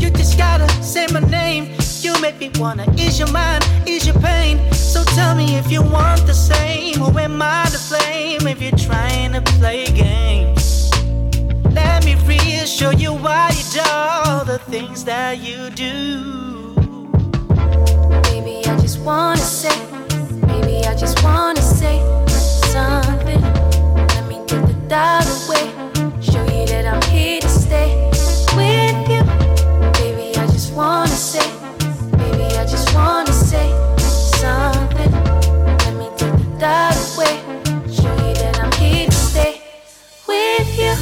You 0.00 0.10
just 0.10 0.36
gotta 0.36 0.68
say 0.82 1.06
my 1.12 1.20
name. 1.20 1.79
You 2.10 2.20
make 2.20 2.40
me 2.40 2.50
wanna 2.58 2.92
ease 2.96 3.20
your 3.20 3.30
mind, 3.30 3.64
ease 3.86 4.04
your 4.04 4.18
pain. 4.18 4.58
So 4.72 5.04
tell 5.04 5.36
me 5.36 5.56
if 5.56 5.70
you 5.70 5.80
want 5.80 6.26
the 6.26 6.34
same. 6.34 7.00
Or 7.00 7.16
am 7.20 7.40
I 7.40 7.66
to 7.66 7.78
blame 7.88 8.48
if 8.48 8.60
you're 8.60 8.76
trying 8.76 9.32
to 9.34 9.40
play 9.58 9.84
games? 9.86 10.90
Let 11.72 12.04
me 12.04 12.16
reassure 12.26 12.94
you 12.94 13.12
why 13.14 13.50
you 13.56 13.62
do 13.72 13.88
all 13.88 14.44
the 14.44 14.58
things 14.58 15.04
that 15.04 15.38
you 15.38 15.70
do. 15.70 16.74
Baby, 18.24 18.66
I 18.66 18.76
just 18.80 18.98
wanna 19.02 19.36
say, 19.36 19.78
baby, 20.48 20.84
I 20.86 20.96
just 20.96 21.22
wanna 21.22 21.62
say 21.62 22.00
something. 22.72 23.40
Let 24.14 24.26
me 24.26 24.42
get 24.48 24.66
the 24.66 24.74
doubt 24.88 25.26
away. 25.36 25.70
Show 26.20 26.42
you 26.42 26.66
that 26.72 26.86
I'm 26.92 27.02
here 27.08 27.40
to 27.40 27.48
stay 27.48 28.10
with 28.56 28.98
you. 29.08 29.22
Baby, 30.02 30.36
I 30.36 30.46
just 30.48 30.72
wanna 30.74 31.06
say, 31.06 31.46
Show 36.60 36.66
you 36.66 38.34
that 38.34 38.60
I'm 38.60 38.70
here 38.72 39.06
to 39.06 39.12
stay 39.14 39.62
with 40.28 40.78
you. 40.78 40.92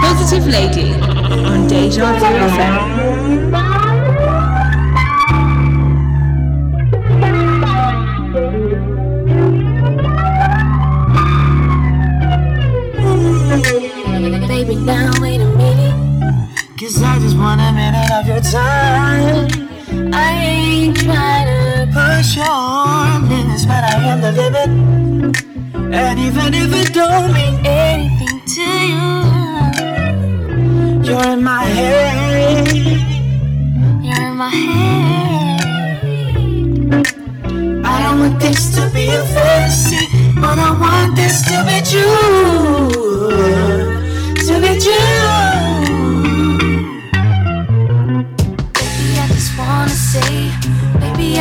Positive 0.00 0.46
Lady 0.46 0.94
on 1.44 1.68
Deja 1.68 2.14
Vu 2.18 2.24
FM. 2.24 3.69
Want 17.40 17.60
a 17.60 17.72
minute 17.72 18.10
of 18.12 18.26
your 18.26 18.40
time. 18.40 19.48
I 20.12 20.30
ain't 20.52 20.96
trying 21.00 21.46
to 21.48 21.88
push 21.96 22.36
your 22.36 23.20
limits, 23.28 23.64
but 23.64 23.82
I 23.82 23.94
am 24.10 24.20
the 24.20 24.32
limit. 24.32 24.70
And 25.94 26.18
even 26.18 26.54
if 26.54 26.70
it 26.80 26.92
don't 26.92 27.32
mean 27.32 27.56
anything 27.64 28.40
to 28.54 28.66
you, 28.92 29.08
you're 31.02 31.28
in 31.32 31.42
my 31.42 31.64
head. 31.64 32.68
you're 34.04 34.22
in 34.28 34.36
my 34.36 34.50
head. 34.50 35.60
I 37.84 38.02
don't 38.02 38.18
want 38.20 38.36
this 38.40 38.74
to 38.76 38.82
be 38.92 39.06
a 39.08 39.24
fantasy, 39.34 40.06
but 40.34 40.58
I 40.58 40.70
want 40.84 41.16
this 41.16 41.42
to 41.48 41.56
be 41.68 41.80
true. 41.90 42.90
To 44.46 44.54
be 44.60 44.72
true. 44.78 45.49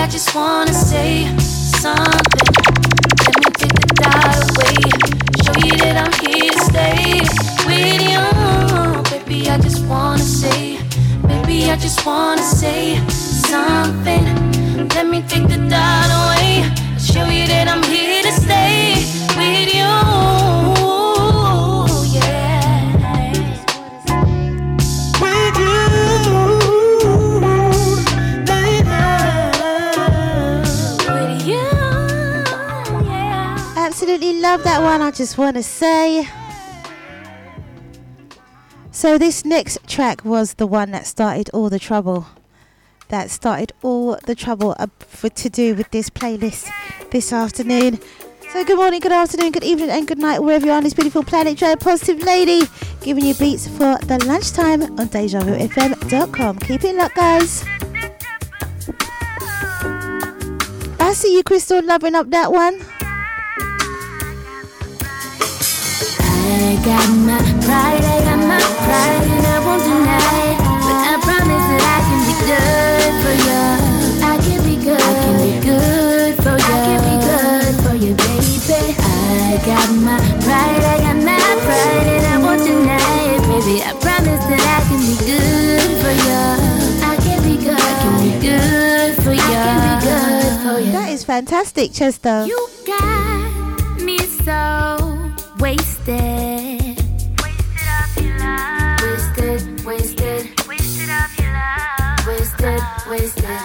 Just 0.09 0.33
wanna 0.33 0.73
say 0.73 1.27
something. 1.37 2.49
Let 3.25 3.35
me 3.37 3.51
take 3.61 3.73
the 3.73 3.87
doubt 4.01 4.35
away. 4.49 4.75
Show 5.43 5.55
you 5.65 5.77
that 5.77 5.95
I'm 6.03 6.13
here 6.25 6.51
to 6.51 6.59
stay 6.65 7.21
with 7.67 8.01
you. 8.09 8.23
Baby, 9.11 9.49
I 9.49 9.57
just 9.59 9.85
wanna 9.85 10.17
say, 10.17 10.79
baby, 11.27 11.69
I 11.69 11.75
just 11.77 12.03
wanna 12.05 12.41
say 12.41 12.99
something. 13.07 14.25
Let 14.95 15.07
me 15.07 15.21
take 15.27 15.47
the 15.47 15.57
doubt 15.69 16.09
away. 16.19 16.63
Show 16.97 17.25
you 17.25 17.45
that 17.47 17.67
I'm 17.67 17.83
here 17.83 18.08
love 34.51 34.63
that 34.63 34.81
one, 34.81 34.99
I 34.99 35.11
just 35.11 35.37
want 35.37 35.57
to 35.57 35.61
say. 35.61 36.27
So, 38.89 39.19
this 39.19 39.45
next 39.45 39.77
track 39.87 40.25
was 40.25 40.55
the 40.55 40.65
one 40.65 40.89
that 40.89 41.05
started 41.05 41.51
all 41.53 41.69
the 41.69 41.77
trouble. 41.77 42.25
That 43.09 43.29
started 43.29 43.73
all 43.83 44.17
the 44.25 44.33
trouble 44.33 44.75
for, 44.97 45.29
to 45.29 45.49
do 45.51 45.75
with 45.75 45.91
this 45.91 46.09
playlist 46.09 46.67
this 47.11 47.31
afternoon. 47.31 47.99
So, 48.51 48.65
good 48.65 48.77
morning, 48.77 49.01
good 49.01 49.11
afternoon, 49.11 49.51
good 49.51 49.63
evening, 49.63 49.91
and 49.91 50.07
good 50.07 50.17
night, 50.17 50.39
wherever 50.39 50.65
you 50.65 50.71
are 50.71 50.77
on 50.77 50.83
this 50.83 50.95
beautiful 50.95 51.23
planet. 51.23 51.59
Drea 51.59 51.77
Positive 51.77 52.17
Lady 52.23 52.63
giving 53.01 53.25
you 53.25 53.35
beats 53.35 53.67
for 53.67 53.99
the 53.99 54.17
lunchtime 54.25 54.81
on 54.81 55.09
DejaVuFM.com. 55.09 56.57
Keep 56.57 56.85
it 56.85 56.95
locked, 56.95 57.15
guys. 57.15 57.63
I 60.99 61.13
see 61.13 61.35
you, 61.35 61.43
Crystal, 61.43 61.83
loving 61.83 62.15
up 62.15 62.31
that 62.31 62.51
one. 62.51 62.98
I 66.49 66.75
got 66.83 67.09
my 67.13 67.37
pride, 67.61 68.03
I 68.03 68.17
got 68.25 68.41
my 68.41 68.57
pride, 68.57 69.25
and 69.29 69.45
I 69.45 69.57
won't 69.65 69.83
deny 69.85 70.49
it. 70.49 70.57
But 70.57 70.97
I 71.05 71.13
promise 71.21 71.65
that 71.69 71.83
I 71.85 71.99
can 72.07 72.19
be 72.25 72.33
good 72.49 73.13
for 73.21 73.35
you. 73.45 73.61
I 74.25 74.35
can 74.41 74.59
be 74.65 74.75
good, 74.81 74.99
I 74.99 75.13
can 75.21 75.35
be 75.45 75.53
good 75.61 76.33
for 76.41 76.57
you. 76.57 76.73
I 76.73 76.81
can 76.89 76.99
be 77.05 77.15
good 77.21 77.73
for 77.85 77.95
you, 77.95 78.11
baby. 78.17 78.97
I 78.97 79.61
got 79.65 79.89
my 79.93 80.17
pride, 80.41 80.83
I 80.83 80.97
got 81.05 81.17
my 81.21 81.37
pride, 81.65 82.07
and 82.17 82.25
I 82.25 82.37
won't 82.41 82.61
deny 82.65 82.97
it, 83.33 83.41
baby. 83.45 83.85
I 83.85 83.93
promise 84.01 84.43
that 84.49 84.63
I 84.65 84.81
can 84.89 84.99
be 85.05 85.15
good 85.21 85.89
for 86.01 86.13
you. 86.25 86.41
I 87.05 87.13
can 87.21 87.39
be 87.45 87.55
good, 87.61 87.77
I 87.77 87.93
can 88.01 88.15
be 88.25 88.31
good 88.41 89.13
for 89.21 89.33
you. 89.33 89.41
I 89.41 89.65
can 89.65 89.79
be 89.85 89.93
good 90.07 90.53
for 90.65 90.79
you. 90.79 90.91
That 90.93 91.09
is 91.09 91.23
fantastic, 91.23 91.93
Chester. 91.93 92.45
You 92.45 92.57
got 92.87 94.01
me 94.01 94.17
so 94.17 95.08
wasted. 95.59 96.97
Wasted, 99.01 99.85
wasted. 99.85 100.67
Wasted 100.67 101.09
of 101.09 101.39
your 101.39 101.51
love. 101.51 102.27
Wasted, 102.27 102.81
wasted, 103.09 103.59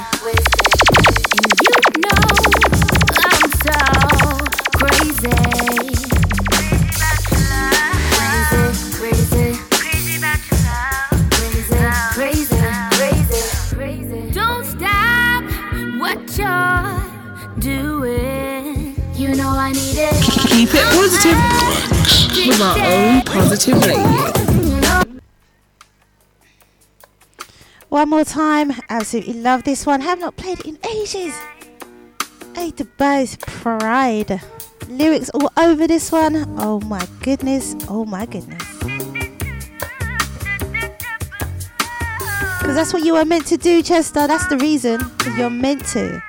Keep 20.54 20.68
it 20.72 20.84
positive 20.94 21.36
with 22.46 22.60
our 22.60 22.78
own 22.78 23.22
positive 23.22 23.84
radio. 23.84 24.30
One 27.88 28.08
more 28.08 28.22
time, 28.24 28.72
absolutely 28.88 29.34
love 29.34 29.64
this 29.64 29.84
one. 29.84 30.00
Have 30.00 30.20
not 30.20 30.36
played 30.36 30.60
it 30.60 30.66
in 30.66 30.78
ages. 30.88 31.34
A 32.56 32.70
to 32.70 32.84
both 32.84 33.40
pride. 33.40 34.40
Lyrics 34.88 35.28
all 35.30 35.50
over 35.56 35.88
this 35.88 36.12
one. 36.12 36.44
Oh 36.60 36.78
my 36.82 37.04
goodness, 37.22 37.74
oh 37.88 38.04
my 38.04 38.24
goodness. 38.24 38.62
Because 42.60 42.76
that's 42.76 42.92
what 42.92 43.04
you 43.04 43.14
were 43.14 43.24
meant 43.24 43.46
to 43.46 43.56
do, 43.56 43.82
Chester. 43.82 44.28
That's 44.28 44.46
the 44.46 44.58
reason. 44.58 45.00
You're 45.36 45.50
meant 45.50 45.84
to. 45.86 46.22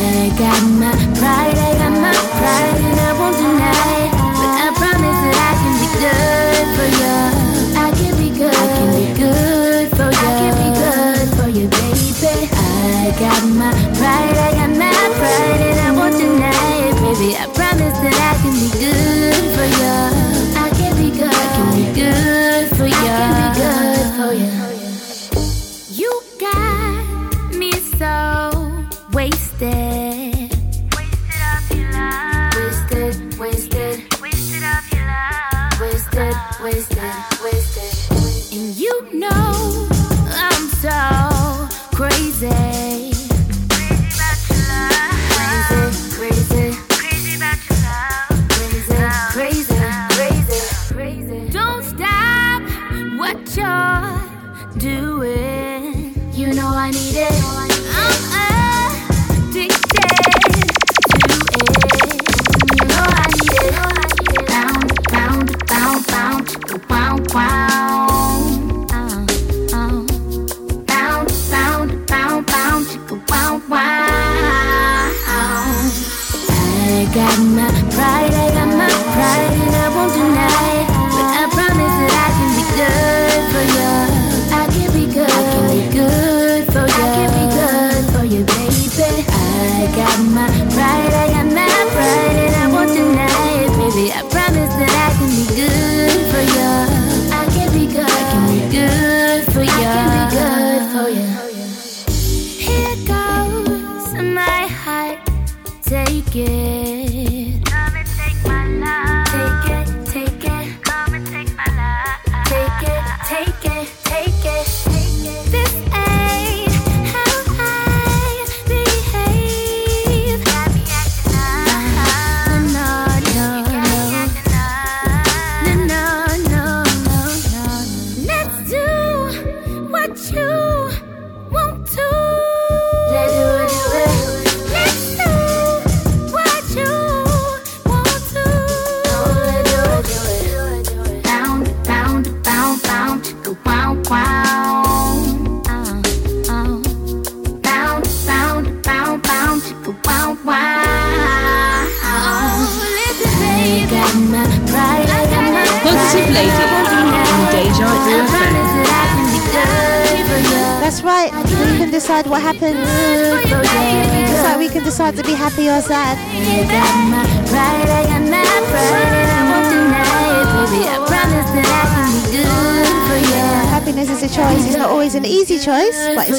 I 0.00 0.28
got 0.38 0.62
my 0.62 0.92
pride, 1.18 1.58
I 1.58 1.72
got 1.78 1.90
my 1.90 2.14
pride, 2.38 2.80
and 2.88 3.00
I 3.00 3.12
won't 3.18 3.36
deny. 3.36 4.07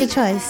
choice. 0.10 0.49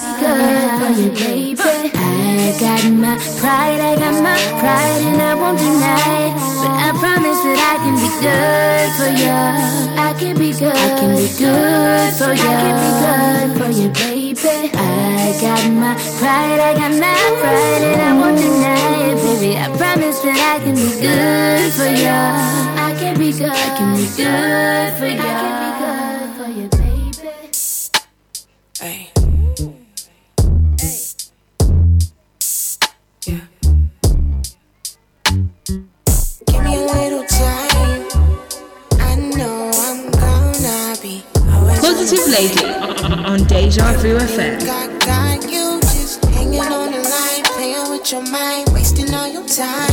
your 48.11 48.21
mind, 48.31 48.67
wasting 48.69 49.13
all 49.13 49.27
your 49.27 49.45
time. 49.45 49.88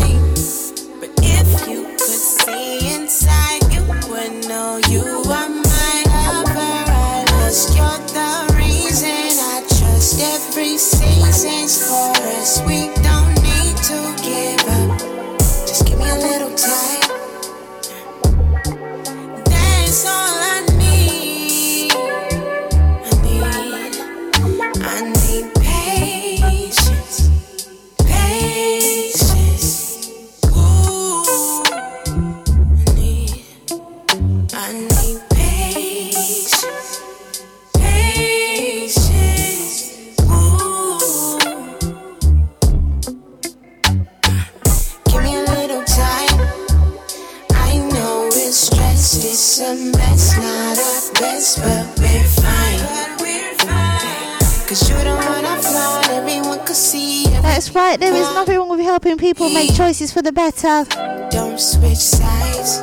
Right, 57.76 58.00
there 58.00 58.14
is 58.14 58.26
nothing 58.34 58.56
wrong 58.56 58.70
with 58.70 58.80
helping 58.80 59.18
people 59.18 59.50
make 59.50 59.74
choices 59.74 60.12
for 60.12 60.22
the 60.22 60.32
better. 60.32 60.84
Don't 61.30 61.60
switch 61.60 61.98
sides. 61.98 62.80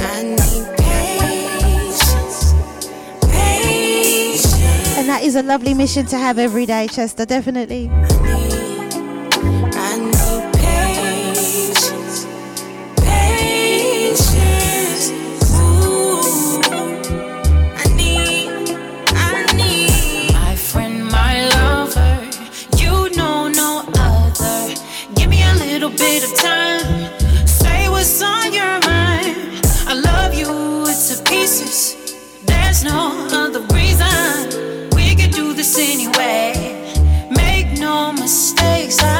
I 0.00 0.22
need 0.22 0.66
patience. 0.78 2.54
Patience. 3.22 4.96
And 4.96 5.08
that 5.08 5.22
is 5.22 5.34
a 5.34 5.42
lovely 5.42 5.74
mission 5.74 6.06
to 6.06 6.18
have 6.18 6.38
every 6.38 6.64
day, 6.64 6.86
Chester, 6.86 7.26
definitely. 7.26 7.90
Bit 25.98 26.22
of 26.22 26.32
time. 26.34 26.80
Say 27.46 27.88
what's 27.88 28.22
on 28.22 28.52
your 28.52 28.78
mind. 28.86 29.60
I 29.86 29.94
love 29.94 30.32
you 30.32 30.46
to 30.46 31.22
pieces. 31.24 31.96
There's 32.44 32.84
no 32.84 33.26
other 33.32 33.60
reason. 33.74 34.90
We 34.94 35.16
could 35.16 35.32
do 35.32 35.54
this 35.54 35.76
anyway. 35.78 36.52
Make 37.30 37.80
no 37.80 38.12
mistakes. 38.12 39.02
I 39.02 39.17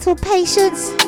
Simply 0.00 0.16
Patience. 0.16 1.03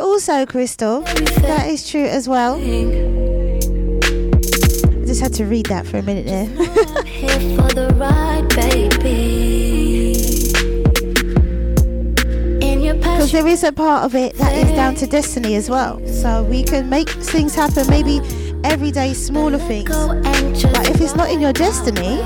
Also, 0.00 0.46
Crystal. 0.46 1.02
That 1.02 1.68
is 1.68 1.88
true 1.88 2.06
as 2.06 2.28
well. 2.28 2.56
I 2.56 2.60
just 5.06 5.20
had 5.20 5.34
to 5.34 5.44
read 5.44 5.66
that 5.66 5.86
for 5.86 5.98
a 5.98 6.02
minute 6.02 6.26
there. 6.26 6.48
Because 12.92 13.32
there 13.32 13.46
is 13.46 13.62
a 13.62 13.72
part 13.72 14.04
of 14.04 14.14
it 14.14 14.34
that 14.36 14.54
is 14.54 14.70
down 14.72 14.94
to 14.96 15.06
destiny 15.06 15.54
as 15.54 15.68
well. 15.68 16.00
So 16.06 16.42
we 16.44 16.64
can 16.64 16.88
make 16.88 17.08
things 17.08 17.54
happen, 17.54 17.86
maybe 17.88 18.20
everyday 18.64 19.14
smaller 19.14 19.58
things. 19.58 19.90
But 19.90 20.88
if 20.88 21.00
it's 21.00 21.14
not 21.14 21.30
in 21.30 21.40
your 21.40 21.52
destiny, 21.52 22.20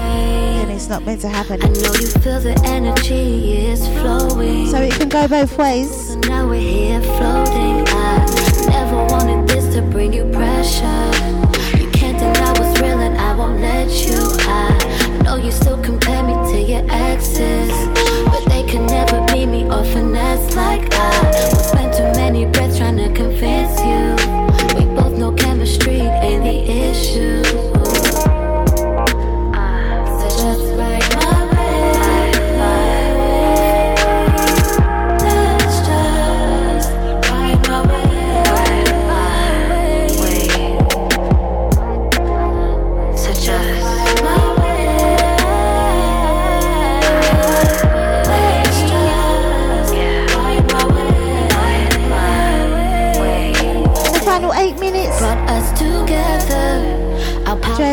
it's 0.84 0.90
not 0.90 1.02
meant 1.06 1.22
to 1.22 1.30
happen. 1.30 1.62
I 1.62 1.68
know 1.68 1.94
you 1.94 2.08
feel 2.20 2.40
the 2.40 2.60
energy 2.66 3.56
is 3.56 3.88
flowing. 3.88 4.66
So 4.68 4.82
it 4.82 4.92
can 4.92 5.08
go 5.08 5.26
both 5.26 5.56
ways. 5.56 6.12
So 6.12 6.18
now 6.28 6.46
we're 6.46 6.60
here 6.60 7.00
floating. 7.00 7.88
I 7.88 8.66
never 8.68 9.06
wanted 9.06 9.48
this 9.48 9.74
to 9.74 9.80
bring 9.80 10.12
you 10.12 10.24
pressure. 10.26 11.10
You 11.78 11.90
can't 11.90 12.18
deny 12.18 12.52
what's 12.58 12.78
real, 12.82 13.00
and 13.00 13.16
I 13.16 13.34
won't 13.34 13.62
let 13.62 13.88
you. 14.06 14.18
I 14.40 14.73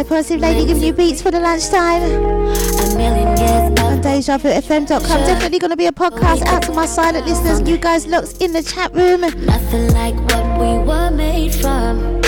Drea 0.01 0.09
Positive 0.09 0.41
Lady 0.41 0.65
giving 0.65 0.83
you 0.83 0.93
beats 0.93 1.21
for 1.21 1.29
the 1.29 1.39
lunchtime. 1.39 2.01
a 2.01 2.97
million 2.97 3.37
years 3.37 3.79
On 3.81 4.01
DejaVuFM.com. 4.01 4.99
Definitely 4.99 5.59
going 5.59 5.69
to 5.69 5.77
be 5.77 5.85
a 5.85 5.91
podcast 5.91 6.43
out 6.47 6.63
to 6.63 6.71
my 6.71 6.87
silent 6.87 7.27
listeners. 7.27 7.61
You 7.69 7.77
guys 7.77 8.07
looked 8.07 8.41
in 8.41 8.51
the 8.51 8.63
chat 8.63 8.91
room. 8.95 9.21
Nothing 9.21 9.93
like 9.93 10.15
what 10.31 10.59
we 10.59 10.83
were 10.83 11.11
made 11.11 11.53
from. 11.53 12.19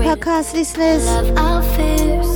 Podcast 0.00 0.54
listeners. 0.54 1.04
love 1.04 1.36
our 1.36 1.62
fears. 1.74 2.26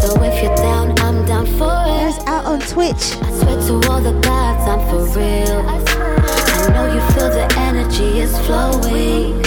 So 0.00 0.22
if 0.22 0.42
you're 0.42 0.56
down, 0.56 0.98
I'm 1.00 1.26
down 1.26 1.46
for 1.58 1.84
it. 1.86 2.26
out 2.26 2.46
on 2.46 2.60
Twitch. 2.60 3.16
I 3.20 3.30
swear 3.38 3.60
to 3.66 3.90
all 3.90 4.00
the 4.00 4.18
gods, 4.20 4.66
I'm 4.66 4.80
for 4.88 5.04
real. 5.18 5.60
I 5.68 6.68
know 6.72 6.94
you 6.94 7.00
feel 7.12 7.28
the 7.28 7.54
energy 7.58 8.20
is 8.20 8.36
flowing. 8.46 9.42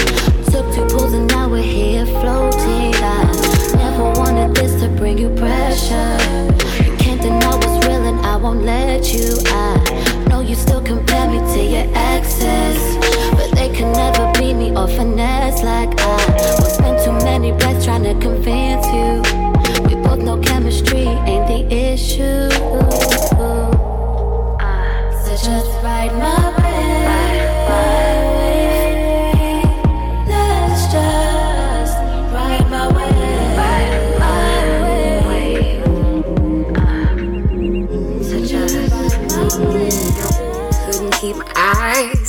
Took 0.51 0.73
two 0.75 0.85
pulls 0.95 1.13
and 1.13 1.27
now 1.27 1.49
we're 1.49 1.63
here 1.63 2.05
floating. 2.05 2.93
I 2.95 3.28
never 3.99 4.19
wanted 4.19 4.55
this 4.55 4.81
to 4.81 4.87
bring 4.89 5.17
you 5.17 5.29
pressure. 5.35 6.17
You 6.83 6.95
can't 6.97 7.21
deny 7.21 7.55
what's 7.55 7.85
real 7.85 8.03
and 8.11 8.19
I 8.25 8.35
won't 8.37 8.63
let 8.63 9.13
you. 9.13 9.35
I 9.47 10.25
know 10.29 10.39
you 10.41 10.55
still 10.55 10.81
compare 10.81 11.27
me 11.29 11.39
to 11.39 11.61
your 11.61 11.87
exes. 11.95 12.79
But 13.31 13.51
they 13.57 13.69
can 13.69 13.91
never 13.91 14.31
beat 14.39 14.53
me 14.53 14.71
or 14.75 14.87
finesse 14.87 15.63
like 15.63 15.99
I. 15.99 16.37
Spend 16.75 17.03
too 17.03 17.25
many 17.25 17.51
breaths 17.51 17.85
trying 17.85 18.03
to 18.03 18.13
convince 18.27 18.85
you. 18.87 19.21
We 19.87 19.95
both 20.01 20.19
know 20.19 20.37
chemistry 20.39 21.07
ain't 21.31 21.47
the 21.47 21.61
issue. 21.75 22.49
So 25.23 25.31
just 25.43 25.71
ride 25.83 26.13
my 26.13 26.48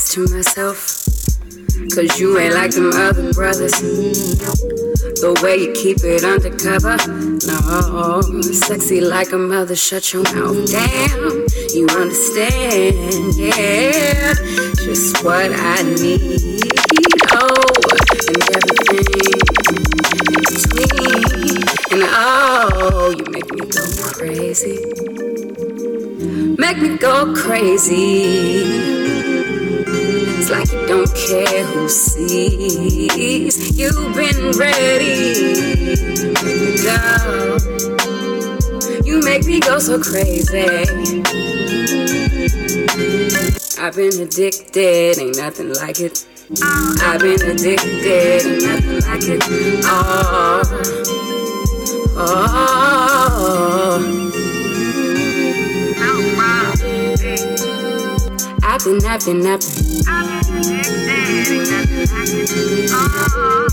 eyes 0.00 0.08
to 0.14 0.26
myself. 0.34 0.96
Cause 1.94 2.20
you 2.20 2.38
ain't 2.38 2.54
like 2.54 2.70
them 2.72 2.90
other 2.94 3.32
brothers. 3.32 3.80
The 3.80 5.38
way 5.42 5.56
you 5.56 5.72
keep 5.72 5.98
it 6.02 6.24
undercover. 6.24 6.96
No, 7.46 8.20
sexy 8.52 9.00
like 9.00 9.32
a 9.32 9.38
mother. 9.38 9.76
Shut 9.76 10.12
your 10.12 10.22
mouth. 10.34 10.70
Damn, 10.70 11.46
you 11.74 11.86
understand. 11.88 13.34
Yeah, 13.36 14.34
just 14.84 15.24
what 15.24 15.50
I 15.52 15.82
need. 15.82 16.62
Oh, 17.32 17.72
and 18.28 18.42
everything 18.56 19.04
between. 20.48 21.60
And 21.92 22.04
oh, 22.12 23.14
you 23.16 23.24
make 23.30 23.50
me 23.52 23.60
go 23.66 23.82
crazy. 24.02 24.78
Make 26.58 26.78
me 26.78 26.96
go 26.98 27.34
crazy. 27.34 28.99
Like 30.50 30.72
you 30.72 30.84
don't 30.88 31.14
care 31.14 31.64
who 31.64 31.88
sees. 31.88 33.78
You've 33.78 34.14
been 34.16 34.50
ready. 34.58 35.94
Go. 36.82 37.56
You 39.04 39.20
make 39.22 39.46
me 39.46 39.60
go 39.60 39.78
so 39.78 40.00
crazy. 40.00 40.66
I've 43.78 43.94
been 43.94 44.20
addicted, 44.20 45.18
ain't 45.20 45.36
nothing 45.36 45.72
like 45.74 46.00
it. 46.00 46.26
I've 47.00 47.20
been 47.20 47.40
addicted, 47.42 48.44
ain't 48.44 48.62
nothing 48.64 49.00
like 49.08 49.22
it. 49.22 49.42
Oh, 49.84 50.62
oh. 52.16 52.90
I've 58.62 58.84
been, 58.84 59.04
I've 59.04 59.24
been, 59.24 59.46
I've 59.46 60.39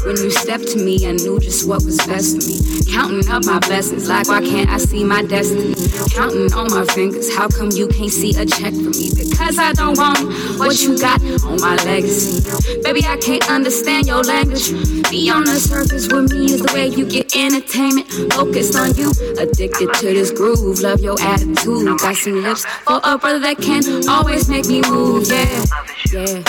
When 0.08 0.16
you 0.24 0.32
stepped 0.32 0.68
to 0.70 0.78
me, 0.78 1.06
I 1.06 1.12
knew 1.12 1.38
just 1.40 1.68
what 1.68 1.84
was 1.84 1.98
best 2.08 2.40
for 2.40 2.48
me. 2.48 2.58
Counting 2.92 3.28
up 3.30 3.44
my 3.46 3.60
blessings, 3.60 4.08
like 4.08 4.30
why 4.30 4.40
can't 4.40 4.70
I 4.70 4.78
see 4.78 5.04
my 5.04 5.22
destiny? 5.22 5.76
Counting 6.12 6.54
on 6.54 6.72
my 6.72 6.86
fingers, 6.94 7.36
how 7.36 7.50
come 7.50 7.72
you 7.72 7.90
can't 7.90 8.12
see 8.12 8.32
a 8.40 8.46
check 8.46 8.74
for 8.74 8.92
me? 8.96 9.12
Because 9.14 9.60
I 9.60 9.74
don't 9.74 9.98
want 9.98 10.20
what 10.58 10.82
you 10.82 10.98
got 10.98 11.22
on 11.44 11.60
my 11.60 11.76
legacy. 11.84 12.42
Baby, 12.84 13.04
I 13.06 13.18
can't 13.18 13.50
understand 13.50 14.08
your 14.08 14.24
language. 14.24 14.72
Be 15.12 15.30
on 15.30 15.44
the 15.44 15.60
surface 15.60 16.08
with 16.08 16.32
me 16.32 16.46
is 16.46 16.62
the 16.62 16.72
way 16.74 16.88
you 16.88 17.06
get 17.06 17.36
entertainment. 17.36 18.08
Focused 18.34 18.78
on 18.78 18.96
you, 18.96 19.12
addicted 19.38 19.94
to 19.94 20.06
this 20.08 20.32
groove. 20.32 20.80
Love 20.80 21.02
your 21.02 21.20
attitude. 21.20 22.00
Got 22.00 22.16
some 22.16 22.42
lips 22.44 22.66
for 22.86 23.02
a 23.04 23.18
brother 23.18 23.40
that 23.40 23.58
can 23.58 23.84
always 24.08 24.48
make 24.48 24.68
me 24.68 24.82
move. 24.90 25.28
Yeah, 25.30 25.66
yeah, 26.14 26.44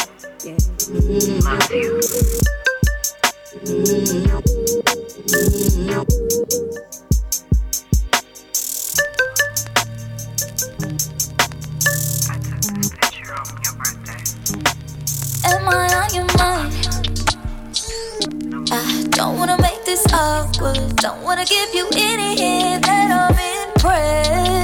don't 19.28 19.36
wanna 19.36 19.60
make 19.60 19.84
this 19.84 20.06
awkward. 20.12 20.96
Don't 20.96 21.22
wanna 21.24 21.44
give 21.44 21.74
you 21.74 21.88
any 21.96 22.36
hint 22.40 22.86
that 22.86 23.10
I'm 23.10 23.36
impressed. 23.68 24.57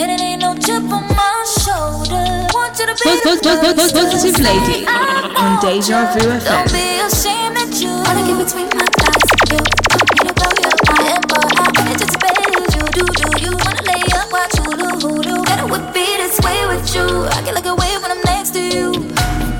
And 0.00 0.12
it 0.12 0.20
ain't 0.20 0.40
no 0.40 0.54
chip 0.54 0.82
on 0.94 1.02
my 1.10 1.34
shoulder. 1.58 2.46
Want 2.54 2.78
you 2.78 2.86
to 2.86 2.94
be 2.94 3.18
pos- 3.18 3.42
Positive 3.42 4.38
Lady 4.38 4.86
on 4.86 5.58
Deja 5.58 6.14
Vu 6.14 6.22
Don't 6.38 6.70
be 6.70 7.02
ashamed 7.02 7.58
that 7.58 7.74
you 7.82 7.90
wanna 8.06 8.22
get 8.22 8.38
between 8.38 8.70
my 8.78 8.86
thighs. 9.02 9.26
You 9.50 9.58
want 9.58 10.06
me 10.14 10.22
to 10.22 10.34
blow 10.38 10.54
your 10.62 10.76
mind, 10.86 11.18
and 11.18 11.24
boy, 11.26 11.50
I 11.50 11.66
anticipate 11.90 12.38
you 12.46 12.86
do 12.94 13.02
do 13.10 13.26
you 13.42 13.50
wanna 13.58 13.82
lay 13.90 14.02
up, 14.14 14.30
watch 14.30 14.54
hulu 14.62 15.02
hulu. 15.02 15.34
Gotta 15.44 15.66
whip 15.66 15.90
it 15.90 16.16
this 16.22 16.38
way 16.46 16.62
with 16.70 16.86
you. 16.94 17.26
I 17.34 17.42
get 17.42 17.54
like 17.58 17.66
a 17.66 17.74
wave 17.74 17.98
when 17.98 18.14
I'm 18.14 18.22
next 18.22 18.54
to 18.54 18.62
you. 18.62 18.94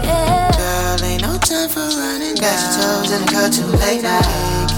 Yeah. 0.06 0.54
Girl, 0.54 1.02
ain't 1.02 1.22
no 1.26 1.34
time 1.42 1.68
for 1.68 1.82
running 1.82 2.38
Got 2.38 2.54
your 2.62 2.70
toes 2.78 3.10
in 3.10 3.26
the 3.26 3.30
cut 3.34 3.50
too 3.52 3.66
late 3.82 4.02
now 4.02 4.22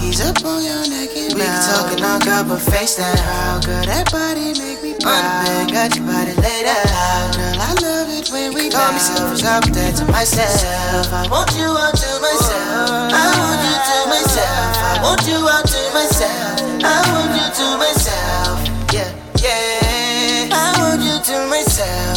Keys 0.01 0.21
up 0.25 0.41
on 0.43 0.63
your 0.65 0.81
neck 0.89 1.13
and 1.15 1.33
We 1.37 1.45
can 1.45 1.61
talk 1.69 1.91
and 1.93 2.01
knock 2.01 2.25
up 2.27 2.49
a 2.49 2.57
face 2.57 2.97
down 2.97 3.15
How 3.17 3.61
girl, 3.61 3.85
that 3.85 4.11
body 4.11 4.53
make 4.57 4.81
me 4.81 4.90
proud 5.01 5.71
Got 5.71 5.95
your 5.95 6.05
body 6.05 6.33
laid 6.39 6.65
out 6.65 7.35
Girl, 7.35 7.57
I 7.59 7.73
love 7.81 8.09
it 8.09 8.29
when 8.31 8.53
we 8.53 8.69
Call 8.69 8.93
me 8.93 8.99
selfish, 8.99 9.43
I 9.43 9.59
that 9.59 9.95
to 9.97 10.05
myself. 10.11 11.11
I 11.11 11.27
want 11.27 11.51
you 11.59 11.67
all 11.67 11.91
to 11.91 12.11
myself. 12.23 13.11
I 13.11 13.27
want 13.35 13.59
you 13.67 13.77
to 13.89 13.97
myself. 14.07 14.71
I 14.79 14.99
want 15.03 15.21
you 15.27 15.39
all 15.43 15.63
to 15.63 15.81
myself. 15.91 16.55
I 16.87 16.97
want 17.11 17.35
you 17.35 17.47
to 17.59 17.67
myself. 17.83 18.57
Yeah, 18.95 19.11
yeah. 19.43 20.55
I 20.55 20.71
want 20.79 21.01
you 21.03 21.19
to 21.19 21.47
myself 21.49 22.10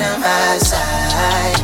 my. 0.00 1.54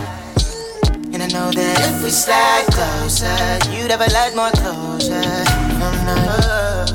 And 1.12 1.22
I 1.22 1.26
know 1.28 1.50
that 1.50 1.78
if 1.90 2.02
we 2.02 2.10
slide 2.10 2.66
closer, 2.70 3.26
you'd 3.74 3.90
have 3.90 4.00
a 4.00 4.10
lot 4.14 4.34
more 4.34 4.50
closure. 4.54 5.44
I'm 5.82 5.96
not, 6.06 6.94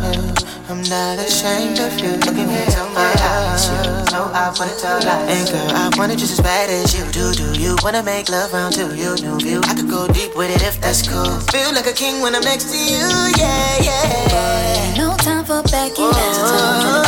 I'm 0.70 0.82
not 0.88 1.20
ashamed 1.20 1.80
of 1.80 1.94
you. 2.00 2.16
Looking 2.24 2.50
into 2.50 2.84
my 2.96 3.12
eyes, 3.20 3.68
you 3.68 3.84
know 4.14 4.32
I 4.32 4.54
wanna 4.58 4.76
tell 4.80 5.00
lies. 5.04 5.30
And 5.30 5.46
girl, 5.52 5.70
I 5.76 5.90
want 5.98 6.12
it 6.12 6.18
just 6.18 6.34
as 6.34 6.42
bad 6.42 6.70
as 6.70 6.96
you 6.96 7.04
do. 7.12 7.34
Do 7.34 7.60
you 7.60 7.76
wanna 7.84 8.04
make 8.04 8.30
love 8.30 8.54
round 8.54 8.76
to 8.76 8.96
you? 8.96 9.16
New 9.22 9.38
view. 9.40 9.62
I 9.66 9.74
could 9.76 9.90
go 9.90 10.08
deep 10.08 10.36
with 10.36 10.50
it 10.56 10.62
if 10.64 10.80
that's 10.80 11.08
cool. 11.08 11.40
Feel 11.52 11.74
like 11.74 11.88
a 11.88 11.94
king 11.94 12.22
when 12.22 12.36
I'm 12.36 12.44
next 12.44 12.72
to 12.72 12.78
you. 12.78 13.08
Yeah, 13.38 13.84
yeah. 13.84 14.96
No 14.98 15.16
time 15.18 15.44
for 15.44 15.62
backing 15.64 16.12
down. 16.12 17.06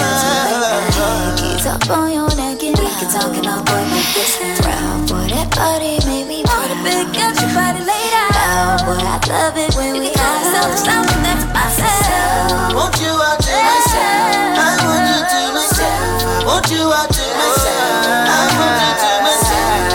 Keys 1.38 1.66
up 1.66 1.90
on 1.90 2.12
your 2.12 2.30
neck 2.36 2.47
and 2.98 3.10
we 3.10 3.14
can 3.14 3.22
talk 3.22 3.38
and 3.38 3.48
I'll 3.48 3.64
boy 3.64 3.84
make 3.90 4.10
this 4.14 4.40
round. 4.66 5.10
Boy, 5.10 5.28
that 5.30 5.50
body 5.54 6.00
made 6.06 6.28
me 6.28 6.42
wanna 6.46 6.78
big 6.84 7.06
got 7.14 7.34
your 7.38 7.52
body 7.54 7.82
laid 7.86 8.14
out. 8.14 8.82
Boy, 8.86 8.98
I 8.98 9.18
love 9.30 9.58
it 9.58 9.76
when 9.76 10.00
we 10.00 10.10
have 10.14 10.42
something, 10.42 10.82
something 10.82 11.22
that's 11.22 11.46
myself. 11.54 12.74
Want 12.74 12.96
you 13.02 13.14
out 13.14 13.38
to 13.38 13.54
myself. 13.54 14.58
I 14.58 14.74
want 14.82 15.06
you 15.14 15.20
to 15.30 15.42
myself. 15.54 16.26
I 16.26 16.46
want 16.46 16.66
you 16.72 16.84
out 16.90 17.10
to 17.10 17.26
myself. 17.38 18.34
I 18.34 18.44
want 18.58 18.78
you 18.82 18.94
to 19.04 19.12
myself. 19.26 19.86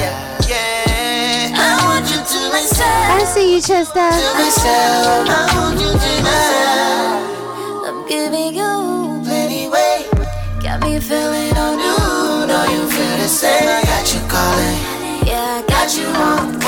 Yeah, 0.00 0.14
yeah. 0.48 1.60
I 1.60 1.72
want 1.84 2.06
you 2.08 2.20
to 2.20 2.40
myself. 2.52 3.20
I 3.20 3.24
see 3.24 3.56
you, 3.56 3.60
Chester. 3.60 4.00
To 4.00 4.28
myself. 4.40 5.28
I 5.28 5.44
want 5.56 5.76
you 5.80 5.92
to 5.92 6.12
myself. 6.24 7.36
I'm 7.86 8.06
giving 8.08 8.45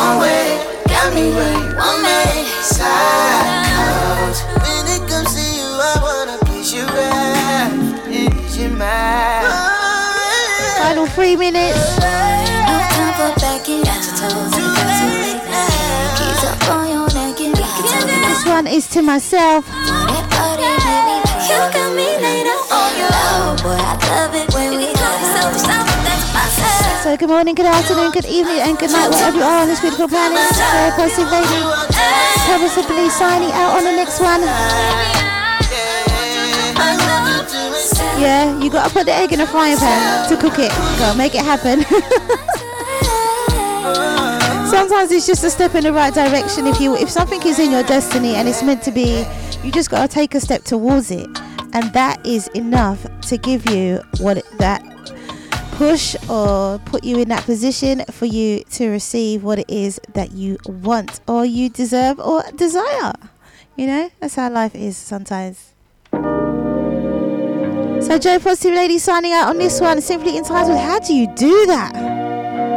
on 0.08 0.20
way. 0.20 0.58
Got 0.86 1.14
me 1.14 1.30
where 1.36 1.52
you 1.58 1.76
want 1.76 2.02
me. 2.02 2.44
Side 2.62 4.36
When 4.62 4.84
it 4.96 5.02
comes 5.08 5.30
to 5.36 5.42
you, 5.56 5.68
I 5.90 5.94
wanna 6.06 6.36
please 6.46 6.72
you 6.72 6.84
right. 6.86 7.72
Ease 8.08 8.58
your 8.58 8.70
mind. 8.70 9.46
Final 10.80 11.06
three 11.06 11.36
minutes. 11.36 11.84
No 11.98 12.76
time 12.94 13.12
for 13.18 13.30
backing 13.40 13.82
down. 13.82 14.02
Too 14.54 14.68
late 15.24 15.42
now. 15.44 16.16
Keys 16.16 16.44
up 16.50 16.68
on 16.70 16.84
your 16.88 17.06
neck 17.16 17.40
and 17.40 17.54
we 17.56 17.64
can 17.74 17.84
talk 17.90 18.08
and 18.08 18.24
This 18.30 18.44
one 18.46 18.66
is 18.66 18.86
to 18.88 19.02
myself. 19.02 19.64
That 21.48 21.72
body 21.72 21.96
made 21.96 22.20
me 22.20 22.44
You 22.44 22.44
got 22.44 22.44
me 22.44 22.44
laid 22.44 22.44
out 22.44 22.68
on 22.68 22.90
your 23.00 23.08
love. 23.08 23.56
Oh, 23.56 23.64
boy, 23.64 23.80
I 23.80 23.96
love 24.12 24.36
it 24.36 24.52
when 24.52 24.76
we 24.76 24.92
have 24.92 25.22
something, 25.32 25.64
something 25.64 26.02
that's 26.04 26.28
myself. 26.36 27.00
So 27.00 27.16
good 27.16 27.32
morning, 27.32 27.54
good 27.54 27.64
afternoon, 27.64 28.12
good 28.12 28.28
evening, 28.28 28.60
and 28.60 28.76
good 28.76 28.92
night, 28.92 29.08
wherever 29.08 29.36
you 29.36 29.44
are 29.48 29.64
on 29.64 29.68
this 29.68 29.80
beautiful 29.80 30.08
planet. 30.08 30.36
Very 30.36 30.92
positive 30.92 31.32
lady. 31.32 31.60
Purposefully 32.44 33.08
signing 33.08 33.48
out 33.56 33.80
on 33.80 33.84
the 33.88 33.96
next 33.96 34.20
one. 34.20 34.44
Yeah, 38.20 38.52
you 38.60 38.68
gotta 38.68 38.92
put 38.92 39.06
the 39.06 39.14
egg 39.14 39.32
in 39.32 39.40
a 39.40 39.46
frying 39.46 39.78
pan 39.78 40.28
to 40.28 40.36
cook 40.36 40.58
it. 40.58 40.72
Go, 40.98 41.14
make 41.14 41.34
it 41.34 41.40
happen. 41.40 41.80
Sometimes 44.78 45.10
it's 45.10 45.26
just 45.26 45.42
a 45.42 45.50
step 45.50 45.74
in 45.74 45.82
the 45.82 45.92
right 45.92 46.14
direction. 46.14 46.68
If 46.68 46.80
you 46.80 46.94
if 46.94 47.10
something 47.10 47.42
is 47.42 47.58
in 47.58 47.72
your 47.72 47.82
destiny 47.82 48.36
and 48.36 48.48
it's 48.48 48.62
meant 48.62 48.80
to 48.84 48.92
be, 48.92 49.26
you 49.64 49.72
just 49.72 49.90
gotta 49.90 50.06
take 50.06 50.36
a 50.36 50.40
step 50.40 50.62
towards 50.62 51.10
it, 51.10 51.26
and 51.72 51.92
that 51.94 52.24
is 52.24 52.46
enough 52.54 53.04
to 53.22 53.36
give 53.38 53.68
you 53.68 54.00
what 54.20 54.36
it, 54.36 54.44
that 54.58 54.80
push 55.72 56.14
or 56.30 56.78
put 56.84 57.02
you 57.02 57.18
in 57.18 57.28
that 57.28 57.42
position 57.42 58.04
for 58.12 58.26
you 58.26 58.62
to 58.70 58.88
receive 58.88 59.42
what 59.42 59.58
it 59.58 59.68
is 59.68 60.00
that 60.12 60.30
you 60.30 60.56
want 60.66 61.22
or 61.26 61.44
you 61.44 61.70
deserve 61.70 62.20
or 62.20 62.44
desire. 62.54 63.14
You 63.74 63.88
know, 63.88 64.10
that's 64.20 64.36
how 64.36 64.48
life 64.48 64.76
is 64.76 64.96
sometimes. 64.96 65.74
So, 68.06 68.16
Drea 68.16 68.38
Positive 68.38 68.74
Lady 68.74 68.98
signing 68.98 69.32
out 69.32 69.48
on 69.48 69.58
this 69.58 69.80
one, 69.80 70.00
simply 70.00 70.38
entitled 70.38 70.78
How 70.78 71.00
Do 71.00 71.14
You 71.14 71.26
Do 71.34 71.66
That? 71.66 71.90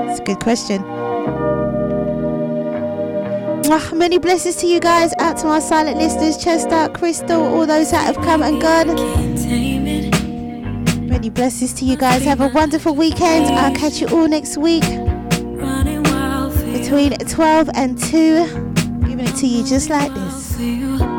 It's 0.10 0.20
a 0.20 0.24
good 0.24 0.40
question 0.40 1.01
oh, 3.72 3.92
many 3.96 4.18
blessings 4.18 4.56
to 4.58 4.68
you 4.68 4.80
guys. 4.80 5.14
Out 5.20 5.38
to 5.38 5.46
my 5.46 5.60
silent 5.60 5.98
listeners, 5.98 6.38
Chester, 6.38 6.90
Crystal, 6.94 7.42
all 7.42 7.66
those 7.66 7.92
that 7.92 8.06
have 8.06 8.24
come 8.24 8.44
and 8.44 8.62
gone. 8.62 8.96
Many 11.08 11.30
blessings 11.30 11.74
to 11.74 11.86
you 11.86 11.96
guys. 11.98 12.24
Have 12.24 12.42
a 12.42 12.50
wonderful 12.50 12.96
weekend. 12.96 13.46
I'll 13.46 13.76
catch 13.76 14.02
you 14.02 14.08
all 14.08 14.28
next 14.28 14.58
week 14.58 14.84
between 16.72 17.12
12 17.18 17.70
and 17.74 17.98
2. 17.98 18.46
Giving 19.08 19.28
it 19.28 19.36
to 19.38 19.48
you 19.48 19.64
just 19.64 19.90
like 19.90 20.14
this. 20.14 21.11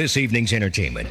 this 0.00 0.16
evening's 0.16 0.54
entertainment. 0.54 1.08